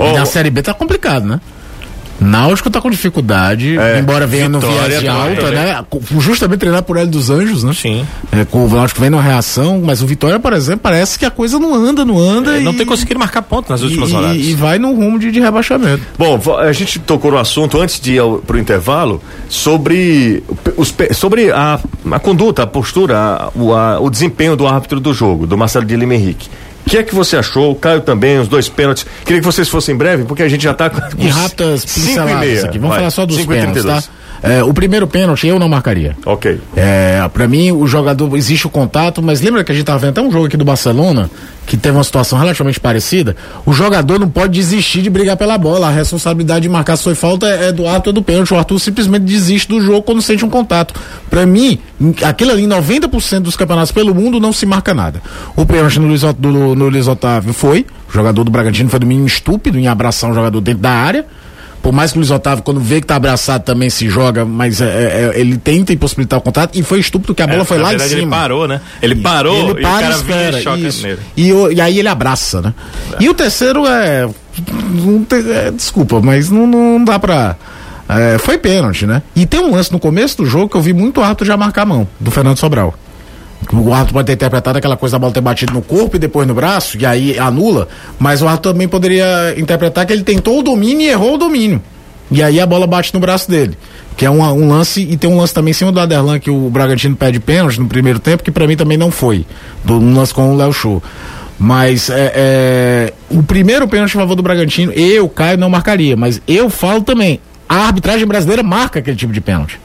E 0.00 0.12
na 0.12 0.24
Série 0.24 0.50
B 0.50 0.62
tá 0.62 0.72
complicado, 0.74 1.26
né? 1.26 1.40
Náutico 2.20 2.68
tá 2.68 2.80
com 2.80 2.90
dificuldade, 2.90 3.78
É, 3.78 3.98
embora 4.00 4.26
venha 4.26 4.48
no 4.48 4.58
viés 4.60 4.86
de 5.00 5.06
também, 5.06 5.08
alta, 5.08 5.50
né? 5.50 5.64
né? 5.80 5.84
Justamente 6.18 6.58
treinado 6.60 6.82
por 6.84 6.96
Hélio 6.96 7.10
dos 7.10 7.30
Anjos, 7.30 7.62
né? 7.62 7.72
Sim. 7.72 8.04
É, 8.32 8.44
com 8.44 8.64
o 8.66 8.68
Náutico 8.68 9.00
vem 9.00 9.08
numa 9.10 9.22
reação, 9.22 9.80
mas 9.84 10.02
o 10.02 10.06
Vitória, 10.06 10.38
por 10.40 10.52
exemplo, 10.52 10.80
parece 10.82 11.18
que 11.18 11.24
a 11.24 11.30
coisa 11.30 11.58
não 11.58 11.74
anda, 11.74 12.04
não 12.04 12.18
anda. 12.18 12.56
É, 12.56 12.60
Não 12.60 12.72
e, 12.72 12.76
tem 12.76 12.84
conseguido 12.86 13.18
marcar 13.20 13.42
ponto 13.42 13.70
nas 13.70 13.80
e, 13.80 13.84
últimas 13.84 14.10
e- 14.10 14.12
rodadas. 14.12 14.36
e 14.36 14.54
vai 14.54 14.78
no 14.78 14.92
rumo 14.94 15.18
de, 15.18 15.30
de 15.30 15.38
rebaixamento. 15.40 16.02
Bom, 16.18 16.40
a 16.58 16.72
gente 16.72 16.98
tocou 16.98 17.30
no 17.30 17.38
assunto 17.38 17.80
antes 17.80 18.00
de 18.00 18.14
ir 18.14 18.18
ao, 18.18 18.38
pro 18.38 18.58
intervalo 18.58 19.22
sobre, 19.48 20.42
os, 20.76 20.94
sobre 21.12 21.50
a, 21.50 21.78
a 22.10 22.18
conduta, 22.18 22.62
a 22.62 22.66
postura, 22.66 23.16
a- 23.18 23.50
o, 23.54 23.72
a- 23.74 24.00
o 24.00 24.10
desempenho 24.10 24.56
do 24.56 24.66
árbitro 24.66 24.98
do 25.00 25.12
jogo, 25.14 25.46
do 25.46 25.56
Marcelo 25.56 25.84
de 25.84 25.94
Lima 25.96 26.14
Henrique. 26.14 26.48
O 26.88 26.90
que 26.90 26.96
é 26.96 27.02
que 27.02 27.14
você 27.14 27.36
achou? 27.36 27.72
O 27.72 27.74
Caio 27.74 28.00
também, 28.00 28.38
os 28.38 28.48
dois 28.48 28.66
pênaltis. 28.66 29.04
Queria 29.22 29.40
que 29.42 29.46
vocês 29.46 29.68
fossem 29.68 29.94
breve, 29.94 30.24
porque 30.24 30.42
a 30.42 30.48
gente 30.48 30.64
já 30.64 30.72
tá 30.72 30.88
com 30.88 30.96
E 31.18 31.28
e 31.84 32.00
pinceladas 32.00 32.40
meia. 32.40 32.64
aqui. 32.64 32.78
Vamos 32.78 32.88
Vai, 32.88 32.98
falar 33.00 33.10
só 33.10 33.26
dos 33.26 33.44
pênaltis, 33.44 33.84
tá? 33.84 34.02
É, 34.42 34.62
o 34.62 34.72
primeiro 34.72 35.06
pênalti 35.06 35.46
eu 35.46 35.58
não 35.58 35.68
marcaria. 35.68 36.16
Ok. 36.24 36.60
É, 36.76 37.28
para 37.32 37.48
mim, 37.48 37.72
o 37.72 37.86
jogador, 37.86 38.36
existe 38.36 38.66
o 38.66 38.70
contato, 38.70 39.20
mas 39.22 39.40
lembra 39.40 39.64
que 39.64 39.72
a 39.72 39.74
gente 39.74 39.84
tava 39.84 39.98
vendo 39.98 40.10
até 40.10 40.20
um 40.22 40.30
jogo 40.30 40.46
aqui 40.46 40.56
do 40.56 40.64
Barcelona, 40.64 41.28
que 41.66 41.76
teve 41.76 41.96
uma 41.96 42.04
situação 42.04 42.38
relativamente 42.38 42.78
parecida? 42.80 43.36
O 43.66 43.72
jogador 43.72 44.18
não 44.18 44.28
pode 44.28 44.52
desistir 44.52 45.02
de 45.02 45.10
brigar 45.10 45.36
pela 45.36 45.58
bola. 45.58 45.88
A 45.88 45.90
responsabilidade 45.90 46.62
de 46.62 46.68
marcar 46.68 46.96
se 46.96 47.04
foi 47.04 47.14
falta 47.14 47.46
é, 47.46 47.68
é 47.68 47.72
do 47.72 47.86
Arthur 47.86 48.12
do 48.12 48.22
pênalti. 48.22 48.54
O 48.54 48.56
Arthur 48.58 48.78
simplesmente 48.78 49.22
desiste 49.24 49.68
do 49.68 49.80
jogo 49.80 50.02
quando 50.02 50.22
sente 50.22 50.44
um 50.44 50.50
contato. 50.50 50.94
Para 51.28 51.44
mim, 51.44 51.78
aquilo 52.24 52.52
ali, 52.52 52.62
em 52.64 52.68
90% 52.68 53.40
dos 53.40 53.56
campeonatos 53.56 53.92
pelo 53.92 54.14
mundo, 54.14 54.38
não 54.40 54.52
se 54.52 54.64
marca 54.64 54.94
nada. 54.94 55.20
O 55.56 55.66
pênalti 55.66 55.98
no 55.98 56.06
Luiz, 56.06 56.22
do- 56.22 56.74
no 56.76 56.88
Luiz 56.88 57.06
Otávio 57.08 57.52
foi. 57.52 57.84
O 58.08 58.12
jogador 58.12 58.44
do 58.44 58.50
Bragantino 58.50 58.88
foi 58.88 58.98
do 59.00 59.06
mínimo 59.06 59.26
estúpido 59.26 59.78
em 59.78 59.88
abraçar 59.88 60.30
um 60.30 60.34
jogador 60.34 60.60
dentro 60.60 60.80
da 60.80 60.90
área. 60.90 61.26
Por 61.88 61.94
mais 61.94 62.12
que 62.12 62.18
o 62.18 62.20
Luiz 62.20 62.30
Otávio, 62.30 62.62
quando 62.62 62.80
vê 62.80 63.00
que 63.00 63.06
tá 63.06 63.16
abraçado, 63.16 63.62
também 63.62 63.88
se 63.88 64.10
joga, 64.10 64.44
mas 64.44 64.78
é, 64.82 64.84
é, 64.84 65.32
é, 65.34 65.40
ele 65.40 65.56
tenta 65.56 65.90
impossibilitar 65.90 66.38
o 66.38 66.42
contato 66.42 66.78
e 66.78 66.82
foi 66.82 67.00
estúpido 67.00 67.34
que 67.34 67.40
a 67.40 67.46
bola 67.46 67.62
É, 67.62 67.64
foi 67.64 67.78
na 67.78 67.84
lá 67.84 67.88
verdade, 67.88 68.12
em 68.12 68.18
cima. 68.18 68.36
Ele 68.36 68.42
parou, 68.42 68.68
né? 68.68 68.80
Ele 69.00 69.14
parou 69.16 69.70
Ele 69.70 69.80
e 69.80 69.82
para 69.82 69.94
o 69.94 69.96
e 69.96 70.00
cara 70.02 70.14
espera, 70.14 70.48
vinha 70.50 70.58
e 70.60 70.62
choca 70.62 70.78
isso. 70.80 71.02
nele. 71.06 71.18
E, 71.34 71.50
o- 71.50 71.72
e 71.72 71.80
aí 71.80 71.98
ele 71.98 72.08
abraça, 72.08 72.60
né? 72.60 72.74
E 73.18 73.26
o 73.26 73.32
terceiro 73.32 73.86
é, 73.86 74.28
é, 75.54 75.70
Desculpa, 75.70 76.20
mas 76.20 76.50
não, 76.50 76.66
não 76.66 77.02
dá 77.02 77.18
pra. 77.18 77.56
é, 78.06 78.36
foi 78.38 78.58
pênalti, 78.58 79.06
né? 79.06 79.22
E 79.34 79.46
tem 79.46 79.58
um 79.60 79.70
lance 79.74 79.90
no 79.90 79.98
começo 79.98 80.36
do 80.36 80.44
jogo 80.44 80.68
que 80.68 80.76
eu 80.76 80.82
vi 80.82 80.92
muito 80.92 81.22
árbitro 81.22 81.46
já 81.46 81.56
marcar 81.56 81.84
a 81.84 81.86
mão, 81.86 82.06
do 82.20 82.30
Fernando 82.30 82.58
Sobral. 82.58 82.94
O 83.72 83.92
árbitro 83.92 84.14
pode 84.14 84.26
ter 84.26 84.32
interpretado 84.32 84.78
aquela 84.78 84.96
coisa 84.96 85.16
da 85.16 85.18
bola 85.18 85.32
ter 85.32 85.40
batido 85.40 85.72
no 85.74 85.82
corpo 85.82 86.16
e 86.16 86.18
depois 86.18 86.46
no 86.46 86.54
braço, 86.54 86.96
e 86.96 87.04
aí 87.04 87.38
anula, 87.38 87.88
mas 88.18 88.40
o 88.40 88.46
árbitro 88.46 88.72
também 88.72 88.88
poderia 88.88 89.54
interpretar 89.58 90.06
que 90.06 90.12
ele 90.12 90.22
tentou 90.22 90.58
o 90.58 90.62
domínio 90.62 91.02
e 91.02 91.10
errou 91.10 91.34
o 91.34 91.38
domínio. 91.38 91.82
E 92.30 92.42
aí 92.42 92.60
a 92.60 92.66
bola 92.66 92.86
bate 92.86 93.12
no 93.14 93.20
braço 93.20 93.50
dele. 93.50 93.76
Que 94.16 94.26
é 94.26 94.30
um, 94.30 94.42
um 94.42 94.68
lance, 94.68 95.00
e 95.00 95.16
tem 95.16 95.30
um 95.30 95.38
lance 95.38 95.54
também 95.54 95.70
em 95.70 95.74
cima 95.74 95.90
do 95.90 96.00
Aderlan 96.00 96.38
que 96.38 96.50
o 96.50 96.68
Bragantino 96.70 97.16
pede 97.16 97.40
pênalti 97.40 97.78
no 97.80 97.86
primeiro 97.86 98.18
tempo, 98.18 98.42
que 98.42 98.50
pra 98.50 98.66
mim 98.66 98.76
também 98.76 98.98
não 98.98 99.10
foi. 99.10 99.46
Do 99.84 99.94
um 99.98 100.14
lance 100.14 100.34
com 100.34 100.52
o 100.52 100.56
Léo 100.56 100.72
Show. 100.72 101.02
Mas 101.58 102.10
é, 102.10 102.32
é, 102.34 103.12
o 103.30 103.42
primeiro 103.42 103.88
pênalti 103.88 104.16
a 104.16 104.20
favor 104.20 104.34
do 104.34 104.42
Bragantino, 104.42 104.92
eu, 104.92 105.28
Caio, 105.28 105.58
não 105.58 105.70
marcaria. 105.70 106.16
Mas 106.16 106.40
eu 106.46 106.68
falo 106.68 107.02
também, 107.02 107.40
a 107.68 107.86
arbitragem 107.86 108.26
brasileira 108.26 108.62
marca 108.62 108.98
aquele 108.98 109.16
tipo 109.16 109.32
de 109.32 109.40
pênalti. 109.40 109.80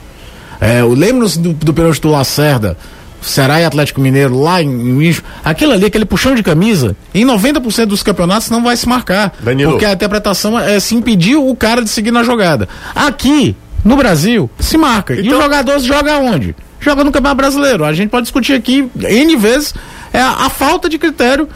É, 0.59 0.83
lembro 0.83 1.27
do, 1.29 1.53
do 1.53 1.73
pênalti 1.73 2.01
do 2.01 2.09
Lacerda 2.09 2.77
Ceará 3.23 3.61
e 3.61 3.65
Atlético 3.65 3.99
Mineiro 4.01 4.39
lá 4.39 4.61
em, 4.61 4.69
em 4.69 5.15
aquilo 5.43 5.73
ali, 5.73 5.85
aquele 5.85 6.05
puxão 6.05 6.35
de 6.35 6.43
camisa, 6.43 6.95
em 7.13 7.25
90% 7.25 7.85
dos 7.87 8.03
campeonatos 8.03 8.49
não 8.49 8.63
vai 8.63 8.75
se 8.77 8.87
marcar. 8.87 9.33
Danilo. 9.39 9.71
Porque 9.71 9.85
a 9.85 9.93
interpretação 9.93 10.59
é 10.59 10.79
se 10.79 10.95
impedir 10.95 11.35
o 11.35 11.55
cara 11.55 11.81
de 11.83 11.89
seguir 11.89 12.11
na 12.11 12.23
jogada. 12.23 12.67
Aqui, 12.95 13.55
no 13.83 13.95
Brasil, 13.95 14.49
se 14.59 14.77
marca. 14.77 15.13
E 15.15 15.25
Então- 15.25 15.39
o 15.39 15.41
jogador 15.41 15.79
joga 15.79 16.17
onde? 16.17 16.55
Joga 16.79 17.03
no 17.03 17.11
Campeonato 17.11 17.37
Brasileiro. 17.37 17.85
A 17.85 17.93
gente 17.93 18.09
pode 18.09 18.23
discutir 18.23 18.53
aqui 18.53 18.89
N 18.99 19.35
vezes 19.37 19.73
é 20.11 20.19
a, 20.21 20.31
a 20.45 20.49
falta 20.49 20.89
de 20.89 20.97
critério. 20.97 21.47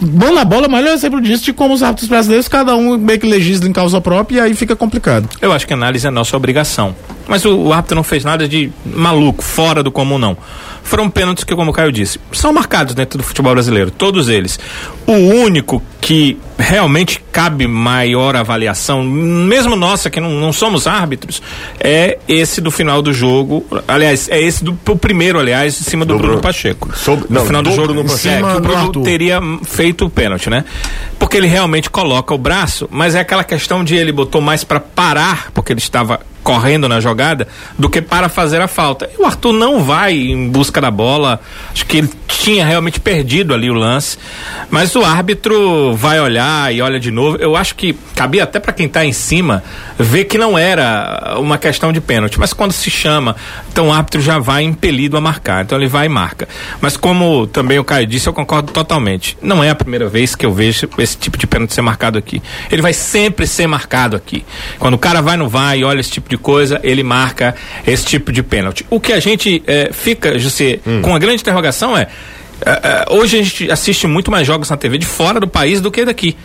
Bom 0.00 0.32
na 0.32 0.44
bola, 0.44 0.68
mas 0.68 0.86
é 0.86 0.92
exemplo 0.92 1.20
disso 1.20 1.44
de 1.44 1.52
como 1.52 1.74
os 1.74 1.82
árbitros 1.82 2.08
brasileiros, 2.08 2.46
cada 2.48 2.76
um 2.76 2.96
meio 2.96 3.18
que 3.18 3.26
legisla 3.26 3.68
em 3.68 3.72
causa 3.72 4.00
própria 4.00 4.38
e 4.38 4.40
aí 4.40 4.54
fica 4.54 4.76
complicado. 4.76 5.28
Eu 5.40 5.52
acho 5.52 5.66
que 5.66 5.72
a 5.72 5.76
análise 5.76 6.06
é 6.06 6.10
nossa 6.10 6.36
obrigação. 6.36 6.94
Mas 7.26 7.44
o, 7.44 7.54
o 7.54 7.72
árbitro 7.72 7.94
não 7.94 8.02
fez 8.02 8.24
nada 8.24 8.48
de 8.48 8.70
maluco, 8.86 9.42
fora 9.42 9.82
do 9.82 9.90
comum, 9.92 10.16
não. 10.18 10.36
Foram 10.82 11.10
pênaltis 11.10 11.44
que, 11.44 11.54
como 11.54 11.70
o 11.70 11.74
Caio 11.74 11.92
disse, 11.92 12.18
são 12.32 12.50
marcados 12.50 12.94
dentro 12.94 13.18
do 13.18 13.24
futebol 13.24 13.52
brasileiro, 13.52 13.90
todos 13.90 14.30
eles. 14.30 14.58
O 15.06 15.12
único 15.12 15.82
que 16.00 16.38
realmente 16.58 17.22
cabe 17.30 17.66
maior 17.66 18.34
avaliação, 18.34 19.04
mesmo 19.04 19.76
nossa, 19.76 20.08
que 20.08 20.18
não, 20.18 20.30
não 20.30 20.50
somos 20.50 20.86
árbitros, 20.86 21.42
é 21.78 22.16
esse 22.26 22.62
do 22.62 22.70
final 22.70 23.02
do 23.02 23.12
jogo. 23.12 23.66
Aliás, 23.86 24.28
é 24.30 24.40
esse 24.40 24.64
do 24.64 24.78
o 24.88 24.96
primeiro, 24.96 25.38
aliás, 25.38 25.78
em 25.78 25.84
cima 25.84 26.06
do, 26.06 26.14
Do 26.14 26.18
Bruno 26.18 26.32
Bruno. 26.34 26.42
Pacheco. 26.42 26.96
Sobre- 26.96 27.26
no 27.28 27.40
não, 27.40 27.46
final 27.46 27.62
do 27.62 27.68
do 27.68 27.76
jogo, 27.76 27.92
Bruno 27.92 28.08
Pacheco. 28.08 28.36
Cima 28.36 28.52
que 28.52 28.56
o 28.56 28.60
Bruno 28.60 29.02
teria 29.02 29.40
hum, 29.40 29.60
feito 29.88 30.04
o 30.04 30.10
pênalti, 30.10 30.50
né? 30.50 30.64
Porque 31.18 31.36
ele 31.36 31.46
realmente 31.46 31.88
coloca 31.88 32.34
o 32.34 32.38
braço, 32.38 32.86
mas 32.90 33.14
é 33.14 33.20
aquela 33.20 33.42
questão 33.42 33.82
de 33.82 33.96
ele 33.96 34.12
botou 34.12 34.40
mais 34.40 34.62
para 34.64 34.78
parar, 34.78 35.50
porque 35.52 35.72
ele 35.72 35.80
estava 35.80 36.20
correndo 36.42 36.88
na 36.88 37.00
jogada, 37.00 37.46
do 37.78 37.88
que 37.88 38.00
para 38.00 38.28
fazer 38.28 38.60
a 38.60 38.68
falta. 38.68 39.08
E 39.16 39.20
o 39.20 39.26
Arthur 39.26 39.52
não 39.52 39.82
vai 39.82 40.16
em 40.16 40.48
busca 40.48 40.80
da 40.80 40.90
bola. 40.90 41.40
Acho 41.72 41.84
que 41.86 41.98
ele 41.98 42.10
tinha 42.26 42.64
realmente 42.64 43.00
perdido 43.00 43.52
ali 43.52 43.70
o 43.70 43.74
lance, 43.74 44.16
mas 44.70 44.94
o 44.94 45.04
árbitro 45.04 45.94
vai 45.94 46.20
olhar 46.20 46.72
e 46.72 46.80
olha 46.80 47.00
de 47.00 47.10
novo. 47.10 47.36
Eu 47.36 47.56
acho 47.56 47.74
que 47.74 47.94
cabia 48.14 48.44
até 48.44 48.60
para 48.60 48.72
quem 48.72 48.86
está 48.86 49.04
em 49.04 49.12
cima 49.12 49.62
ver 49.98 50.24
que 50.24 50.38
não 50.38 50.56
era 50.56 51.36
uma 51.38 51.58
questão 51.58 51.92
de 51.92 52.00
pênalti, 52.00 52.38
mas 52.38 52.52
quando 52.52 52.72
se 52.72 52.90
chama, 52.90 53.36
então 53.70 53.88
o 53.88 53.92
árbitro 53.92 54.20
já 54.20 54.38
vai 54.38 54.62
impelido 54.62 55.16
a 55.16 55.20
marcar. 55.20 55.64
Então 55.64 55.76
ele 55.76 55.88
vai 55.88 56.06
e 56.06 56.08
marca. 56.08 56.48
Mas 56.80 56.96
como 56.96 57.46
também 57.46 57.78
o 57.78 57.84
Caio 57.84 58.06
disse, 58.06 58.28
eu 58.28 58.32
concordo 58.32 58.72
totalmente. 58.72 59.36
Não 59.42 59.62
é 59.62 59.70
a 59.70 59.74
primeira 59.74 60.08
vez 60.08 60.34
que 60.34 60.46
eu 60.46 60.52
vejo 60.52 60.88
esse 60.98 61.16
tipo 61.16 61.36
de 61.36 61.46
pênalti 61.46 61.74
ser 61.74 61.82
marcado 61.82 62.18
aqui. 62.18 62.42
Ele 62.70 62.82
vai 62.82 62.92
sempre 62.92 63.46
ser 63.46 63.66
marcado 63.66 64.16
aqui. 64.16 64.44
Quando 64.78 64.94
o 64.94 64.98
cara 64.98 65.20
vai 65.20 65.36
no 65.36 65.48
vai 65.48 65.80
e 65.80 65.84
olha 65.84 66.00
esse 66.00 66.10
tipo 66.10 66.27
de 66.28 66.36
coisa, 66.36 66.80
ele 66.82 67.02
marca 67.02 67.54
esse 67.86 68.04
tipo 68.04 68.30
de 68.32 68.42
pênalti. 68.42 68.84
O 68.90 69.00
que 69.00 69.12
a 69.12 69.20
gente 69.20 69.62
eh, 69.66 69.90
fica, 69.92 70.38
José, 70.38 70.80
com 71.02 71.14
a 71.14 71.18
grande 71.18 71.40
interrogação 71.40 71.96
é. 71.96 72.08
eh, 72.64 72.80
eh, 72.82 73.04
hoje 73.10 73.38
a 73.38 73.42
gente 73.42 73.70
assiste 73.70 74.06
muito 74.06 74.30
mais 74.30 74.46
jogos 74.46 74.68
na 74.70 74.76
TV 74.76 74.98
de 74.98 75.06
fora 75.06 75.40
do 75.40 75.48
país 75.48 75.80
do 75.80 75.90
que 75.90 76.04
daqui. 76.04 76.36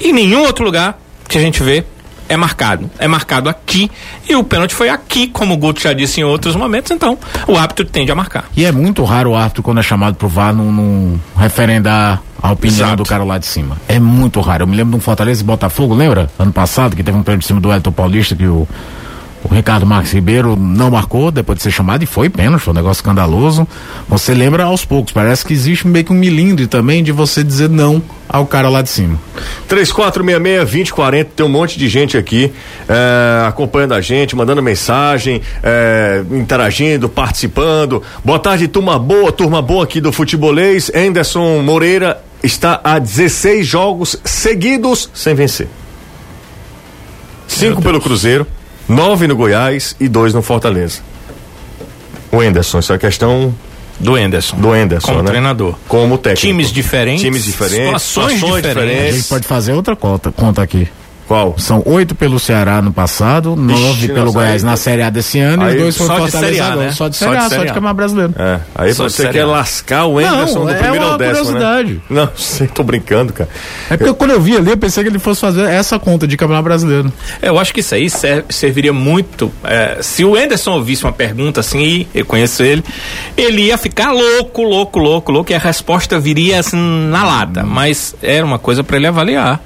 E 0.00 0.12
nenhum 0.12 0.42
outro 0.42 0.64
lugar 0.64 0.98
que 1.28 1.38
a 1.38 1.40
gente 1.40 1.62
vê 1.62 1.84
é 2.28 2.36
marcado. 2.36 2.90
É 2.98 3.06
marcado 3.06 3.48
aqui 3.48 3.90
e 4.28 4.34
o 4.34 4.42
pênalti 4.42 4.74
foi 4.74 4.88
aqui, 4.88 5.28
como 5.28 5.54
o 5.54 5.56
Guto 5.56 5.80
já 5.80 5.92
disse 5.92 6.20
em 6.20 6.24
outros 6.24 6.56
momentos, 6.56 6.90
então 6.90 7.18
o 7.46 7.56
árbitro 7.56 7.84
tende 7.84 8.10
a 8.10 8.14
marcar. 8.14 8.46
E 8.56 8.64
é 8.64 8.72
muito 8.72 9.04
raro 9.04 9.30
o 9.30 9.34
árbitro, 9.36 9.62
quando 9.62 9.78
é 9.78 9.82
chamado 9.82 10.16
pro 10.16 10.28
VAR, 10.28 10.54
não, 10.54 10.72
não 10.72 11.20
referendar 11.36 12.22
a 12.42 12.52
opinião 12.52 12.88
Exato. 12.88 12.96
do 13.02 13.08
cara 13.08 13.24
lá 13.24 13.38
de 13.38 13.46
cima. 13.46 13.76
É 13.88 13.98
muito 13.98 14.40
raro. 14.40 14.64
Eu 14.64 14.66
me 14.66 14.76
lembro 14.76 14.92
de 14.92 14.96
um 14.98 15.00
Fortaleza 15.00 15.42
e 15.42 15.44
Botafogo, 15.44 15.94
lembra? 15.94 16.30
Ano 16.38 16.52
passado, 16.52 16.94
que 16.96 17.02
teve 17.02 17.16
um 17.16 17.22
pênalti 17.22 17.44
em 17.44 17.46
cima 17.46 17.60
do 17.60 17.72
Elton 17.72 17.92
Paulista, 17.92 18.36
que 18.36 18.46
o, 18.46 18.68
o 19.44 19.54
Ricardo 19.54 19.84
Marques 19.84 20.12
Ribeiro 20.12 20.56
não 20.56 20.90
marcou 20.90 21.30
depois 21.30 21.58
de 21.58 21.62
ser 21.62 21.70
chamado 21.70 22.02
e 22.02 22.06
foi 22.06 22.30
pênalti, 22.30 22.62
foi 22.62 22.72
um 22.72 22.76
negócio 22.76 23.00
escandaloso. 23.00 23.68
Você 24.08 24.32
lembra 24.32 24.64
aos 24.64 24.86
poucos. 24.86 25.12
Parece 25.12 25.44
que 25.44 25.52
existe 25.52 25.86
meio 25.86 26.04
que 26.04 26.12
um 26.12 26.16
milindre 26.16 26.66
também 26.66 27.04
de 27.04 27.12
você 27.12 27.44
dizer 27.44 27.68
não 27.68 28.02
ao 28.26 28.46
cara 28.46 28.70
lá 28.70 28.80
de 28.80 28.88
cima. 28.88 29.20
3466-2040, 29.68 31.26
tem 31.36 31.44
um 31.44 31.48
monte 31.48 31.78
de 31.78 31.88
gente 31.88 32.16
aqui 32.16 32.52
eh, 32.88 33.44
acompanhando 33.46 33.92
a 33.92 34.00
gente, 34.00 34.34
mandando 34.34 34.62
mensagem, 34.62 35.42
eh, 35.62 36.24
interagindo, 36.30 37.06
participando. 37.08 38.02
Boa 38.24 38.38
tarde, 38.38 38.66
turma 38.66 38.98
boa, 38.98 39.30
turma 39.30 39.60
boa 39.60 39.84
aqui 39.84 40.00
do 40.00 40.10
Futebolês. 40.10 40.90
Anderson 40.94 41.60
Moreira 41.60 42.22
está 42.42 42.80
a 42.82 42.98
16 42.98 43.66
jogos 43.66 44.16
seguidos 44.24 45.10
sem 45.12 45.34
vencer. 45.34 45.68
Cinco 47.46 47.82
pelo 47.82 48.00
Cruzeiro, 48.00 48.46
nove 48.88 49.26
no 49.26 49.36
Goiás 49.36 49.96
e 50.00 50.08
dois 50.08 50.34
no 50.34 50.42
Fortaleza. 50.42 51.00
O 52.32 52.40
Anderson, 52.40 52.78
isso 52.80 52.92
é 52.92 52.98
questão 52.98 53.54
Do 54.00 54.18
Enderson. 54.18 54.56
do 54.56 54.72
Anderson, 54.72 55.06
Como 55.08 55.22
né? 55.22 55.28
treinador. 55.30 55.74
Como 55.86 56.18
técnico. 56.18 56.40
Times 56.46 56.72
diferentes, 56.72 57.22
Times 57.22 57.44
diferentes, 57.44 58.02
situações 58.02 58.38
situações 58.38 58.62
diferentes. 58.64 59.08
A 59.14 59.16
gente 59.18 59.28
pode 59.28 59.46
fazer 59.46 59.72
outra 59.72 59.94
conta, 59.94 60.32
conta 60.32 60.62
aqui. 60.62 60.88
Qual? 61.26 61.54
São 61.58 61.82
oito 61.86 62.14
pelo 62.14 62.38
Ceará 62.38 62.82
no 62.82 62.92
passado, 62.92 63.56
nove 63.56 64.08
pelo 64.08 64.26
nossa, 64.26 64.32
Goiás 64.32 64.62
aí- 64.62 64.70
na 64.70 64.76
Série 64.76 65.02
A 65.02 65.10
desse 65.10 65.38
ano 65.40 65.64
aí 65.64 65.74
e 65.74 65.78
dois 65.78 65.96
foram 65.96 66.16
Fortaleza 66.18 66.76
né? 66.76 66.92
Só 66.92 67.08
de 67.08 67.16
Série 67.16 67.36
A, 67.36 67.48
só 67.48 67.56
de. 67.58 67.66
Campeonato 67.68 67.94
Brasileiro. 67.94 68.34
É, 68.38 68.60
aí 68.74 68.92
Só 68.94 69.04
você 69.08 69.28
quer 69.28 69.44
lascar 69.44 70.04
o 70.06 70.18
Anderson 70.18 70.58
Não, 70.60 70.64
do 70.66 70.70
é 70.70 70.74
primeiro 70.74 71.04
ao 71.04 71.10
uma 71.12 71.18
décimo, 71.18 71.46
curiosidade. 71.46 71.92
né? 71.94 72.00
Não, 72.10 72.28
sei, 72.36 72.66
tô 72.68 72.82
brincando, 72.82 73.32
cara. 73.32 73.48
É 73.90 73.96
porque 73.96 74.12
quando 74.14 74.32
eu 74.32 74.40
vi 74.40 74.56
ali, 74.56 74.70
eu 74.70 74.76
pensei 74.76 75.02
que 75.02 75.08
ele 75.08 75.18
fosse 75.18 75.40
fazer 75.40 75.62
essa 75.68 75.98
conta 75.98 76.26
de 76.26 76.36
Campeonato 76.36 76.64
Brasileiro. 76.64 77.12
Eu 77.40 77.58
acho 77.58 77.72
que 77.72 77.80
isso 77.80 77.94
aí 77.94 78.10
ser- 78.10 78.44
serviria 78.50 78.92
muito. 78.92 79.50
é, 79.64 79.98
se 80.02 80.24
o 80.24 80.36
Anderson 80.36 80.72
ouvisse 80.72 81.04
uma 81.04 81.12
pergunta 81.12 81.60
assim, 81.60 81.80
e 81.82 82.08
eu 82.14 82.26
conheço 82.26 82.62
ele, 82.62 82.84
ele 83.36 83.62
ia 83.62 83.78
ficar 83.78 84.12
louco, 84.12 84.62
louco, 84.62 84.98
louco, 84.98 85.32
louco, 85.32 85.52
e 85.52 85.54
a 85.54 85.58
resposta 85.58 86.18
viria 86.20 86.60
assim 86.60 86.76
na 86.76 87.24
lata. 87.24 87.62
Mas 87.64 88.14
era 88.22 88.44
uma 88.44 88.58
coisa 88.58 88.84
para 88.84 88.96
ele 88.96 89.06
avaliar. 89.06 89.60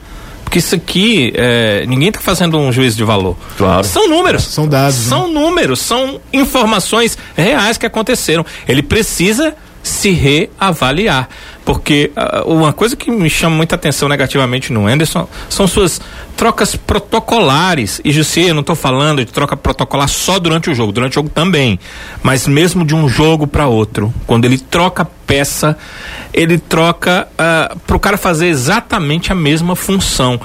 Porque 0.49 0.61
isso 0.61 0.75
aqui, 0.75 1.31
é, 1.37 1.85
ninguém 1.87 2.09
está 2.09 2.23
fazendo 2.23 2.57
um 2.57 2.73
juízo 2.73 2.97
de 2.97 3.05
valor. 3.05 3.37
Claro. 3.59 3.85
São 3.85 4.09
números. 4.09 4.45
São 4.45 4.67
dados, 4.67 4.97
né? 4.97 5.11
São 5.11 5.29
números, 5.29 5.79
são 5.79 6.19
informações 6.33 7.19
reais 7.37 7.77
que 7.77 7.85
aconteceram. 7.85 8.47
Ele 8.67 8.83
precisa 8.83 9.55
se 9.83 10.11
reavaliar. 10.11 11.29
Porque 11.65 12.11
ah, 12.17 12.43
uma 12.47 12.73
coisa 12.73 12.97
que 12.97 13.11
me 13.11 13.29
chama 13.29 13.57
muita 13.57 13.75
atenção 13.75 14.09
negativamente 14.09 14.73
no 14.73 14.87
Anderson 14.87 15.29
são 15.49 15.67
suas 15.67 16.01
trocas 16.37 16.77
protocolares. 16.77 18.01
E 18.05 18.13
Jussi, 18.13 18.43
eu 18.43 18.55
não 18.55 18.63
estou 18.63 18.75
falando 18.75 19.25
de 19.25 19.31
troca 19.31 19.57
protocolar 19.57 20.09
só 20.09 20.39
durante 20.39 20.71
o 20.71 20.75
jogo, 20.75 20.93
durante 20.93 21.13
o 21.13 21.15
jogo 21.17 21.29
também. 21.29 21.79
Mas 22.23 22.47
mesmo 22.47 22.85
de 22.85 22.95
um 22.95 23.09
jogo 23.09 23.47
para 23.47 23.67
outro. 23.67 24.13
Quando 24.27 24.45
ele 24.45 24.59
troca 24.59 25.05
peça, 25.27 25.77
ele 26.33 26.59
troca 26.59 27.29
para 27.87 27.97
o 27.97 28.01
cara 28.01 28.17
fazer 28.17 28.47
exatamente 28.47 29.31
a 29.31 29.35
mesma 29.35 29.77
função. 29.77 30.41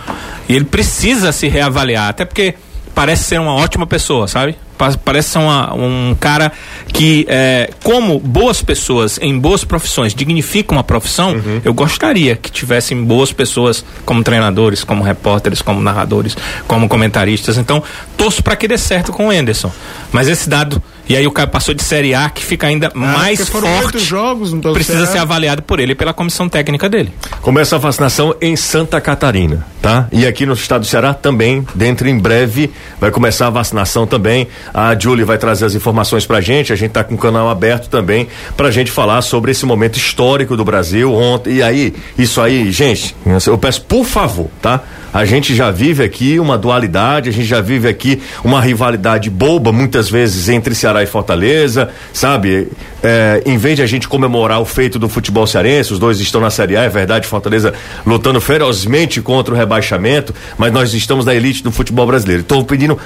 E 0.50 0.56
ele 0.56 0.66
precisa 0.66 1.32
se 1.32 1.48
reavaliar, 1.48 2.10
até 2.10 2.26
porque 2.26 2.56
parece 2.94 3.24
ser 3.24 3.40
uma 3.40 3.54
ótima 3.54 3.88
pessoa, 3.88 4.28
sabe? 4.28 4.58
Pa- 4.78 4.96
Parece 5.04 5.30
ser 5.32 5.40
uma- 5.40 5.74
um 5.74 6.16
cara 6.20 6.52
que, 6.92 7.26
é, 7.30 7.70
como 7.84 8.20
boas 8.20 8.62
pessoas 8.62 9.18
em 9.22 9.38
boas 9.38 9.64
profissões 9.64 10.14
dignificam 10.14 10.78
uma 10.78 10.84
profissão, 10.84 11.36
eu 11.64 11.74
gostaria 11.74 12.36
que 12.36 12.52
tivessem 12.52 13.04
boas 13.04 13.32
pessoas 13.32 13.84
como 14.06 14.24
treinadores, 14.24 14.84
como 14.84 15.04
repórteres, 15.04 15.62
como 15.62 15.82
narradores, 15.82 16.36
como 16.68 16.88
comentaristas. 16.90 17.58
Então, 17.58 17.82
torço 18.18 18.44
para 18.44 18.56
que 18.56 18.68
dê 18.68 18.78
certo 18.78 19.12
com 19.12 19.28
o 19.28 19.34
Enderson. 19.34 19.72
Mas 20.12 20.28
esse 20.28 20.50
dado, 20.50 20.82
e 21.08 21.18
aí 21.18 21.28
o 21.28 21.32
cara 21.32 21.48
passou 21.48 21.74
de 21.74 21.84
Série 21.84 22.14
A, 22.14 22.30
que 22.30 22.44
fica 22.44 22.68
ainda 22.68 22.92
mais 22.94 23.48
foram 23.50 23.68
oito 23.68 23.92
forte, 23.92 24.00
jogos 24.00 24.54
precisa 24.74 25.06
ser 25.06 25.18
avaliado 25.18 25.62
por 25.62 25.80
ele 25.80 25.92
e 25.92 25.96
pela 25.96 26.14
comissão 26.14 26.48
técnica 26.48 26.88
dele. 26.88 27.12
Começa 27.42 27.76
a 27.76 27.80
vacinação 27.80 28.36
em 28.42 28.56
Santa 28.56 29.02
Catarina, 29.02 29.66
tá? 29.82 30.08
E 30.12 30.26
aqui 30.26 30.46
no 30.46 30.54
estado 30.54 30.82
do 30.82 30.88
Ceará 30.88 31.14
também, 31.14 31.66
dentro 31.76 32.08
em 32.08 32.18
breve, 32.18 32.72
vai 33.00 33.12
começar 33.12 33.48
a 33.48 33.50
vacinação 33.50 34.08
também. 34.08 34.48
A 34.74 34.98
Julie 34.98 35.26
vai 35.26 35.38
trazer 35.38 35.66
as 35.66 35.76
informações 35.76 36.26
pra 36.26 36.40
gente, 36.40 36.72
a 36.72 36.76
gente 36.76 36.92
tá 36.92 37.04
com 37.04 37.16
o 37.16 37.18
canal 37.18 37.50
aberto 37.50 37.90
também 37.90 38.28
pra 38.56 38.72
gente 38.72 38.92
falar 38.92 39.22
sobre 39.22 39.52
esse 39.52 39.66
momento 39.66 39.98
histórico 39.98 40.56
do 40.56 40.64
Brasil 40.64 41.14
ontem. 41.14 41.56
E 41.56 41.64
aí, 41.64 41.94
isso 42.18 42.40
aí, 42.40 42.72
gente, 42.72 43.16
eu 43.48 43.58
peço 43.58 43.82
por 43.82 44.06
favor, 44.06 44.50
tá? 44.62 44.82
A 45.14 45.26
gente 45.26 45.54
já 45.54 45.70
vive 45.70 46.04
aqui 46.04 46.40
uma 46.40 46.58
dualidade, 46.58 47.30
a 47.30 47.32
gente 47.32 47.46
já 47.46 47.62
vive 47.62 47.88
aqui 47.88 48.20
uma 48.44 48.60
rivalidade 48.60 49.30
boba, 49.30 49.72
muitas 49.72 50.10
vezes, 50.10 50.50
entre 50.50 50.74
Ceará 50.74 50.93
e 51.02 51.06
Fortaleza, 51.06 51.90
sabe? 52.12 52.68
É, 53.02 53.42
em 53.46 53.58
vez 53.58 53.78
de 53.78 53.82
a 53.82 53.88
gente 53.88 54.08
comemorar 54.08 54.62
o 54.62 54.66
feito 54.66 55.00
do 55.00 55.10
futebol 55.10 55.48
cearense, 55.48 55.94
os 55.94 56.00
dois 56.00 56.20
estão 56.20 56.40
na 56.40 56.50
Série 56.50 56.78
A, 56.78 56.84
é 56.84 56.90
verdade, 56.90 57.26
Fortaleza 57.26 57.74
lutando 58.06 58.40
ferozmente 58.40 59.22
contra 59.22 59.54
o 59.54 59.58
rebaixamento, 59.58 60.36
mas 60.58 60.72
nós 60.72 60.94
estamos 60.94 61.26
na 61.26 61.34
elite 61.34 61.64
do 61.64 61.72
futebol 61.72 62.06
brasileiro. 62.06 62.42
Estou 62.42 62.64
pedindo 62.64 63.00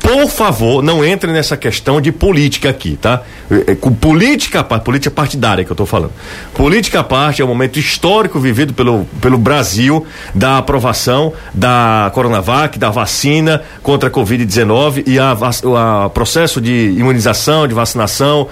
por 0.00 0.30
favor, 0.30 0.82
não 0.82 1.04
entre 1.04 1.30
nessa 1.30 1.56
questão 1.56 2.00
de 2.00 2.10
política 2.10 2.70
aqui, 2.70 2.96
tá? 3.00 3.22
É, 3.50 3.72
é, 3.72 3.74
com 3.74 3.92
política, 3.92 4.64
política 4.64 5.10
partidária 5.10 5.64
que 5.64 5.70
eu 5.70 5.76
tô 5.76 5.84
falando. 5.84 6.12
Política 6.54 7.00
à 7.00 7.04
parte 7.04 7.42
é 7.42 7.44
um 7.44 7.48
momento 7.48 7.78
histórico 7.78 8.40
vivido 8.40 8.72
pelo, 8.72 9.04
pelo 9.20 9.36
Brasil 9.36 10.06
da 10.34 10.58
aprovação 10.58 11.32
da 11.52 12.10
Coronavac, 12.14 12.78
da 12.78 12.90
vacina 12.90 13.62
contra 13.82 14.08
a 14.08 14.12
Covid-19 14.12 15.04
e 15.06 15.18
a, 15.18 16.10
processo 16.12 16.60
de 16.60 16.94
imunização, 16.96 17.68
de 17.68 17.74
vacinação 17.74 18.48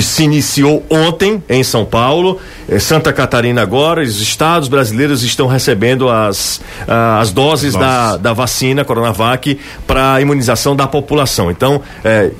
se 0.00 0.22
iniciou 0.22 0.84
ontem 0.88 1.42
em 1.48 1.64
São 1.64 1.84
Paulo, 1.84 2.38
eh, 2.68 2.78
Santa 2.78 3.12
Catarina 3.12 3.62
agora, 3.62 4.02
os 4.02 4.20
estados 4.20 4.68
brasileiros 4.68 5.22
estão 5.22 5.46
recebendo 5.46 6.08
as, 6.08 6.60
as 7.18 7.32
doses 7.32 7.74
da, 7.74 8.16
da 8.16 8.32
vacina 8.32 8.84
Coronavac 8.84 9.58
para 9.86 10.20
imunização 10.20 10.76
da 10.76 10.86
população. 10.92 11.50
Então, 11.50 11.80
é, 12.04 12.30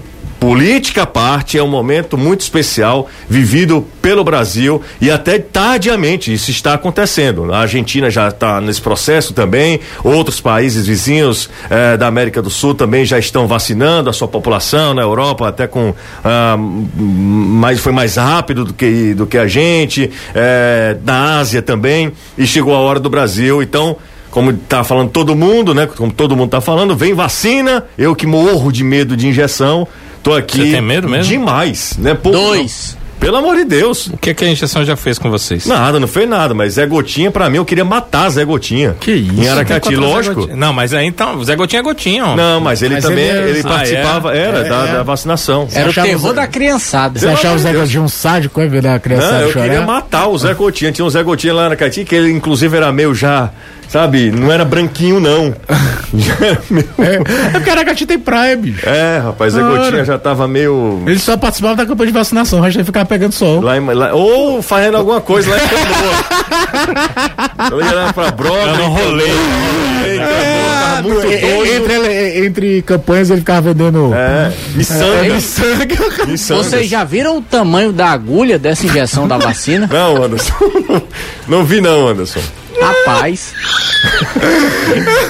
política 0.42 1.04
à 1.04 1.06
parte, 1.06 1.56
é 1.56 1.62
um 1.62 1.68
momento 1.68 2.18
muito 2.18 2.40
especial 2.40 3.08
vivido 3.28 3.86
pelo 4.02 4.24
Brasil 4.24 4.82
e 5.00 5.08
até 5.08 5.38
tardiamente 5.38 6.34
isso 6.34 6.50
está 6.50 6.74
acontecendo. 6.74 7.54
A 7.54 7.60
Argentina 7.60 8.10
já 8.10 8.26
está 8.26 8.60
nesse 8.60 8.82
processo 8.82 9.32
também, 9.32 9.78
outros 10.02 10.40
países 10.40 10.84
vizinhos 10.84 11.48
eh, 11.70 11.96
da 11.96 12.08
América 12.08 12.42
do 12.42 12.50
Sul 12.50 12.74
também 12.74 13.04
já 13.04 13.20
estão 13.20 13.46
vacinando 13.46 14.10
a 14.10 14.12
sua 14.12 14.26
população, 14.26 14.92
na 14.94 15.02
Europa 15.02 15.46
até 15.46 15.68
com 15.68 15.94
ah, 16.24 16.56
mais 16.58 17.78
foi 17.78 17.92
mais 17.92 18.16
rápido 18.16 18.64
do 18.64 18.74
que 18.74 19.14
do 19.14 19.28
que 19.28 19.38
a 19.38 19.46
gente, 19.46 20.10
eh, 20.34 20.96
na 21.04 21.38
Ásia 21.38 21.62
também 21.62 22.10
e 22.36 22.48
chegou 22.48 22.74
a 22.74 22.78
hora 22.78 22.98
do 22.98 23.08
Brasil. 23.08 23.62
Então 23.62 23.96
como 24.32 24.50
está 24.50 24.82
falando 24.82 25.10
todo 25.10 25.36
mundo, 25.36 25.74
né? 25.74 25.86
Como 25.86 26.10
todo 26.10 26.34
mundo 26.34 26.46
está 26.46 26.60
falando, 26.60 26.96
vem 26.96 27.12
vacina. 27.12 27.84
Eu 27.98 28.16
que 28.16 28.26
morro 28.26 28.72
de 28.72 28.82
medo 28.82 29.14
de 29.14 29.28
injeção, 29.28 29.86
tô 30.22 30.34
aqui. 30.34 30.56
Você 30.56 30.72
tem 30.72 30.80
medo 30.80 31.08
mesmo? 31.08 31.30
Demais, 31.30 31.96
né? 31.98 32.14
Pouco, 32.14 32.38
Dois. 32.38 32.96
Não. 32.96 33.02
Pelo 33.20 33.36
amor 33.36 33.54
de 33.54 33.64
Deus. 33.64 34.08
O 34.08 34.16
que, 34.16 34.34
que 34.34 34.44
a 34.44 34.48
injeção 34.48 34.84
já 34.84 34.96
fez 34.96 35.16
com 35.16 35.30
vocês? 35.30 35.64
Nada, 35.66 36.00
não 36.00 36.08
fez 36.08 36.28
nada, 36.28 36.54
mas 36.54 36.72
Zé 36.72 36.86
Gotinha, 36.86 37.30
pra 37.30 37.48
mim, 37.48 37.58
eu 37.58 37.64
queria 37.64 37.84
matar 37.84 38.28
Zé 38.30 38.44
Gotinha. 38.44 38.96
Que 38.98 39.12
isso? 39.12 39.40
Em 39.40 39.46
Aracati, 39.46 39.94
lógico. 39.94 40.48
Não, 40.56 40.72
mas 40.72 40.92
aí 40.92 41.06
então, 41.06 41.44
Zé 41.44 41.54
Gotinha 41.54 41.80
é 41.80 41.82
Gotinha. 41.84 42.26
Ó. 42.26 42.34
Não, 42.34 42.60
mas 42.60 42.82
ele 42.82 42.94
mas 42.94 43.04
também, 43.04 43.24
ele, 43.28 43.50
ele 43.50 43.60
ah, 43.60 43.68
participava, 43.68 44.34
é? 44.34 44.40
era, 44.40 44.58
é, 44.58 44.68
da, 44.68 44.88
é. 44.88 44.92
da, 44.94 45.02
vacinação. 45.04 45.68
Era 45.72 45.90
o 45.90 45.92
terror 45.92 46.32
da 46.32 46.48
criançada. 46.48 47.20
Você 47.20 47.28
achava 47.28 47.54
o 47.54 47.58
Zé 47.58 47.72
Gotinha 47.72 48.02
um 48.02 48.08
sádico, 48.08 48.60
é 48.60 48.66
ver 48.66 48.84
a 48.88 48.98
criançada 48.98 49.34
Não, 49.34 49.40
eu 49.42 49.52
chorar? 49.52 49.64
queria 49.66 49.82
matar 49.82 50.26
o 50.26 50.38
Zé 50.38 50.52
Gotinha. 50.54 50.90
Tinha 50.90 51.04
um 51.04 51.10
Zé 51.10 51.22
Gotinha 51.22 51.54
lá 51.54 51.62
em 51.62 51.66
Aracati, 51.66 52.04
que 52.04 52.16
ele 52.16 52.32
inclusive 52.32 52.76
era 52.76 52.90
meio 52.90 53.14
já 53.14 53.52
Sabe? 53.92 54.30
Não 54.30 54.50
era 54.50 54.64
branquinho, 54.64 55.20
não. 55.20 55.54
é, 56.98 57.14
é 57.14 57.50
porque 57.50 57.68
Aracati 57.68 58.06
tem 58.06 58.18
praia, 58.18 58.56
bicho. 58.56 58.88
É, 58.88 59.18
rapaz, 59.18 59.54
a 59.54 59.60
gotinha 59.60 60.02
já 60.02 60.18
tava 60.18 60.48
meio. 60.48 61.02
Ele 61.06 61.18
só 61.18 61.36
participava 61.36 61.76
da 61.76 61.84
campanha 61.84 62.06
de 62.06 62.14
vacinação, 62.14 62.58
o 62.58 62.62
resto 62.62 62.78
ele 62.78 62.86
ficava 62.86 63.04
pegando 63.04 63.32
sol. 63.32 63.60
Lá, 63.60 63.76
em, 63.76 63.84
lá 63.84 64.14
ou 64.14 64.62
fazendo 64.62 64.96
alguma 64.96 65.20
coisa 65.20 65.50
lá 65.50 65.58
em 65.58 65.68
Canoa. 65.68 66.14
Ele 67.70 67.88
era 67.88 68.12
pra 68.14 68.30
broca. 68.30 68.60
Eu 68.60 68.76
não 68.78 68.88
rolei. 68.88 69.30
É, 70.06 71.02
muito 71.02 71.20
doido. 71.20 71.66
Entre, 71.66 72.46
entre 72.46 72.82
campanhas 72.82 73.28
ele 73.28 73.40
ficava 73.40 73.60
vendendo. 73.60 74.10
É, 74.14 74.50
miçanga. 74.74 75.26
É, 75.26 76.36
Vocês 76.36 76.88
já 76.88 77.04
viram 77.04 77.36
o 77.36 77.42
tamanho 77.42 77.92
da 77.92 78.06
agulha 78.06 78.58
dessa 78.58 78.86
injeção 78.86 79.28
da 79.28 79.36
vacina? 79.36 79.86
Não, 79.92 80.24
Anderson. 80.24 80.54
Não 81.46 81.62
vi, 81.62 81.82
não, 81.82 82.08
Anderson. 82.08 82.40
Rapaz. 82.80 83.54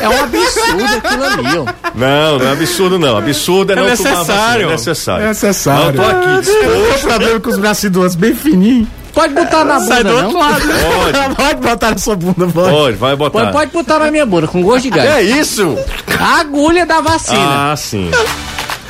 é 0.01 0.09
um 0.09 0.23
absurdo 0.23 0.85
aquilo 0.85 1.25
ali, 1.25 1.59
ó. 1.59 1.65
Não, 1.95 2.39
não 2.39 2.47
é 2.47 2.53
absurdo, 2.53 2.99
não. 2.99 3.17
Absurdo 3.17 3.73
é, 3.73 3.75
é 3.75 3.77
não 3.77 3.87
necessário. 3.87 4.69
É 4.69 4.73
necessário. 4.73 5.25
É 5.25 5.29
necessário. 5.29 5.87
Eu 5.87 5.93
tô 5.95 6.03
aqui 6.03 6.29
ah, 6.29 6.41
disposto. 6.41 7.07
problema 7.07 7.41
com 7.41 7.51
os 7.51 7.59
braços 7.59 8.15
bem 8.15 8.35
fininhos. 8.35 8.89
Pode 9.13 9.35
botar 9.35 9.65
na 9.65 9.79
bunda, 9.79 9.95
Sai 9.95 10.05
do 10.05 10.15
outro 10.15 10.39
lado. 10.39 10.63
Pode. 10.63 11.35
pode 11.37 11.61
botar 11.61 11.91
na 11.91 11.99
sua 11.99 12.17
bunda, 12.17 12.47
pode. 12.47 12.71
Pode, 12.71 12.97
vai 12.97 13.17
botar. 13.17 13.39
Pode, 13.41 13.53
pode 13.53 13.71
botar 13.73 13.99
na 13.99 14.11
minha 14.11 14.25
bunda, 14.25 14.49
com 14.49 14.63
gosto 14.63 14.85
de 14.85 14.91
gás. 14.91 15.11
É 15.11 15.23
isso? 15.23 15.77
A 16.19 16.41
agulha 16.41 16.87
da 16.87 17.01
vacina. 17.01 17.73
Ah, 17.73 17.77
sim. 17.77 18.11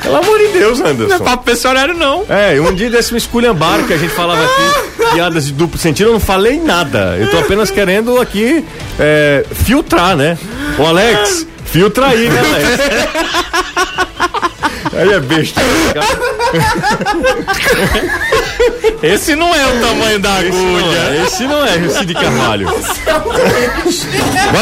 Pelo 0.03 0.17
amor 0.17 0.37
de 0.37 0.47
Deus, 0.49 0.81
Anderson. 0.81 1.07
Não 1.07 1.15
é 1.15 1.19
papo 1.19 1.45
pra 1.45 1.53
esse 1.53 1.65
horário, 1.65 1.93
não. 1.93 2.25
É, 2.29 2.59
um 2.59 2.75
dia 2.75 2.89
desse 2.89 3.13
me 3.13 3.17
esculhambaram 3.17 3.85
que 3.85 3.93
a 3.93 3.97
gente 3.97 4.13
falava 4.13 4.43
aqui, 4.43 5.13
piadas 5.13 5.45
de 5.45 5.53
duplo 5.53 5.79
sentido, 5.79 6.09
eu 6.09 6.13
não 6.13 6.19
falei 6.19 6.59
nada. 6.59 7.15
Eu 7.17 7.31
tô 7.31 7.39
apenas 7.39 7.71
querendo 7.71 8.19
aqui 8.19 8.65
é, 8.99 9.45
filtrar, 9.65 10.15
né? 10.15 10.37
O 10.77 10.85
Alex, 10.85 11.47
filtra 11.65 12.07
aí, 12.07 12.29
né, 12.29 12.39
Alex? 12.39 13.53
Aí 14.95 15.11
é 15.11 15.19
besta. 15.19 15.59
Esse 19.01 19.35
não 19.35 19.53
é 19.53 19.65
o 19.67 19.81
tamanho 19.81 20.19
da 20.19 20.35
agulha. 20.35 21.23
Esse 21.25 21.43
não 21.43 21.65
é, 21.65 21.77
esse 21.85 22.05
de 22.05 22.13
Carvalho. 22.13 22.67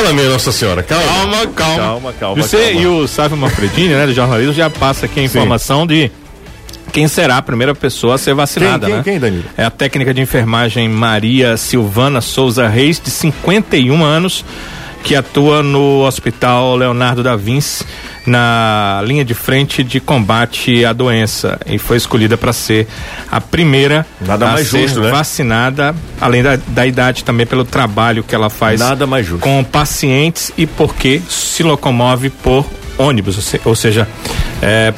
Lá, 0.03 0.13
minha 0.13 0.29
Nossa 0.29 0.51
Senhora, 0.51 0.83
calma. 0.83 1.05
Calma, 1.05 1.47
calma. 1.47 1.77
Calma, 1.77 2.13
calma. 2.13 2.41
Você 2.41 2.57
calma. 2.57 2.81
e 2.81 2.87
o 2.87 3.07
Sávio 3.07 3.37
Manfredini, 3.37 3.93
né, 3.93 4.05
do 4.05 4.13
jornalismo, 4.13 4.53
já 4.53 4.69
passa 4.69 5.05
aqui 5.05 5.19
a 5.19 5.23
informação 5.23 5.81
Sim. 5.81 5.87
de 5.87 6.11
quem 6.91 7.07
será 7.07 7.37
a 7.37 7.41
primeira 7.41 7.73
pessoa 7.73 8.15
a 8.15 8.17
ser 8.17 8.33
vacinada, 8.33 8.85
quem, 8.85 8.89
quem, 8.89 8.97
né? 8.97 9.03
Quem, 9.03 9.19
Danilo? 9.19 9.43
É 9.57 9.63
a 9.63 9.69
técnica 9.71 10.13
de 10.13 10.21
enfermagem 10.21 10.89
Maria 10.89 11.55
Silvana 11.55 12.19
Souza 12.19 12.67
Reis, 12.67 12.99
de 12.99 13.09
51 13.09 14.03
anos, 14.03 14.43
que 15.03 15.15
atua 15.15 15.63
no 15.63 16.05
Hospital 16.05 16.75
Leonardo 16.75 17.23
da 17.23 17.35
Vinci 17.35 17.85
na 18.25 19.01
linha 19.05 19.25
de 19.25 19.33
frente 19.33 19.83
de 19.83 19.99
combate 19.99 20.85
à 20.85 20.93
doença 20.93 21.59
e 21.65 21.77
foi 21.79 21.97
escolhida 21.97 22.37
para 22.37 22.53
ser 22.53 22.87
a 23.31 23.41
primeira 23.41 24.05
Nada 24.19 24.47
a 24.47 24.51
mais 24.53 24.67
ser 24.67 24.83
justo, 24.83 25.01
né? 25.01 25.09
vacinada, 25.09 25.95
além 26.19 26.43
da, 26.43 26.55
da 26.67 26.85
idade 26.85 27.23
também 27.23 27.45
pelo 27.45 27.65
trabalho 27.65 28.23
que 28.23 28.35
ela 28.35 28.49
faz 28.49 28.79
Nada 28.79 29.07
mais 29.07 29.25
justo. 29.25 29.41
com 29.41 29.63
pacientes 29.63 30.51
e 30.57 30.67
porque 30.67 31.21
se 31.27 31.63
locomove 31.63 32.29
por 32.29 32.65
ônibus, 32.97 33.55
ou 33.65 33.75
seja, 33.75 34.07
é, 34.61 34.93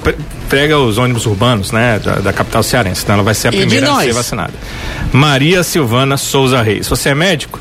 prega 0.50 0.78
os 0.78 0.98
ônibus 0.98 1.26
urbanos, 1.26 1.72
né, 1.72 2.00
da, 2.00 2.16
da, 2.16 2.34
capital 2.34 2.62
cearense. 2.62 3.04
Então 3.04 3.16
ela 3.16 3.24
vai 3.24 3.34
ser 3.34 3.48
a 3.48 3.52
e 3.54 3.58
primeira 3.58 3.92
a 3.92 4.02
ser 4.02 4.14
vacinada. 4.14 4.54
Maria 5.12 5.64
Silvana 5.64 6.18
Souza 6.18 6.62
Reis. 6.62 6.88
Você 6.90 7.10
é 7.10 7.16
médico? 7.16 7.60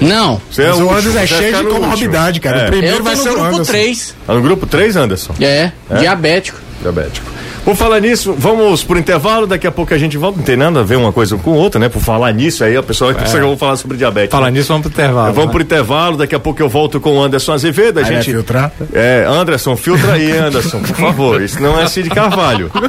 Não. 0.00 0.40
Você 0.50 0.62
é 0.62 0.74
o 0.74 0.90
Anderson 0.90 1.18
é 1.18 1.26
cheio 1.26 1.56
de 1.56 1.64
comorbidade, 1.64 2.40
cara. 2.40 2.62
É. 2.62 2.66
O 2.66 2.70
primeiro 2.70 2.96
Eu 2.98 3.02
vai 3.02 3.16
ser 3.16 3.30
no 3.30 3.48
grupo 3.48 3.64
3. 3.64 4.14
Tá 4.26 4.34
no 4.34 4.42
grupo 4.42 4.66
3, 4.66 4.96
Anderson? 4.96 5.34
É, 5.40 5.70
é, 5.90 5.98
diabético. 5.98 6.58
Diabético. 6.82 7.35
Por 7.66 7.74
falar 7.74 7.98
nisso, 7.98 8.32
vamos 8.38 8.84
por 8.84 8.96
intervalo, 8.96 9.44
daqui 9.44 9.66
a 9.66 9.72
pouco 9.72 9.92
a 9.92 9.98
gente 9.98 10.16
volta. 10.16 10.38
Não 10.38 10.44
tem 10.44 10.56
nada 10.56 10.78
a 10.78 10.82
ver 10.84 10.94
uma 10.94 11.12
coisa 11.12 11.36
com 11.36 11.50
outra, 11.50 11.80
né? 11.80 11.88
Por 11.88 12.00
falar 12.00 12.30
nisso, 12.30 12.62
aí 12.62 12.76
a 12.76 12.82
pessoa 12.82 13.12
vai 13.12 13.24
pensar 13.24 13.38
é. 13.38 13.40
que 13.40 13.44
eu 13.44 13.48
vou 13.48 13.56
falar 13.56 13.74
sobre 13.74 13.96
diabetes. 13.96 14.30
Falar 14.30 14.52
né? 14.52 14.58
nisso, 14.58 14.68
vamos 14.68 14.82
pro 14.82 14.92
intervalo. 14.92 15.34
Vamos 15.34 15.46
né? 15.46 15.52
pro 15.52 15.62
intervalo, 15.62 16.16
daqui 16.16 16.36
a 16.36 16.38
pouco 16.38 16.62
eu 16.62 16.68
volto 16.68 17.00
com 17.00 17.16
o 17.16 17.20
Anderson 17.20 17.54
Azevedo. 17.54 17.98
A 17.98 18.02
aí 18.02 18.06
gente. 18.06 18.30
É 18.30 18.34
filtrar? 18.34 18.70
É, 18.92 19.26
Anderson, 19.28 19.76
filtra 19.76 20.12
aí, 20.12 20.30
Anderson, 20.30 20.78
por 20.78 20.94
favor. 20.94 21.42
Isso 21.42 21.60
não 21.60 21.76
é 21.80 21.88
Cid 21.88 22.08
Carvalho. 22.08 22.70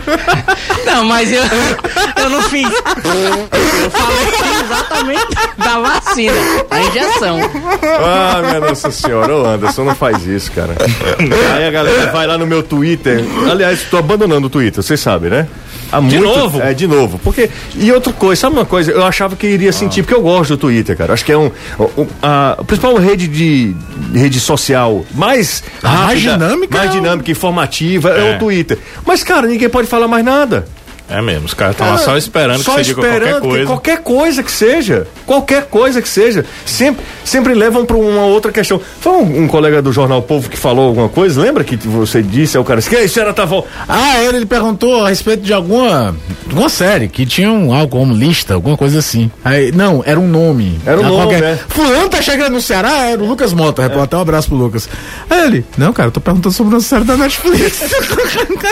Não, 0.86 1.04
mas 1.04 1.32
eu, 1.32 1.44
eu 2.24 2.30
não 2.30 2.42
fiz. 2.44 2.64
Eu 2.64 3.92
falei 3.92 4.64
exatamente 4.64 5.36
da 5.58 5.80
vacina, 5.80 6.34
a 6.72 6.82
injeção. 6.82 7.40
Ah, 8.04 8.42
minha 8.42 8.60
Nossa 8.62 8.90
Senhora, 8.90 9.36
ô 9.36 9.46
Anderson, 9.46 9.84
não 9.84 9.96
faz 9.96 10.26
isso, 10.26 10.52
cara. 10.52 10.76
Aí 11.56 11.68
a 11.68 11.72
galera 11.72 12.12
vai 12.12 12.26
lá 12.26 12.38
no 12.38 12.48
meu 12.48 12.64
Twitter. 12.64 13.24
Aliás, 13.50 13.82
estou 13.82 14.00
abandonando 14.00 14.48
o 14.48 14.50
Twitter, 14.50 14.67
vocês 14.76 15.00
sabem, 15.00 15.30
né? 15.30 15.48
Há 15.92 16.00
de 16.00 16.18
muito, 16.18 16.24
novo? 16.24 16.62
É, 16.62 16.74
de 16.74 16.88
novo. 16.88 17.20
Porque, 17.20 17.50
e 17.76 17.92
outra 17.92 18.12
coisa, 18.12 18.42
sabe 18.42 18.56
uma 18.56 18.66
coisa? 18.66 18.92
Eu 18.92 19.06
achava 19.06 19.36
que 19.36 19.48
iria 19.48 19.72
sentir, 19.72 20.02
ah. 20.02 20.04
porque 20.04 20.16
eu 20.16 20.22
gosto 20.22 20.52
do 20.52 20.58
Twitter, 20.58 20.98
cara. 20.98 21.14
Acho 21.14 21.24
que 21.24 21.32
é 21.32 21.38
um, 21.38 21.52
um 21.80 22.08
a, 22.22 22.58
principal 22.66 22.96
rede 22.96 23.28
de, 23.28 23.74
de 23.74 24.20
rede 24.20 24.40
social 24.40 25.06
mais 25.14 25.64
rápida, 25.82 26.06
mais 26.06 26.22
dinâmica, 26.22 26.78
mais 26.78 26.92
dinâmica, 26.92 27.32
informativa 27.32 28.10
é. 28.12 28.34
é 28.34 28.36
o 28.36 28.40
Twitter. 28.40 28.78
Mas, 29.06 29.24
cara, 29.24 29.48
ninguém 29.48 29.70
pode 29.70 29.88
falar 29.88 30.08
mais 30.08 30.26
nada. 30.26 30.68
É 31.10 31.22
mesmo, 31.22 31.46
os 31.46 31.54
caras 31.54 31.74
estão 31.74 31.88
lá 31.88 31.98
só 31.98 32.18
esperando 32.18 32.64
só 32.64 32.76
que 32.76 32.84
você 32.84 32.92
esperando 32.92 33.18
diga 33.24 33.40
qualquer 33.40 33.42
coisa. 33.42 33.66
qualquer 33.66 33.98
coisa 34.00 34.44
que 34.44 34.52
seja. 34.52 35.08
Qualquer 35.26 35.66
coisa 35.66 36.02
que 36.02 36.10
seja. 36.10 36.46
Sempre, 36.66 37.04
sempre 37.24 37.54
levam 37.54 37.86
para 37.86 37.96
uma 37.96 38.26
outra 38.26 38.52
questão. 38.52 38.80
Foi 39.00 39.14
um, 39.14 39.44
um, 39.44 39.48
colega 39.48 39.82
do 39.82 39.92
Jornal 39.92 40.22
Povo 40.22 40.50
que 40.50 40.58
falou 40.58 40.88
alguma 40.88 41.08
coisa, 41.08 41.42
lembra 41.42 41.64
que 41.64 41.78
você 41.88 42.22
disse 42.22 42.58
ao 42.58 42.64
cara 42.64 42.82
que 42.82 42.96
isso 42.98 43.20
era 43.20 43.34
tava. 43.34 43.64
Ah, 43.88 44.22
ele, 44.22 44.38
ele 44.38 44.46
perguntou 44.46 45.06
a 45.06 45.10
respeito 45.10 45.44
de 45.44 45.54
alguma, 45.54 46.16
alguma 46.50 46.70
série 46.70 47.08
que 47.08 47.26
tinha 47.26 47.52
um, 47.52 47.74
algo 47.74 47.88
como 47.98 48.14
lista, 48.14 48.54
alguma 48.54 48.76
coisa 48.76 49.00
assim. 49.00 49.32
Aí, 49.46 49.72
não, 49.72 50.04
era 50.06 50.20
um 50.20 50.28
nome. 50.28 50.80
Era 50.86 51.00
um 51.00 51.04
nome, 51.04 51.16
qualquer... 51.16 51.42
né? 51.42 51.60
Fulano 51.70 52.10
tá 52.10 52.22
chegando 52.22 52.54
no 52.54 52.62
Ceará, 52.62 53.10
era 53.10 53.22
o 53.22 53.26
Lucas 53.26 53.54
Mota, 53.54 53.82
é. 53.82 53.88
repórter. 53.88 54.20
Um 54.20 54.22
abraço 54.22 54.50
pro 54.50 54.58
Lucas. 54.58 54.90
Aí 55.30 55.46
ele, 55.46 55.66
não, 55.78 55.94
cara, 55.94 56.08
eu 56.08 56.12
tô 56.12 56.20
perguntando 56.20 56.54
sobre 56.54 56.76
uma 56.76 56.82
série 56.82 57.06
da 57.06 57.16
Netflix. 57.16 57.82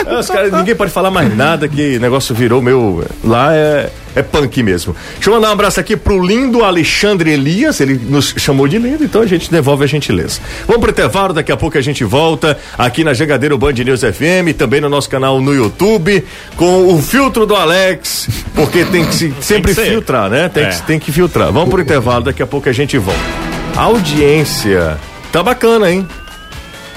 é, 0.06 0.12
os 0.18 0.28
cara, 0.28 0.50
ninguém 0.50 0.74
pode 0.74 0.90
falar 0.90 1.10
mais 1.10 1.34
nada 1.34 1.66
que 1.66 1.98
o 1.98 2.25
negócio 2.26 2.34
virou 2.34 2.60
meu 2.62 3.04
lá 3.24 3.54
é 3.54 3.90
é 4.14 4.22
punk 4.22 4.62
mesmo. 4.62 4.96
Deixa 5.16 5.28
eu 5.28 5.34
mandar 5.34 5.50
um 5.50 5.52
abraço 5.52 5.78
aqui 5.78 5.94
pro 5.94 6.24
lindo 6.24 6.64
Alexandre 6.64 7.32
Elias, 7.32 7.82
ele 7.82 8.00
nos 8.02 8.34
chamou 8.38 8.66
de 8.66 8.78
lindo, 8.78 9.04
então 9.04 9.20
a 9.20 9.26
gente 9.26 9.50
devolve 9.50 9.84
a 9.84 9.86
gentileza. 9.86 10.40
Vamos 10.66 10.80
pro 10.80 10.90
intervalo, 10.90 11.34
daqui 11.34 11.52
a 11.52 11.56
pouco 11.56 11.76
a 11.76 11.82
gente 11.82 12.02
volta 12.02 12.56
aqui 12.78 13.04
na 13.04 13.12
Jangadeiro 13.12 13.58
Band 13.58 13.72
News 13.74 14.00
FM, 14.00 14.56
também 14.56 14.80
no 14.80 14.88
nosso 14.88 15.10
canal 15.10 15.38
no 15.38 15.54
YouTube, 15.54 16.24
com 16.56 16.94
o 16.94 17.02
filtro 17.02 17.44
do 17.44 17.54
Alex, 17.54 18.26
porque 18.54 18.86
tem 18.86 19.04
que 19.04 19.14
se, 19.14 19.34
sempre 19.38 19.74
que 19.74 19.82
ser. 19.82 19.90
filtrar, 19.90 20.30
né? 20.30 20.48
Tem, 20.48 20.64
É. 20.64 20.68
que, 20.70 20.82
tem 20.86 20.98
que 20.98 21.12
filtrar. 21.12 21.52
Vamos 21.52 21.68
pro 21.68 21.82
intervalo, 21.82 22.24
daqui 22.24 22.42
a 22.42 22.46
pouco 22.46 22.70
a 22.70 22.72
gente 22.72 22.96
volta. 22.96 23.20
Audiência. 23.76 24.96
Tá 25.30 25.42
bacana, 25.42 25.90
hein? 25.92 26.08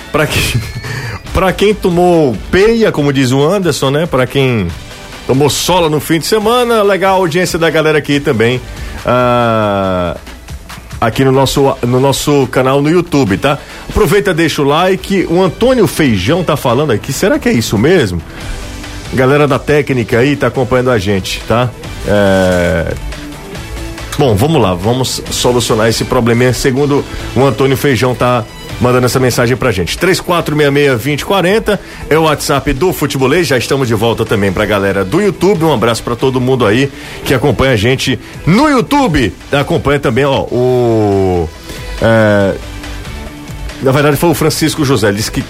Pra 0.09 0.25
quem, 0.25 0.41
pra 1.33 1.51
quem 1.51 1.73
tomou 1.73 2.33
peia, 2.49 2.93
como 2.93 3.11
diz 3.11 3.33
o 3.33 3.43
Anderson, 3.43 3.89
né? 3.89 4.05
Pra 4.05 4.25
quem 4.25 4.67
tomou 5.29 5.47
sola 5.47 5.91
no 5.91 5.99
fim 5.99 6.17
de 6.17 6.25
semana, 6.25 6.81
legal 6.81 7.13
a 7.13 7.17
audiência 7.19 7.59
da 7.59 7.69
galera 7.69 7.99
aqui 7.99 8.19
também. 8.19 8.59
Ah, 9.05 10.17
aqui 10.99 11.23
no 11.23 11.31
nosso, 11.31 11.71
no 11.83 11.99
nosso 11.99 12.47
canal 12.47 12.81
no 12.81 12.89
YouTube, 12.89 13.37
tá? 13.37 13.59
Aproveita, 13.87 14.33
deixa 14.33 14.63
o 14.63 14.65
like. 14.65 15.27
O 15.29 15.39
Antônio 15.39 15.85
Feijão 15.85 16.43
tá 16.43 16.57
falando 16.57 16.89
aqui. 16.89 17.13
Será 17.13 17.37
que 17.37 17.47
é 17.47 17.53
isso 17.53 17.77
mesmo? 17.77 18.19
Galera 19.13 19.47
da 19.47 19.59
técnica 19.59 20.17
aí 20.17 20.35
tá 20.35 20.47
acompanhando 20.47 20.89
a 20.89 20.97
gente, 20.97 21.43
tá? 21.47 21.69
É, 22.07 22.91
Bom, 24.17 24.35
vamos 24.35 24.59
lá, 24.59 24.73
vamos 24.73 25.21
solucionar 25.29 25.87
esse 25.89 26.03
probleminha 26.05 26.53
segundo 26.53 27.05
o 27.35 27.45
Antônio 27.45 27.77
Feijão 27.77 28.13
tá 28.15 28.43
mandando 28.79 29.05
essa 29.05 29.19
mensagem 29.19 29.55
pra 29.57 29.71
gente. 29.71 29.97
3466-2040 29.97 31.79
é 32.09 32.17
o 32.17 32.23
WhatsApp 32.23 32.73
do 32.73 32.93
Futebolês, 32.93 33.47
já 33.47 33.57
estamos 33.57 33.87
de 33.87 33.93
volta 33.93 34.25
também 34.25 34.51
pra 34.51 34.65
galera 34.65 35.03
do 35.03 35.21
YouTube. 35.21 35.65
Um 35.65 35.73
abraço 35.73 36.03
pra 36.03 36.15
todo 36.15 36.39
mundo 36.39 36.65
aí 36.65 36.91
que 37.23 37.33
acompanha 37.33 37.73
a 37.73 37.77
gente 37.77 38.19
no 38.45 38.67
YouTube. 38.69 39.33
Acompanha 39.51 39.99
também, 39.99 40.25
ó, 40.25 40.41
o. 40.41 41.49
é, 42.01 42.55
na 43.81 43.91
verdade 43.91 44.17
foi 44.17 44.29
o 44.29 44.33
Francisco 44.33 44.83
José, 44.83 45.07
ele 45.07 45.17
disse 45.17 45.31
que 45.31 45.43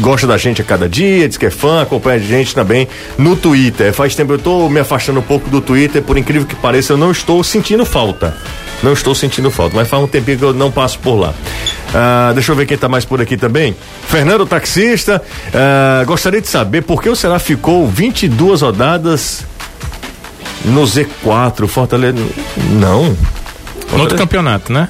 gosta 0.00 0.26
da 0.26 0.36
gente 0.38 0.62
a 0.62 0.64
cada 0.64 0.88
dia, 0.88 1.28
diz 1.28 1.36
que 1.36 1.46
é 1.46 1.50
fã, 1.50 1.82
acompanha 1.82 2.16
a 2.16 2.20
gente 2.20 2.54
também 2.54 2.88
no 3.18 3.36
Twitter. 3.36 3.92
Faz 3.92 4.14
tempo 4.14 4.32
eu 4.32 4.38
tô 4.38 4.68
me 4.68 4.80
afastando 4.80 5.20
um 5.20 5.22
pouco 5.22 5.50
do 5.50 5.60
Twitter, 5.60 6.02
por 6.02 6.16
incrível 6.16 6.46
que 6.46 6.54
pareça, 6.54 6.92
eu 6.92 6.96
não 6.96 7.10
estou 7.10 7.42
sentindo 7.44 7.84
falta. 7.84 8.36
Não 8.82 8.92
estou 8.92 9.14
sentindo 9.14 9.50
falta, 9.50 9.76
mas 9.76 9.88
faz 9.88 10.02
um 10.02 10.06
tempinho 10.06 10.38
que 10.38 10.44
eu 10.44 10.54
não 10.54 10.70
passo 10.70 10.98
por 10.98 11.14
lá. 11.14 11.34
Ah, 11.94 12.32
deixa 12.34 12.50
eu 12.50 12.56
ver 12.56 12.66
quem 12.66 12.76
tá 12.76 12.88
mais 12.88 13.04
por 13.04 13.20
aqui 13.20 13.36
também. 13.36 13.76
Fernando 14.08 14.44
Taxista, 14.44 15.22
ah, 15.54 16.02
gostaria 16.04 16.40
de 16.40 16.48
saber 16.48 16.82
por 16.82 17.00
que 17.00 17.08
o 17.08 17.14
Ceará 17.14 17.38
ficou 17.38 17.86
22 17.86 18.62
rodadas 18.62 19.44
no 20.64 20.82
Z4, 20.82 21.68
Fortaleza. 21.68 22.18
Não. 22.72 23.16
No 23.92 24.00
outro 24.00 24.18
campeonato, 24.18 24.72
né? 24.72 24.88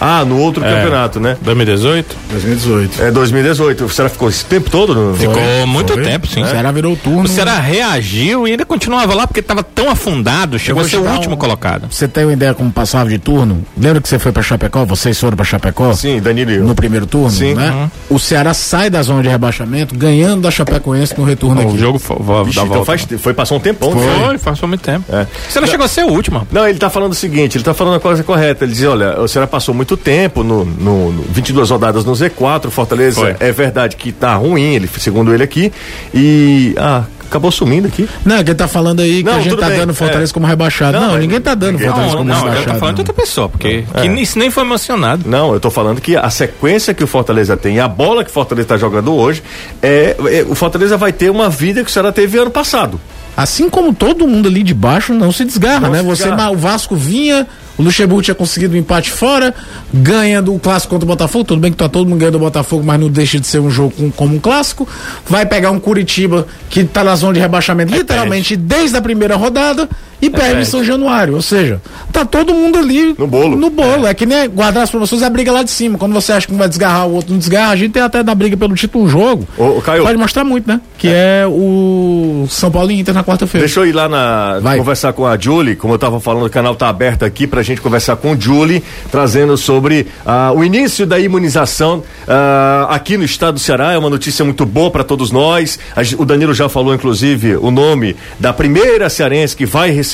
Ah, 0.00 0.24
no 0.24 0.38
outro 0.38 0.64
É. 0.64 0.74
campeonato, 0.76 1.20
né? 1.20 1.36
2018. 1.42 2.16
2018. 2.30 3.02
É 3.02 3.10
2018. 3.10 3.84
O 3.84 3.88
Ceará 3.90 4.08
ficou 4.08 4.28
esse 4.28 4.44
tempo 4.44 4.70
todo? 4.70 4.94
No... 4.94 5.14
Ficou 5.14 5.66
muito 5.66 5.92
Foi. 5.92 6.02
tempo, 6.02 6.26
sim. 6.26 6.42
O 6.42 6.46
Ceará 6.46 6.70
virou 6.72 6.94
o 6.94 6.96
turno. 6.96 7.24
O 7.24 7.28
Ceará 7.28 7.58
reagiu 7.58 8.46
e 8.48 8.52
ainda 8.52 8.64
continuava 8.64 9.14
lá 9.14 9.26
porque 9.26 9.40
estava 9.40 9.62
tão 9.62 9.90
afundado, 9.90 10.58
chegou 10.58 10.82
a 10.82 10.88
ser 10.88 10.96
o 10.96 11.08
último 11.08 11.34
um- 11.34 11.38
colocado. 11.38 11.86
Você 11.90 12.08
tem 12.08 12.24
uma 12.24 12.32
ideia 12.32 12.54
como 12.54 12.70
passava 12.72 13.08
de 13.10 13.18
turno? 13.18 13.62
Lembra 13.76 14.00
que 14.00 14.08
você 14.08 14.18
foi 14.18 14.32
pra 14.32 14.42
Chapecó? 14.42 14.84
Vocês 14.84 15.18
foram 15.18 15.36
pra 15.36 15.44
Chapecó? 15.44 15.92
Sim, 15.92 16.20
Danilo. 16.20 16.50
e 16.50 16.54
eu. 16.56 16.64
No 16.64 16.74
primeiro 16.74 17.06
turno, 17.06 17.30
Sim. 17.30 17.54
né? 17.54 17.70
Uhum. 17.70 18.16
O 18.16 18.18
Ceará 18.18 18.54
sai 18.54 18.88
da 18.90 19.02
zona 19.02 19.22
de 19.22 19.28
rebaixamento, 19.28 19.94
ganhando 19.94 20.42
da 20.42 20.50
Chapecoense 20.50 21.14
no 21.18 21.24
retorno 21.24 21.60
O 21.62 21.68
aqui. 21.68 21.78
jogo 21.78 21.98
foi, 21.98 22.16
Vixe, 22.16 22.56
dar 22.56 22.62
então 22.62 22.66
volta. 22.66 22.84
faz, 22.86 23.06
foi, 23.18 23.34
passou 23.34 23.58
um 23.58 23.60
tempão. 23.60 23.92
Foi, 23.92 24.06
né? 24.32 24.38
faz 24.38 24.60
muito 24.62 24.80
tempo. 24.80 25.04
É. 25.14 25.26
Você 25.48 25.60
não 25.60 25.68
chegou 25.68 25.84
a 25.84 25.88
ser 25.88 26.04
o 26.04 26.08
último. 26.08 26.46
Não, 26.50 26.66
ele 26.66 26.78
tá 26.78 26.88
falando 26.88 27.12
o 27.12 27.14
seguinte, 27.14 27.56
ele 27.58 27.64
tá 27.64 27.74
falando 27.74 27.96
a 27.96 28.00
coisa 28.00 28.22
correta. 28.24 28.64
Ele 28.64 28.72
diz, 28.72 28.84
olha, 28.84 29.20
o 29.20 29.28
Ceará 29.28 29.46
passou 29.46 29.74
muito 29.74 29.89
tempo 29.96 30.42
no, 30.42 30.64
no, 30.64 31.12
no 31.12 31.22
22 31.30 31.70
rodadas 31.70 32.04
no 32.04 32.12
Z4, 32.12 32.66
o 32.66 32.70
Fortaleza 32.70 33.20
Foi. 33.20 33.36
é 33.40 33.52
verdade 33.52 33.96
que 33.96 34.12
tá 34.12 34.34
ruim, 34.34 34.74
ele, 34.74 34.88
segundo 34.98 35.32
ele 35.34 35.42
aqui, 35.42 35.72
e 36.14 36.74
ah, 36.76 37.04
acabou 37.28 37.50
sumindo 37.52 37.86
aqui. 37.86 38.08
Não, 38.24 38.36
que 38.42 38.50
ele 38.50 38.54
tá 38.54 38.66
falando 38.66 39.00
aí 39.00 39.22
Não, 39.22 39.34
que 39.34 39.38
a 39.38 39.42
gente 39.42 39.56
tá 39.56 39.68
bem, 39.68 39.78
dando 39.78 39.94
Fortaleza 39.94 40.32
é. 40.32 40.34
como 40.34 40.46
rebaixado. 40.46 40.92
Não, 40.92 41.00
Não, 41.06 41.12
mas 41.12 41.20
ninguém 41.20 41.40
tá 41.40 41.54
dando 41.54 41.72
ninguém- 41.72 41.86
Fortaleza 41.88 42.12
Não, 42.12 42.18
como 42.18 42.28
não, 42.30 42.36
eu 42.38 42.42
rebaixado. 42.44 42.72
tô 42.72 42.78
falando 42.80 42.94
de 42.96 43.00
outra 43.02 43.14
pessoa, 43.14 43.48
porque 43.48 43.84
É. 43.94 44.00
que 44.00 44.08
isso 44.20 44.38
nem 44.38 44.50
foi 44.50 44.64
mencionado. 44.64 45.22
Não, 45.28 45.52
eu 45.54 45.60
tô 45.60 45.70
falando 45.70 46.00
que 46.00 46.16
a 46.16 46.28
sequência 46.30 46.92
que 46.92 47.04
o 47.04 47.06
Fortaleza 47.06 47.56
tem, 47.56 47.76
e 47.76 47.80
a 47.80 47.88
bola 47.88 48.24
que 48.24 48.30
o 48.30 48.32
Fortaleza 48.32 48.66
tá 48.68 48.76
jogando 48.76 49.14
hoje, 49.14 49.42
é, 49.82 50.16
é- 50.28 50.44
o 50.48 50.54
Fortaleza 50.54 50.96
vai 50.96 51.12
ter 51.12 51.30
uma 51.30 51.48
vida 51.48 51.82
que 51.84 51.90
o 51.90 51.92
Ceará 51.92 52.10
teve 52.12 52.36
ano 52.38 52.50
passado. 52.50 53.00
Assim 53.36 53.70
como 53.70 53.94
todo 53.94 54.26
mundo 54.26 54.48
ali 54.48 54.62
de 54.62 54.74
baixo 54.74 55.12
não 55.14 55.32
se 55.32 55.44
desgarra, 55.44 55.80
Não 55.88 55.90
né? 55.90 56.00
se 56.00 56.04
Você, 56.06 56.24
desgarra. 56.24 56.50
o 56.50 56.56
Vasco 56.56 56.94
vinha, 56.94 57.46
o 57.78 57.82
Luxemburgo 57.82 58.20
tinha 58.22 58.34
conseguido 58.34 58.74
um 58.74 58.78
empate 58.78 59.10
fora, 59.10 59.54
ganha 59.92 60.42
do 60.42 60.58
clássico 60.58 60.90
contra 60.90 61.04
o 61.04 61.08
Botafogo. 61.08 61.44
Tudo 61.44 61.60
bem 61.60 61.70
que 61.70 61.78
tá 61.78 61.88
todo 61.88 62.06
mundo 62.08 62.18
ganhando 62.18 62.34
do 62.34 62.40
Botafogo, 62.40 62.82
mas 62.84 63.00
não 63.00 63.08
deixa 63.08 63.40
de 63.40 63.46
ser 63.46 63.60
um 63.60 63.70
jogo 63.70 63.92
com- 63.96 64.10
como 64.10 64.36
um 64.36 64.38
clássico. 64.40 64.86
Vai 65.26 65.46
pegar 65.46 65.70
um 65.70 65.80
Curitiba 65.80 66.46
que 66.68 66.84
tá 66.84 67.02
na 67.02 67.16
zona 67.16 67.32
de 67.34 67.40
rebaixamento 67.40 67.92
literalmente 67.94 68.56
desde 68.56 68.96
a 68.96 69.00
primeira 69.00 69.36
rodada 69.36 69.88
e 70.20 70.28
perde. 70.28 70.66
São 70.66 70.84
Januário. 70.84 71.34
Ou 71.34 71.42
seja, 71.42 71.80
tá 72.12 72.24
todo 72.24 72.54
mundo 72.54 72.78
ali 72.78 73.14
No 73.18 73.26
bolo. 73.26 73.56
No 73.56 73.70
bolo. 73.70 74.06
É, 74.06 74.14
que 74.14 74.26
nem 74.26 74.48
guardar 74.48 74.82
as 74.82 74.90
promoções 74.90 75.22
é 75.22 75.26
a 75.26 75.30
briga 75.30 75.50
lá 75.50 75.62
de 75.62 75.70
cima. 75.70 75.98
Quando 75.98 76.12
você 76.12 76.32
acha 76.32 76.46
que 76.46 76.52
um 76.52 76.58
vai 76.58 76.68
desgarrar, 76.68 77.06
o 77.06 77.14
outro 77.14 77.32
não 77.32 77.38
desgarra, 77.38 77.72
a 77.72 77.76
gente 77.76 77.92
tem 77.92 78.02
até 78.02 78.22
na 78.22 78.34
briga 78.34 78.56
pelo 78.56 78.74
título 78.74 79.04
um 79.04 79.08
jogo. 79.08 79.48
Ô, 79.56 79.78
ô, 79.78 79.82
Caio. 79.82 80.02
Pode 80.02 80.18
mostrar 80.18 80.44
muito, 80.44 80.68
né? 80.68 80.80
Que 80.98 81.08
é, 81.08 81.44
o 81.46 82.46
São 82.48 82.70
Paulo 82.70 82.90
e 82.90 83.00
Inter 83.00 83.14
na 83.14 83.24
quarta-feira. 83.24 83.66
Deixa 83.66 83.80
eu 83.80 83.86
ir 83.86 83.92
lá 83.92 84.08
na 84.08 84.58
Vai. 84.60 84.78
conversar 84.78 85.12
com 85.12 85.26
a 85.26 85.38
Julie, 85.38 85.76
como 85.76 85.94
eu 85.94 85.96
estava 85.96 86.20
falando, 86.20 86.46
o 86.46 86.50
canal 86.50 86.74
tá 86.74 86.88
aberto 86.88 87.24
aqui 87.24 87.46
pra 87.46 87.62
gente 87.62 87.80
conversar 87.80 88.16
com 88.16 88.38
Julie, 88.38 88.82
trazendo 89.10 89.56
sobre 89.56 90.06
ah, 90.26 90.52
o 90.54 90.62
início 90.62 91.06
da 91.06 91.18
imunização 91.18 92.02
ah, 92.28 92.88
aqui 92.90 93.16
no 93.16 93.24
estado 93.24 93.54
do 93.54 93.60
Ceará. 93.60 93.92
É 93.92 93.98
uma 93.98 94.10
notícia 94.10 94.44
muito 94.44 94.66
boa 94.66 94.90
para 94.90 95.04
todos 95.04 95.30
nós. 95.30 95.78
A 95.96 96.00
o 96.18 96.24
Danilo 96.24 96.52
já 96.52 96.68
falou, 96.68 96.92
inclusive, 96.92 97.56
o 97.56 97.70
nome 97.70 98.16
da 98.38 98.52
primeira 98.52 99.08
cearense 99.08 99.54
que 99.54 99.64
vai 99.64 99.90
receber 99.90 100.09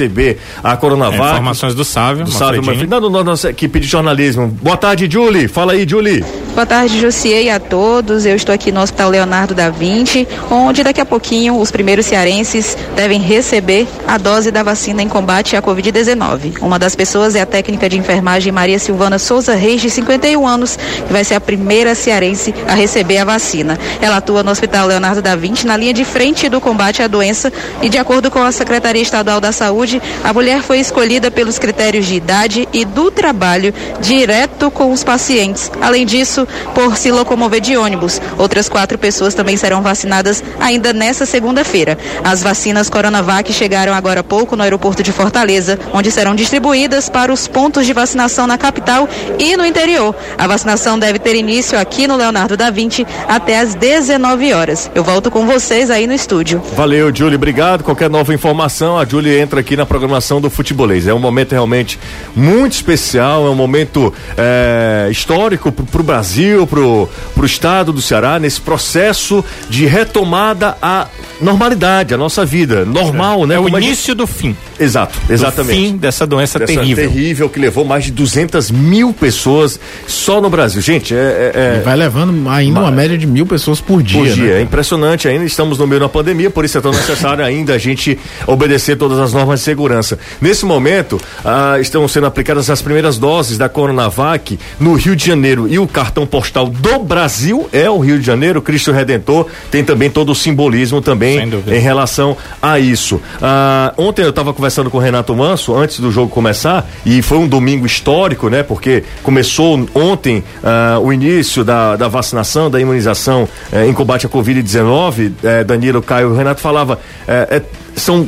a 0.63 0.73
É, 0.73 0.77
Coronavac. 0.77 1.33
informações 1.33 1.75
do 1.75 1.85
Sávio, 1.85 2.25
do 2.25 2.31
Sávio 2.31 2.61
Manfredini. 2.63 2.87
Da 2.89 3.01
no- 3.01 3.11
nossa 3.25 3.51
equipe 3.51 3.81
de 3.81 3.87
jornalismo. 3.87 4.49
Boa 4.63 4.77
tarde, 4.77 5.09
Julie. 5.11 5.49
Fala 5.49 5.73
aí, 5.73 5.87
Julie. 5.89 6.25
Boa 6.55 6.67
tarde, 6.67 6.99
Jussiei 7.01 7.51
a 7.51 7.59
todos. 7.61 8.25
Eu 8.25 8.35
estou 8.37 8.55
aqui 8.55 8.73
no 8.73 8.81
Hospital 8.81 9.11
Leonardo 9.11 9.55
da 9.55 9.69
Vinci, 9.71 10.27
onde 10.51 10.83
daqui 10.83 11.01
a 11.01 11.05
pouquinho 11.05 11.59
os 11.61 11.71
primeiros 11.71 12.07
cearenses 12.07 12.77
devem 12.95 13.21
receber 13.21 13.87
a 14.07 14.17
dose 14.19 14.51
da 14.51 14.63
vacina 14.63 15.03
em 15.03 15.09
combate 15.09 15.55
à 15.57 15.61
Covid-19. 15.63 16.55
Uma 16.63 16.79
das 16.79 16.97
pessoas 16.97 17.35
é 17.35 17.41
a 17.43 17.47
técnica 17.47 17.89
de 17.89 17.99
enfermagem 17.99 18.51
Maria 18.53 18.79
Silvana 18.79 19.19
Souza 19.19 19.55
Reis, 19.55 19.83
de 19.83 19.91
51 19.91 20.47
anos, 20.47 20.77
que 21.07 21.13
vai 21.13 21.25
ser 21.25 21.35
a 21.35 21.41
primeira 21.41 21.95
cearense 21.95 22.55
a 22.67 22.75
receber 22.75 23.19
a 23.19 23.25
vacina. 23.25 23.79
Ela 24.01 24.17
atua 24.17 24.43
no 24.43 24.51
Hospital 24.51 24.87
Leonardo 24.89 25.21
da 25.21 25.37
Vinci, 25.37 25.67
na 25.67 25.77
linha 25.77 25.93
de 25.93 26.05
frente 26.05 26.49
do 26.49 26.61
combate 26.61 27.03
à 27.03 27.07
doença, 27.07 27.53
e 27.83 27.89
de 27.91 27.99
acordo 27.99 28.31
com 28.31 28.43
a 28.43 28.51
Secretaria 28.51 29.03
Estadual 29.03 29.41
da 29.41 29.53
Saúde, 29.53 29.86
a 30.22 30.32
mulher 30.32 30.62
foi 30.62 30.80
escolhida 30.80 31.30
pelos 31.30 31.59
critérios 31.59 32.07
de 32.07 32.14
idade 32.14 32.68
e 32.72 32.84
do 32.84 33.11
trabalho 33.11 33.72
direto 34.01 34.70
com 34.70 34.93
os 34.93 35.05
pacientes. 35.05 35.70
Além 35.80 36.05
disso, 36.05 36.47
por 36.74 36.97
se 36.97 37.11
locomover 37.11 37.61
de 37.61 37.76
ônibus. 37.76 38.20
Outras 38.39 38.68
quatro 38.68 38.99
pessoas 38.99 39.34
também 39.34 39.57
serão 39.57 39.82
vacinadas 39.82 40.43
ainda 40.59 40.93
nesta 40.93 41.26
segunda-feira. 41.26 41.99
As 42.24 42.43
vacinas 42.43 42.91
Coronavac 42.91 43.53
chegaram 43.53 43.95
agora 43.95 44.20
há 44.20 44.24
pouco 44.24 44.57
no 44.57 44.62
aeroporto 44.62 45.03
de 45.03 45.12
Fortaleza, 45.12 45.78
onde 45.93 46.11
serão 46.11 46.34
distribuídas 46.34 47.09
para 47.09 47.32
os 47.32 47.47
pontos 47.47 47.87
de 47.87 47.93
vacinação 47.93 48.47
na 48.47 48.59
capital 48.59 49.09
e 49.39 49.57
no 49.57 49.64
interior. 49.64 50.14
A 50.37 50.47
vacinação 50.47 50.99
deve 50.99 51.18
ter 51.18 51.37
início 51.37 51.78
aqui 51.78 52.07
no 52.07 52.16
Leonardo 52.16 52.57
da 52.57 52.70
Vinci 52.70 53.07
até 53.28 53.61
às 53.61 53.74
19 53.74 54.53
horas. 54.53 54.91
Eu 54.95 55.05
volto 55.05 55.30
com 55.30 55.47
vocês 55.47 55.91
aí 55.91 56.07
no 56.07 56.12
estúdio. 56.12 56.61
Valeu, 56.74 57.14
Julie, 57.14 57.37
obrigado. 57.37 57.84
Qualquer 57.84 58.11
nova 58.11 58.34
informação, 58.34 58.99
a 58.99 59.05
Julie 59.05 59.39
entra 59.39 59.61
aqui 59.61 59.76
na 59.77 59.87
programação 59.87 60.41
do 60.41 60.49
Futebolês. 60.51 61.07
É 61.07 61.14
um 61.14 61.18
momento 61.18 61.53
realmente 61.53 61.99
muito 62.35 62.72
especial, 62.72 63.47
é 63.47 63.51
um 63.51 63.55
momento 63.55 64.12
é, 64.37 65.09
histórico 65.11 65.70
para 65.70 66.01
o 66.01 66.05
Brasil, 66.05 66.66
para 66.66 66.81
o 66.81 67.09
estado 67.45 67.93
do 67.93 68.01
Ceará, 68.03 68.39
nesse 68.39 68.61
processo 68.61 69.45
de 69.68 69.87
retomada 69.87 70.77
à 70.81 71.07
normalidade, 71.41 72.14
à 72.14 72.16
nossa 72.16 72.45
vida. 72.45 72.85
Normal, 72.85 73.47
né? 73.47 73.57
É 73.57 73.61
o 73.61 73.66
a 73.66 73.70
gente- 73.70 73.85
início 73.87 74.14
do 74.14 74.27
fim. 74.27 74.57
Exato, 74.79 75.18
Do 75.27 75.33
exatamente. 75.33 75.77
fim 75.79 75.97
dessa 75.97 76.27
doença 76.27 76.59
Dessa 76.59 76.72
terrível. 76.74 77.09
terrível 77.09 77.49
que 77.49 77.59
levou 77.59 77.85
mais 77.85 78.05
de 78.05 78.11
200 78.12 78.70
mil 78.70 79.12
pessoas 79.12 79.79
só 80.07 80.41
no 80.41 80.49
Brasil. 80.51 80.81
Gente, 80.83 81.14
é- 81.14 81.16
é- 81.16 81.53
é, 81.77 81.79
E 81.81 81.85
vai 81.85 81.97
levando 81.97 82.49
ainda 82.51 82.81
uma 82.81 82.91
média 82.91 83.16
de 83.16 83.27
mil 83.27 83.47
pessoas 83.47 83.81
por 83.81 84.03
dia. 84.03 84.20
por 84.20 84.29
dia. 84.29 84.45
né? 84.55 84.59
É 84.59 84.62
impressionante 84.62 85.29
ainda, 85.29 85.45
estamos 85.45 85.79
no 85.79 85.87
meio 85.87 86.01
da 86.01 86.09
pandemia, 86.09 86.51
por 86.51 86.64
isso 86.64 86.77
é 86.79 86.81
tão 86.81 86.93
necessário 86.93 87.45
ainda 87.45 87.74
a 87.74 87.79
gente 87.79 88.18
obedecer 88.47 88.97
todas 88.97 89.18
as 89.18 89.33
normas 89.33 89.61
segurança. 89.67 90.19
Nesse 90.41 90.64
momento, 90.64 91.21
ah, 91.45 91.77
estão 91.81 92.07
sendo 92.07 92.27
aplicadas 92.27 92.71
as 92.71 92.81
primeiras 92.81 93.19
doses 93.19 93.59
da 93.59 93.69
Coronavac 93.69 94.59
no 94.79 94.95
Rio 94.95 95.17
de 95.17 95.27
Janeiro 95.27 95.67
e 95.69 95.79
o 95.79 95.87
cartão 95.87 96.27
postal 96.27 96.69
do 96.69 96.99
Brasil 97.01 97.69
é 97.73 97.91
o 97.91 97.99
Rio 97.99 98.19
de 98.19 98.25
Janeiro, 98.25 98.62
Cristo 98.62 98.93
Redentor, 98.93 99.47
tem 99.71 99.83
também 99.83 100.09
todo 100.09 100.31
o 100.31 100.35
simbolismo 100.35 101.01
também 101.01 101.39
em 101.67 101.79
relação 101.79 102.37
a 102.62 102.79
isso. 102.79 103.21
Ah, 103.43 103.93
ontem 103.97 104.23
eu 104.23 104.31
estava 104.31 104.53
conversando 104.55 104.91
com 104.91 104.99
o 104.99 105.01
Renato 105.01 105.35
Manso 105.35 105.75
antes 105.75 105.99
do 105.99 106.11
jogo 106.11 106.31
começar 106.31 106.89
e 107.05 107.21
foi 107.23 107.39
um 107.39 107.49
domingo 107.49 107.85
histórico, 107.85 108.49
né? 108.49 108.62
Porque 108.62 109.03
começou 109.23 109.89
ontem 109.95 110.45
ah, 110.62 110.99
o 111.03 111.12
início 111.12 111.64
da, 111.64 111.97
da 111.97 112.09
vacinação, 112.09 112.71
da 112.71 112.81
imunização 112.81 113.49
eh, 113.73 113.87
em 113.87 113.93
combate 113.93 114.27
à 114.27 114.29
Covid-19. 114.29 115.33
Eh, 115.43 115.64
Danilo, 115.64 116.01
Caio, 116.03 116.31
o 116.31 116.37
Renato 116.37 116.61
falava, 116.61 116.99
eh, 117.27 117.49
eh, 117.51 117.62
são 117.95 118.27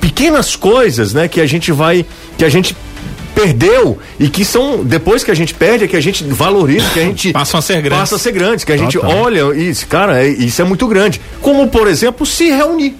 pequenas 0.00 0.56
coisas, 0.56 1.12
né? 1.12 1.28
Que 1.28 1.40
a 1.40 1.46
gente 1.46 1.70
vai, 1.70 2.04
que 2.36 2.44
a 2.44 2.48
gente 2.48 2.76
perdeu 3.34 3.98
e 4.18 4.28
que 4.28 4.44
são 4.44 4.84
depois 4.84 5.22
que 5.22 5.30
a 5.30 5.34
gente 5.34 5.54
perde 5.54 5.84
é 5.84 5.88
que 5.88 5.96
a 5.96 6.00
gente 6.00 6.24
valoriza 6.24 6.90
que 6.90 7.00
a 7.00 7.04
gente 7.04 7.32
passam 7.32 7.58
a 7.58 7.62
ser 7.62 7.80
grandes 7.80 7.98
passa 7.98 8.16
a 8.16 8.18
ser 8.18 8.32
grandes 8.32 8.64
que 8.64 8.72
a 8.72 8.76
gente 8.76 8.98
Total. 8.98 9.16
olha 9.16 9.40
e 9.54 9.66
diz, 9.66 9.84
cara 9.84 10.24
é, 10.24 10.28
isso 10.28 10.60
é 10.60 10.64
muito 10.64 10.86
grande 10.88 11.20
como 11.40 11.68
por 11.68 11.86
exemplo 11.86 12.26
se 12.26 12.50
reunir 12.50 12.96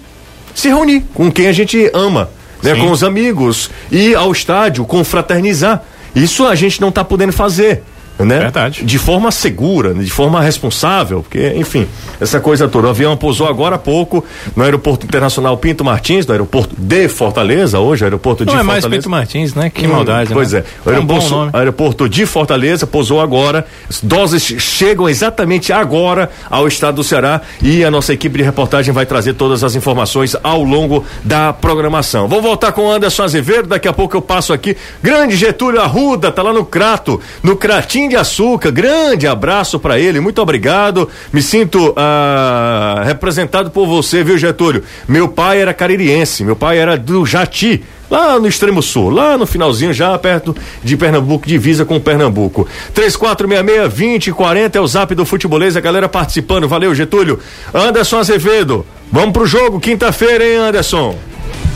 se 0.54 0.68
reunir 0.68 1.02
com 1.12 1.30
quem 1.30 1.48
a 1.48 1.52
gente 1.52 1.90
ama 1.92 2.30
né 2.62 2.74
Sim. 2.74 2.80
com 2.80 2.90
os 2.90 3.02
amigos 3.02 3.70
ir 3.90 4.14
ao 4.14 4.30
estádio 4.30 4.84
confraternizar 4.84 5.82
isso 6.14 6.46
a 6.46 6.54
gente 6.54 6.80
não 6.80 6.88
está 6.88 7.04
podendo 7.04 7.32
fazer 7.32 7.82
né? 8.24 8.38
Verdade. 8.40 8.84
De 8.84 8.98
forma 8.98 9.30
segura, 9.30 9.94
de 9.94 10.10
forma 10.10 10.40
responsável, 10.40 11.22
porque, 11.22 11.52
enfim, 11.56 11.86
essa 12.20 12.40
coisa 12.40 12.68
toda. 12.68 12.86
O 12.88 12.90
avião 12.90 13.16
pousou 13.16 13.46
agora 13.48 13.76
há 13.76 13.78
pouco 13.78 14.24
no 14.56 14.62
Aeroporto 14.64 15.06
Internacional 15.06 15.56
Pinto 15.58 15.84
Martins, 15.84 16.26
no 16.26 16.32
aeroporto 16.32 16.74
de 16.78 17.08
Fortaleza, 17.08 17.78
hoje, 17.80 18.04
aeroporto 18.04 18.44
de 18.44 18.52
Não 18.52 18.60
é 18.60 18.62
mais 18.62 18.80
Fortaleza. 18.82 19.02
Pinto 19.02 19.10
Martins, 19.10 19.54
né? 19.54 19.70
Que 19.70 19.86
Hum, 19.86 19.90
maldade. 19.92 20.32
Pois 20.32 20.52
né? 20.52 20.64
é. 20.86 20.88
O 20.88 20.92
É 20.92 20.98
um 20.98 21.04
bom 21.04 21.14
aeroporto, 21.14 21.30
nome. 21.36 21.50
aeroporto 21.54 22.08
de 22.08 22.26
Fortaleza 22.26 22.86
pousou 22.86 23.20
agora. 23.20 23.66
As 23.88 24.00
doses 24.02 24.42
chegam 24.42 25.08
exatamente 25.08 25.72
agora 25.72 26.30
ao 26.50 26.66
estado 26.68 26.96
do 26.96 27.04
Ceará 27.04 27.40
e 27.62 27.84
a 27.84 27.90
nossa 27.90 28.12
equipe 28.12 28.38
de 28.38 28.44
reportagem 28.44 28.92
vai 28.92 29.06
trazer 29.06 29.34
todas 29.34 29.62
as 29.64 29.74
informações 29.74 30.36
ao 30.42 30.62
longo 30.62 31.04
da 31.24 31.52
programação. 31.52 32.28
Vou 32.28 32.42
voltar 32.42 32.72
com 32.72 32.82
o 32.86 32.90
Anderson 32.92 33.22
Azevedo, 33.22 33.68
daqui 33.68 33.88
a 33.88 33.92
pouco 33.92 34.16
eu 34.16 34.22
passo 34.22 34.52
aqui. 34.52 34.76
Grande 35.02 35.36
Getúlio 35.36 35.80
Arruda, 35.80 36.30
tá 36.32 36.42
lá 36.42 36.52
no 36.52 36.64
Crato, 36.64 37.20
no 37.42 37.56
Cratim 37.56 38.08
de 38.10 38.16
Açúcar. 38.16 38.70
Grande 38.70 39.26
abraço 39.26 39.80
para 39.80 39.98
ele, 39.98 40.20
muito 40.20 40.42
obrigado. 40.42 41.08
Me 41.32 41.40
sinto 41.40 41.94
ah, 41.96 43.02
representado 43.06 43.70
por 43.70 43.86
você, 43.86 44.22
viu, 44.22 44.36
Getúlio? 44.36 44.84
Meu 45.08 45.28
pai 45.28 45.62
era 45.62 45.72
caririense, 45.72 46.44
meu 46.44 46.54
pai 46.54 46.78
era 46.78 46.98
do 46.98 47.24
Jati 47.24 47.82
lá 48.10 48.38
no 48.38 48.48
extremo 48.48 48.82
sul, 48.82 49.08
lá 49.08 49.38
no 49.38 49.46
finalzinho, 49.46 49.92
já 49.92 50.18
perto 50.18 50.54
de 50.82 50.96
Pernambuco, 50.96 51.46
divisa 51.46 51.84
com 51.84 52.00
Pernambuco. 52.00 52.66
3466-2040 52.94 54.74
é 54.74 54.80
o 54.80 54.86
zap 54.86 55.14
do 55.14 55.24
futebolês, 55.24 55.76
a 55.76 55.80
galera 55.80 56.08
participando. 56.08 56.68
Valeu, 56.68 56.94
Getúlio. 56.94 57.38
Anderson 57.72 58.18
Azevedo, 58.18 58.84
vamos 59.12 59.32
pro 59.32 59.46
jogo, 59.46 59.78
quinta-feira, 59.78 60.44
hein, 60.44 60.56
Anderson? 60.56 61.16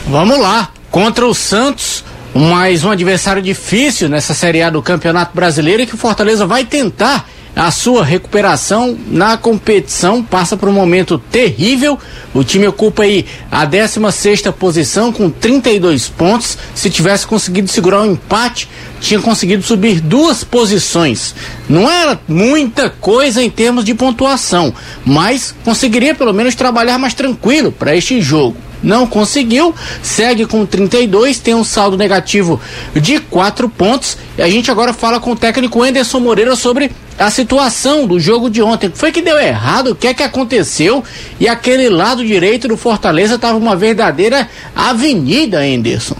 Vamos 0.09 0.39
lá, 0.39 0.71
contra 0.91 1.25
o 1.25 1.33
Santos, 1.33 2.05
mais 2.35 2.83
um 2.83 2.91
adversário 2.91 3.41
difícil 3.41 4.09
nessa 4.09 4.35
Série 4.35 4.61
A 4.61 4.69
do 4.69 4.83
Campeonato 4.83 5.35
Brasileiro 5.35 5.83
e 5.83 5.87
que 5.87 5.95
o 5.95 5.99
Fortaleza 5.99 6.45
vai 6.45 6.65
tentar 6.65 7.29
a 7.55 7.71
sua 7.71 8.05
recuperação 8.05 8.99
na 9.07 9.37
competição, 9.37 10.21
passa 10.21 10.57
por 10.57 10.69
um 10.69 10.73
momento 10.73 11.17
terrível. 11.31 11.97
O 12.35 12.43
time 12.43 12.67
ocupa 12.67 13.05
aí 13.05 13.25
a 13.49 13.65
16 13.65 14.43
posição 14.59 15.13
com 15.13 15.31
32 15.31 16.09
pontos. 16.09 16.59
Se 16.75 16.91
tivesse 16.91 17.25
conseguido 17.25 17.69
segurar 17.69 18.01
um 18.03 18.13
empate, 18.13 18.69
tinha 19.01 19.21
conseguido 19.21 19.63
subir 19.63 20.01
duas 20.01 20.43
posições. 20.43 21.33
Não 21.69 21.89
era 21.89 22.19
muita 22.27 22.91
coisa 22.91 23.41
em 23.41 23.49
termos 23.49 23.85
de 23.85 23.95
pontuação, 23.95 24.75
mas 25.05 25.55
conseguiria 25.65 26.17
pelo 26.17 26.33
menos 26.33 26.57
trabalhar 26.57 26.99
mais 26.99 27.15
tranquilo 27.15 27.71
para 27.71 27.95
este 27.95 28.21
jogo 28.21 28.57
não 28.85 29.07
conseguiu, 29.07 29.75
segue 30.03 30.47
com 30.47 30.65
32, 30.67 31.39
tem 31.39 31.55
um 31.55 31.65
saldo 31.65 31.97
negativo 31.97 32.61
de 32.95 33.19
4 33.19 33.69
pontos. 33.69 34.19
E 34.37 34.43
a 34.43 34.49
gente 34.49 34.71
agora 34.71 34.93
fala 34.93 35.19
com 35.19 35.33
o 35.33 35.37
técnico 35.37 35.83
Anderson 35.83 36.21
Moreira 36.21 36.55
sobre 36.55 36.91
a 37.19 37.31
situação 37.31 38.07
do 38.07 38.21
jogo 38.21 38.51
de 38.51 38.61
ontem. 38.61 38.91
Foi 38.95 39.11
que 39.11 39.23
deu 39.23 39.39
errado? 39.39 39.89
O 39.89 39.95
que 39.95 40.07
é 40.07 40.15
que 40.15 40.23
aconteceu? 40.23 41.03
E 41.41 41.49
aquele 41.49 41.89
lado 41.89 42.25
direito 42.25 42.69
do 42.69 42.77
Fortaleza 42.77 43.37
estava 43.37 43.57
uma 43.57 43.75
verdadeira 43.75 44.49
avenida, 44.75 45.61
Anderson. 45.61 46.17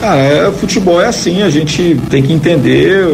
Cara, 0.00 0.20
é, 0.20 0.52
futebol 0.52 1.00
é 1.00 1.06
assim, 1.06 1.42
a 1.42 1.50
gente 1.50 1.98
tem 2.10 2.22
que 2.22 2.32
entender, 2.32 3.06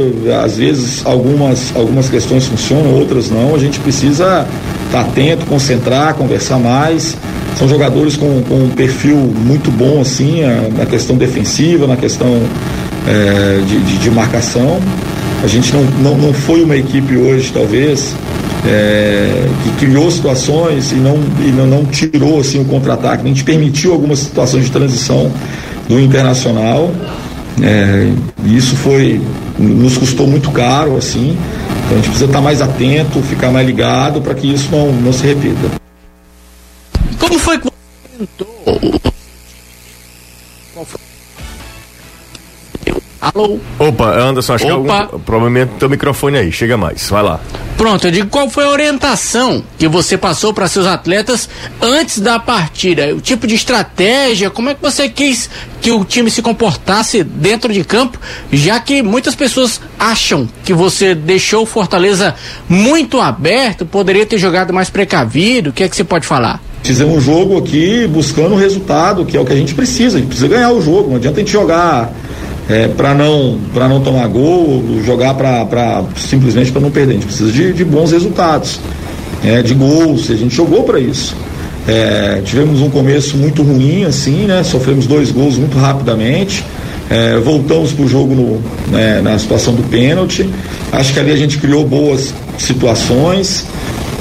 às 0.42 0.56
vezes 0.56 1.04
algumas, 1.04 1.74
algumas 1.76 2.08
questões 2.08 2.46
funcionam, 2.46 2.94
outras 2.94 3.30
não, 3.30 3.54
a 3.54 3.58
gente 3.58 3.78
precisa 3.80 4.46
estar 4.86 5.02
atento, 5.02 5.46
concentrar, 5.46 6.14
conversar 6.14 6.58
mais. 6.58 7.16
São 7.56 7.68
jogadores 7.68 8.16
com, 8.16 8.42
com 8.48 8.64
um 8.64 8.70
perfil 8.70 9.16
muito 9.16 9.70
bom, 9.70 10.00
assim, 10.00 10.40
na 10.76 10.86
questão 10.86 11.16
defensiva, 11.16 11.86
na 11.86 11.96
questão 11.96 12.40
é, 13.06 13.60
de, 13.66 13.80
de, 13.80 13.98
de 13.98 14.10
marcação. 14.10 14.80
A 15.42 15.46
gente 15.46 15.72
não, 15.72 15.82
não, 16.02 16.18
não 16.18 16.32
foi 16.32 16.62
uma 16.62 16.76
equipe 16.76 17.16
hoje, 17.16 17.50
talvez, 17.52 18.14
é, 18.66 19.46
que 19.62 19.86
criou 19.86 20.10
situações 20.10 20.92
e 20.92 20.96
não, 20.96 21.18
e 21.40 21.50
não, 21.50 21.66
não 21.66 21.84
tirou 21.84 22.40
assim, 22.40 22.60
o 22.60 22.64
contra-ataque. 22.64 23.26
Gente 23.26 23.44
permitiu 23.44 23.92
algumas 23.92 24.18
situações 24.18 24.64
de 24.64 24.70
transição 24.70 25.30
do 25.88 25.98
Internacional. 25.98 26.90
É, 27.62 28.10
e 28.44 28.56
isso 28.56 28.76
foi 28.76 29.20
nos 29.58 29.98
custou 29.98 30.26
muito 30.26 30.50
caro, 30.50 30.96
assim. 30.96 31.36
Então 31.84 31.92
a 31.92 31.94
gente 31.96 32.04
precisa 32.08 32.26
estar 32.26 32.40
mais 32.40 32.62
atento, 32.62 33.20
ficar 33.22 33.50
mais 33.50 33.66
ligado 33.66 34.20
para 34.20 34.34
que 34.34 34.52
isso 34.52 34.68
não, 34.70 34.92
não 34.92 35.12
se 35.12 35.26
repita. 35.26 35.80
Alô? 43.34 43.58
Opa, 43.78 44.18
Anderson, 44.18 44.54
acho 44.54 44.66
Opa. 44.66 44.82
que 44.82 44.90
é 44.90 44.94
algum 45.02 45.18
problema 45.20 45.66
do 45.66 45.78
teu 45.78 45.88
microfone 45.88 46.38
aí, 46.38 46.52
chega 46.52 46.76
mais, 46.76 47.08
vai 47.08 47.22
lá. 47.22 47.40
Pronto, 47.76 48.06
eu 48.06 48.10
digo 48.10 48.28
qual 48.28 48.50
foi 48.50 48.64
a 48.64 48.70
orientação 48.70 49.64
que 49.78 49.88
você 49.88 50.18
passou 50.18 50.52
para 50.52 50.68
seus 50.68 50.86
atletas 50.86 51.48
antes 51.80 52.18
da 52.18 52.38
partida? 52.38 53.14
O 53.14 53.20
tipo 53.20 53.46
de 53.46 53.54
estratégia, 53.54 54.50
como 54.50 54.68
é 54.68 54.74
que 54.74 54.82
você 54.82 55.08
quis 55.08 55.48
que 55.80 55.90
o 55.90 56.04
time 56.04 56.30
se 56.30 56.42
comportasse 56.42 57.24
dentro 57.24 57.72
de 57.72 57.82
campo, 57.82 58.18
já 58.52 58.78
que 58.80 59.02
muitas 59.02 59.34
pessoas 59.34 59.80
acham 59.98 60.48
que 60.62 60.74
você 60.74 61.14
deixou 61.14 61.62
o 61.62 61.66
Fortaleza 61.66 62.34
muito 62.68 63.18
aberto, 63.20 63.86
poderia 63.86 64.26
ter 64.26 64.36
jogado 64.36 64.74
mais 64.74 64.90
precavido, 64.90 65.70
o 65.70 65.72
que 65.72 65.82
é 65.82 65.88
que 65.88 65.96
você 65.96 66.04
pode 66.04 66.26
falar? 66.26 66.60
Fizemos 66.82 67.16
um 67.16 67.20
jogo 67.20 67.58
aqui 67.58 68.06
buscando 68.06 68.54
o 68.54 68.58
resultado, 68.58 69.24
que 69.24 69.36
é 69.36 69.40
o 69.40 69.44
que 69.44 69.52
a 69.52 69.56
gente 69.56 69.74
precisa. 69.74 70.16
A 70.16 70.20
gente 70.20 70.28
precisa 70.28 70.48
ganhar 70.48 70.72
o 70.72 70.80
jogo. 70.80 71.10
Não 71.10 71.16
adianta 71.16 71.36
a 71.36 71.40
gente 71.40 71.52
jogar 71.52 72.10
é, 72.70 72.86
para 72.86 73.12
não 73.12 73.58
para 73.74 73.88
não 73.88 74.00
tomar 74.00 74.28
gol, 74.28 74.82
jogar 75.04 75.34
para 75.34 76.04
simplesmente 76.16 76.70
para 76.70 76.80
não 76.80 76.90
perder. 76.90 77.12
A 77.12 77.14
gente 77.14 77.26
precisa 77.26 77.50
de, 77.50 77.72
de 77.72 77.84
bons 77.84 78.12
resultados, 78.12 78.78
é, 79.44 79.60
de 79.60 79.74
gols. 79.74 80.30
A 80.30 80.36
gente 80.36 80.54
jogou 80.54 80.84
para 80.84 81.00
isso. 81.00 81.34
É, 81.88 82.40
tivemos 82.44 82.80
um 82.80 82.88
começo 82.88 83.36
muito 83.36 83.62
ruim, 83.62 84.04
assim, 84.04 84.46
né? 84.46 84.62
Sofremos 84.62 85.06
dois 85.06 85.32
gols 85.32 85.56
muito 85.56 85.76
rapidamente. 85.76 86.64
É, 87.10 87.38
voltamos 87.38 87.90
para 87.90 88.04
o 88.04 88.08
jogo 88.08 88.36
no, 88.36 88.96
né, 88.96 89.20
na 89.20 89.36
situação 89.36 89.74
do 89.74 89.82
pênalti. 89.82 90.48
Acho 90.92 91.12
que 91.12 91.18
ali 91.18 91.32
a 91.32 91.36
gente 91.36 91.58
criou 91.58 91.84
boas 91.84 92.32
situações. 92.56 93.66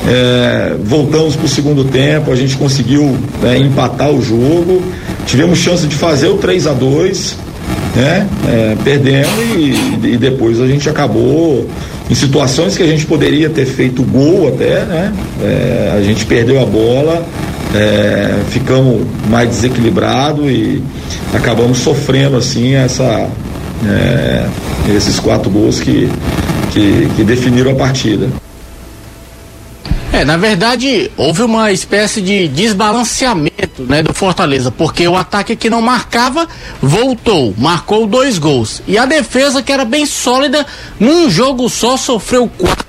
É, 0.08 0.76
voltamos 0.86 1.36
para 1.36 1.46
o 1.46 1.50
segundo 1.50 1.84
tempo, 1.84 2.32
a 2.32 2.36
gente 2.36 2.56
conseguiu 2.56 3.16
né, 3.44 3.60
empatar 3.60 4.10
o 4.10 4.22
jogo, 4.22 4.82
tivemos 5.28 5.60
chance 5.60 5.86
de 5.86 5.94
fazer 5.94 6.30
o 6.30 6.38
3 6.38 6.68
a 6.68 6.74
2 6.74 7.49
né? 7.96 8.28
É, 8.48 8.78
perdemos 8.84 9.32
e, 9.56 10.14
e 10.14 10.18
depois 10.18 10.62
a 10.62 10.68
gente 10.68 10.90
acabou 10.90 11.68
em 12.10 12.16
situações 12.16 12.76
que 12.76 12.84
a 12.84 12.88
gente 12.88 13.06
poderia 13.06 13.50
ter 13.50 13.66
feito 13.66 14.02
gol 14.04 14.48
até, 14.48 14.84
né? 14.86 15.14
É, 15.42 15.94
a 15.98 16.02
gente 16.02 16.26
perdeu 16.26 16.62
a 16.62 16.66
bola, 16.66 17.26
é, 17.76 18.40
ficamos 18.50 19.06
mais 19.30 19.50
desequilibrados 19.50 20.46
e 20.46 20.82
acabamos 21.34 21.78
sofrendo 21.80 22.38
assim 22.38 22.74
essa, 22.74 23.28
é, 23.88 24.46
esses 24.96 25.20
quatro 25.20 25.50
gols 25.50 25.80
que, 25.80 26.10
que, 26.72 27.08
que 27.16 27.24
definiram 27.24 27.72
a 27.72 27.76
partida. 27.76 28.28
É, 30.20 30.26
na 30.26 30.36
verdade, 30.36 31.10
houve 31.16 31.44
uma 31.44 31.72
espécie 31.72 32.22
de 32.22 32.50
desbalanceamento 32.50 33.84
né, 33.84 34.04
do 34.04 34.14
Fortaleza, 34.14 34.70
porque 34.70 35.08
o 35.08 35.16
ataque 35.16 35.56
que 35.56 35.70
não 35.70 35.82
marcava 35.82 36.46
voltou, 36.82 37.56
marcou 37.58 38.06
dois 38.06 38.38
gols. 38.38 38.82
E 38.86 38.98
a 38.98 39.06
defesa, 39.06 39.64
que 39.64 39.72
era 39.72 39.86
bem 39.86 40.06
sólida, 40.06 40.66
num 41.00 41.30
jogo 41.30 41.70
só 41.70 41.96
sofreu 41.96 42.52
quatro. 42.58 42.89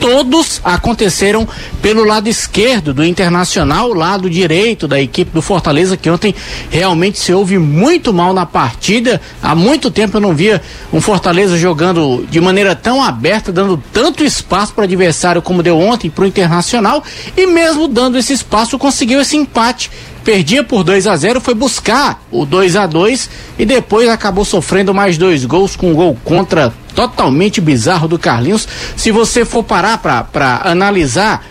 Todos 0.00 0.60
aconteceram 0.64 1.46
pelo 1.82 2.04
lado 2.04 2.28
esquerdo 2.28 2.94
do 2.94 3.04
Internacional, 3.04 3.92
lado 3.92 4.30
direito 4.30 4.88
da 4.88 5.00
equipe 5.00 5.30
do 5.32 5.42
Fortaleza, 5.42 5.96
que 5.96 6.10
ontem 6.10 6.34
realmente 6.70 7.18
se 7.18 7.32
ouve 7.32 7.58
muito 7.58 8.12
mal 8.12 8.32
na 8.32 8.46
partida. 8.46 9.20
Há 9.42 9.54
muito 9.54 9.90
tempo 9.90 10.16
eu 10.16 10.20
não 10.20 10.34
via 10.34 10.62
um 10.92 11.00
Fortaleza 11.00 11.58
jogando 11.58 12.26
de 12.30 12.40
maneira 12.40 12.74
tão 12.74 13.02
aberta, 13.02 13.52
dando 13.52 13.82
tanto 13.92 14.24
espaço 14.24 14.72
para 14.72 14.82
o 14.82 14.84
adversário 14.84 15.42
como 15.42 15.62
deu 15.62 15.78
ontem 15.78 16.10
para 16.10 16.24
o 16.24 16.26
Internacional, 16.26 17.02
e 17.36 17.46
mesmo 17.46 17.88
dando 17.88 18.18
esse 18.18 18.32
espaço, 18.32 18.78
conseguiu 18.78 19.20
esse 19.20 19.36
empate 19.36 19.90
perdia 20.24 20.62
por 20.62 20.84
2 20.84 21.06
a 21.06 21.16
0 21.16 21.40
foi 21.40 21.54
buscar 21.54 22.22
o 22.30 22.44
2 22.44 22.76
a 22.76 22.86
2 22.86 23.30
e 23.58 23.64
depois 23.64 24.10
acabou 24.10 24.44
sofrendo 24.44 24.92
mais 24.92 25.16
dois 25.16 25.42
gols 25.46 25.74
com 25.74 25.92
um 25.92 25.94
gol 25.94 26.18
contra 26.22 26.70
totalmente 26.98 27.60
bizarro 27.60 28.08
do 28.08 28.18
Carlinhos. 28.18 28.66
Se 28.96 29.12
você 29.12 29.44
for 29.44 29.62
parar 29.62 29.98
para 29.98 30.60
analisar, 30.64 31.46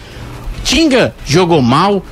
Tinga 0.62 1.16
jogou 1.26 1.62
mal, 1.62 2.04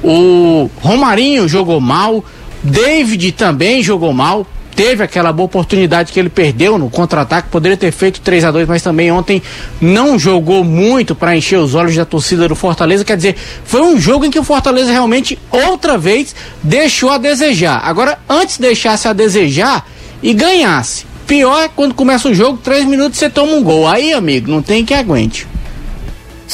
o 0.00 0.70
Romarinho 0.80 1.48
jogou 1.48 1.80
mal, 1.80 2.24
David 2.62 3.32
também 3.32 3.82
jogou 3.82 4.12
mal, 4.12 4.46
teve 4.76 5.02
aquela 5.02 5.32
boa 5.32 5.46
oportunidade 5.46 6.12
que 6.12 6.20
ele 6.20 6.28
perdeu 6.28 6.78
no 6.78 6.88
contra-ataque, 6.88 7.48
poderia 7.48 7.76
ter 7.76 7.90
feito 7.90 8.20
3 8.20 8.44
a 8.44 8.52
2 8.52 8.68
mas 8.68 8.80
também 8.80 9.10
ontem 9.10 9.42
não 9.80 10.16
jogou 10.16 10.62
muito 10.62 11.16
para 11.16 11.36
encher 11.36 11.58
os 11.58 11.74
olhos 11.74 11.96
da 11.96 12.04
torcida 12.04 12.46
do 12.46 12.54
Fortaleza. 12.54 13.04
Quer 13.04 13.16
dizer, 13.16 13.34
foi 13.64 13.80
um 13.80 13.98
jogo 13.98 14.24
em 14.24 14.30
que 14.30 14.38
o 14.38 14.44
Fortaleza 14.44 14.92
realmente, 14.92 15.36
outra 15.50 15.98
vez, 15.98 16.32
deixou 16.62 17.10
a 17.10 17.18
desejar. 17.18 17.80
Agora, 17.84 18.20
antes 18.28 18.56
deixasse 18.56 19.08
a 19.08 19.12
desejar 19.12 19.84
e 20.22 20.32
ganhasse. 20.32 21.12
Pior 21.26 21.62
é 21.62 21.68
quando 21.68 21.94
começa 21.94 22.28
o 22.28 22.34
jogo, 22.34 22.58
três 22.62 22.84
minutos 22.84 23.18
você 23.18 23.30
toma 23.30 23.54
um 23.54 23.62
gol. 23.62 23.88
Aí, 23.88 24.12
amigo, 24.12 24.50
não 24.50 24.62
tem 24.62 24.84
que 24.84 24.92
aguente. 24.92 25.46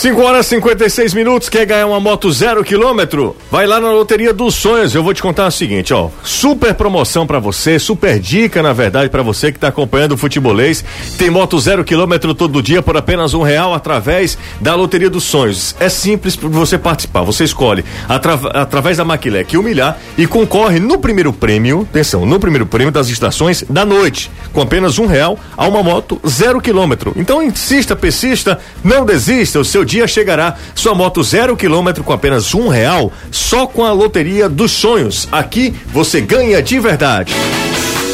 5 0.01 0.19
horas 0.23 0.47
e 0.47 0.49
56 0.49 1.13
minutos, 1.13 1.51
quer 1.51 1.67
ganhar 1.67 1.87
uma 1.87 2.01
moto 2.01 2.33
zero 2.33 2.65
quilômetro? 2.65 3.37
Vai 3.51 3.67
lá 3.67 3.79
na 3.79 3.93
Loteria 3.93 4.33
dos 4.33 4.55
Sonhos. 4.55 4.95
Eu 4.95 5.03
vou 5.03 5.13
te 5.13 5.21
contar 5.21 5.47
o 5.47 5.51
seguinte, 5.51 5.93
ó. 5.93 6.09
Super 6.25 6.73
promoção 6.73 7.27
para 7.27 7.39
você, 7.39 7.79
super 7.79 8.19
dica, 8.19 8.63
na 8.63 8.73
verdade, 8.73 9.11
para 9.11 9.23
você 9.23 9.53
que 9.53 9.59
tá 9.59 9.69
acompanhando 9.69 10.13
o 10.13 10.17
futebolês. 10.17 10.83
Tem 11.19 11.29
moto 11.29 11.61
zero 11.61 11.85
quilômetro 11.85 12.35
todo 12.35 12.63
dia 12.63 12.81
por 12.81 12.97
apenas 12.97 13.35
um 13.35 13.43
real 13.43 13.75
através 13.75 14.39
da 14.59 14.75
Loteria 14.75 15.11
dos 15.11 15.25
Sonhos. 15.25 15.77
É 15.79 15.91
simples 15.91 16.35
para 16.35 16.49
você 16.49 16.79
participar. 16.79 17.23
Você 17.25 17.45
escolhe 17.45 17.85
atra 18.09 18.37
através 18.55 18.97
da 18.97 19.05
Maquilec 19.05 19.55
humilhar 19.55 19.99
e 20.17 20.27
concorre 20.27 20.81
no 20.81 20.99
primeiro 20.99 21.31
prêmio, 21.31 21.87
atenção, 21.91 22.25
no 22.25 22.41
primeiro 22.41 22.65
prêmio 22.65 22.91
das 22.91 23.11
estações 23.11 23.65
da 23.69 23.85
noite, 23.85 24.31
com 24.55 24.63
apenas 24.63 24.99
um 24.99 25.05
real 25.05 25.39
a 25.55 25.69
uma 25.69 25.83
moto 25.83 26.19
zero 26.27 26.59
quilômetro. 26.59 27.13
Então 27.17 27.43
insista, 27.43 27.95
persista, 27.95 28.59
não 28.83 29.05
desista. 29.05 29.61
O 29.61 29.65
seu 29.65 29.90
dia 29.91 30.07
chegará. 30.07 30.55
Sua 30.75 30.95
moto 30.95 31.23
zero 31.25 31.57
quilômetro 31.57 32.05
com 32.05 32.13
apenas 32.13 32.55
um 32.55 32.69
real, 32.69 33.13
só 33.31 33.67
com 33.67 33.85
a 33.85 33.93
loteria 33.93 34.49
dos 34.49 34.71
sonhos. 34.71 35.29
Aqui 35.33 35.75
você 35.93 36.21
ganha 36.21 36.63
de 36.63 36.79
verdade. 36.79 37.35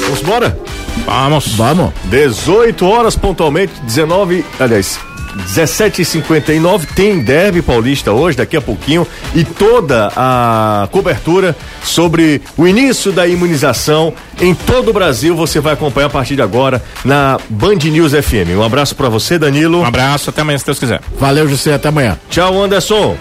Vamos 0.02 0.22
embora? 0.22 0.58
Vamos. 1.04 1.54
Vamos. 1.54 1.92
18 2.04 2.86
horas 2.86 3.14
pontualmente, 3.14 3.72
19, 3.82 4.44
aliás, 4.58 4.98
17h59 5.36 6.86
tem 6.94 7.20
Derby 7.20 7.62
Paulista 7.62 8.12
hoje, 8.12 8.36
daqui 8.36 8.56
a 8.56 8.60
pouquinho, 8.60 9.06
e 9.34 9.44
toda 9.44 10.12
a 10.16 10.88
cobertura 10.90 11.54
sobre 11.82 12.42
o 12.56 12.66
início 12.66 13.12
da 13.12 13.26
imunização 13.26 14.12
em 14.40 14.54
todo 14.54 14.90
o 14.90 14.92
Brasil. 14.92 15.36
Você 15.36 15.60
vai 15.60 15.74
acompanhar 15.74 16.06
a 16.06 16.10
partir 16.10 16.36
de 16.36 16.42
agora 16.42 16.82
na 17.04 17.38
Band 17.48 17.76
News 17.76 18.12
FM. 18.12 18.56
Um 18.56 18.62
abraço 18.62 18.94
para 18.94 19.08
você, 19.08 19.38
Danilo. 19.38 19.80
Um 19.80 19.84
abraço, 19.84 20.30
até 20.30 20.40
amanhã, 20.40 20.58
se 20.58 20.66
Deus 20.66 20.78
quiser. 20.78 21.00
Valeu, 21.18 21.48
José, 21.48 21.74
até 21.74 21.88
amanhã. 21.88 22.18
Tchau, 22.30 22.62
Anderson. 22.62 23.16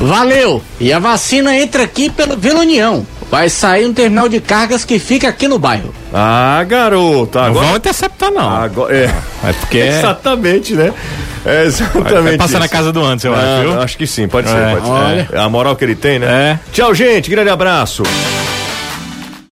Valeu! 0.00 0.62
E 0.78 0.92
a 0.92 0.98
vacina 0.98 1.56
entra 1.56 1.82
aqui 1.82 2.08
pelo, 2.08 2.36
pela 2.36 2.60
União. 2.60 3.04
Vai 3.30 3.50
sair 3.50 3.86
um 3.86 3.92
terminal 3.92 4.28
de 4.28 4.40
cargas 4.40 4.84
que 4.84 4.98
fica 4.98 5.28
aqui 5.28 5.46
no 5.46 5.58
bairro. 5.58 5.94
Ah, 6.12 6.64
garoto. 6.66 7.38
Agora... 7.38 7.60
Não 7.60 7.68
vão 7.68 7.76
interceptar, 7.76 8.30
não. 8.30 8.48
Agora, 8.48 8.96
é. 8.96 9.04
é 9.44 9.52
porque. 9.52 9.78
Exatamente, 9.98 10.74
né? 10.74 10.92
É 11.44 11.64
exatamente. 11.64 12.22
Vai 12.22 12.36
passar 12.36 12.58
na 12.58 12.68
casa 12.68 12.92
do 12.92 13.02
antes, 13.02 13.24
eu 13.24 13.34
ah, 13.34 13.38
acho, 13.38 13.62
viu? 13.62 13.80
Acho 13.80 13.96
que 13.96 14.06
sim, 14.06 14.28
pode 14.28 14.48
é, 14.48 14.50
ser, 14.50 14.76
pode 14.76 14.90
olha. 14.90 15.26
ser. 15.26 15.36
É 15.36 15.40
a 15.40 15.48
moral 15.48 15.76
que 15.76 15.84
ele 15.84 15.94
tem, 15.94 16.18
né? 16.18 16.26
É. 16.26 16.58
Tchau, 16.72 16.94
gente. 16.94 17.30
Grande 17.30 17.48
abraço. 17.48 18.02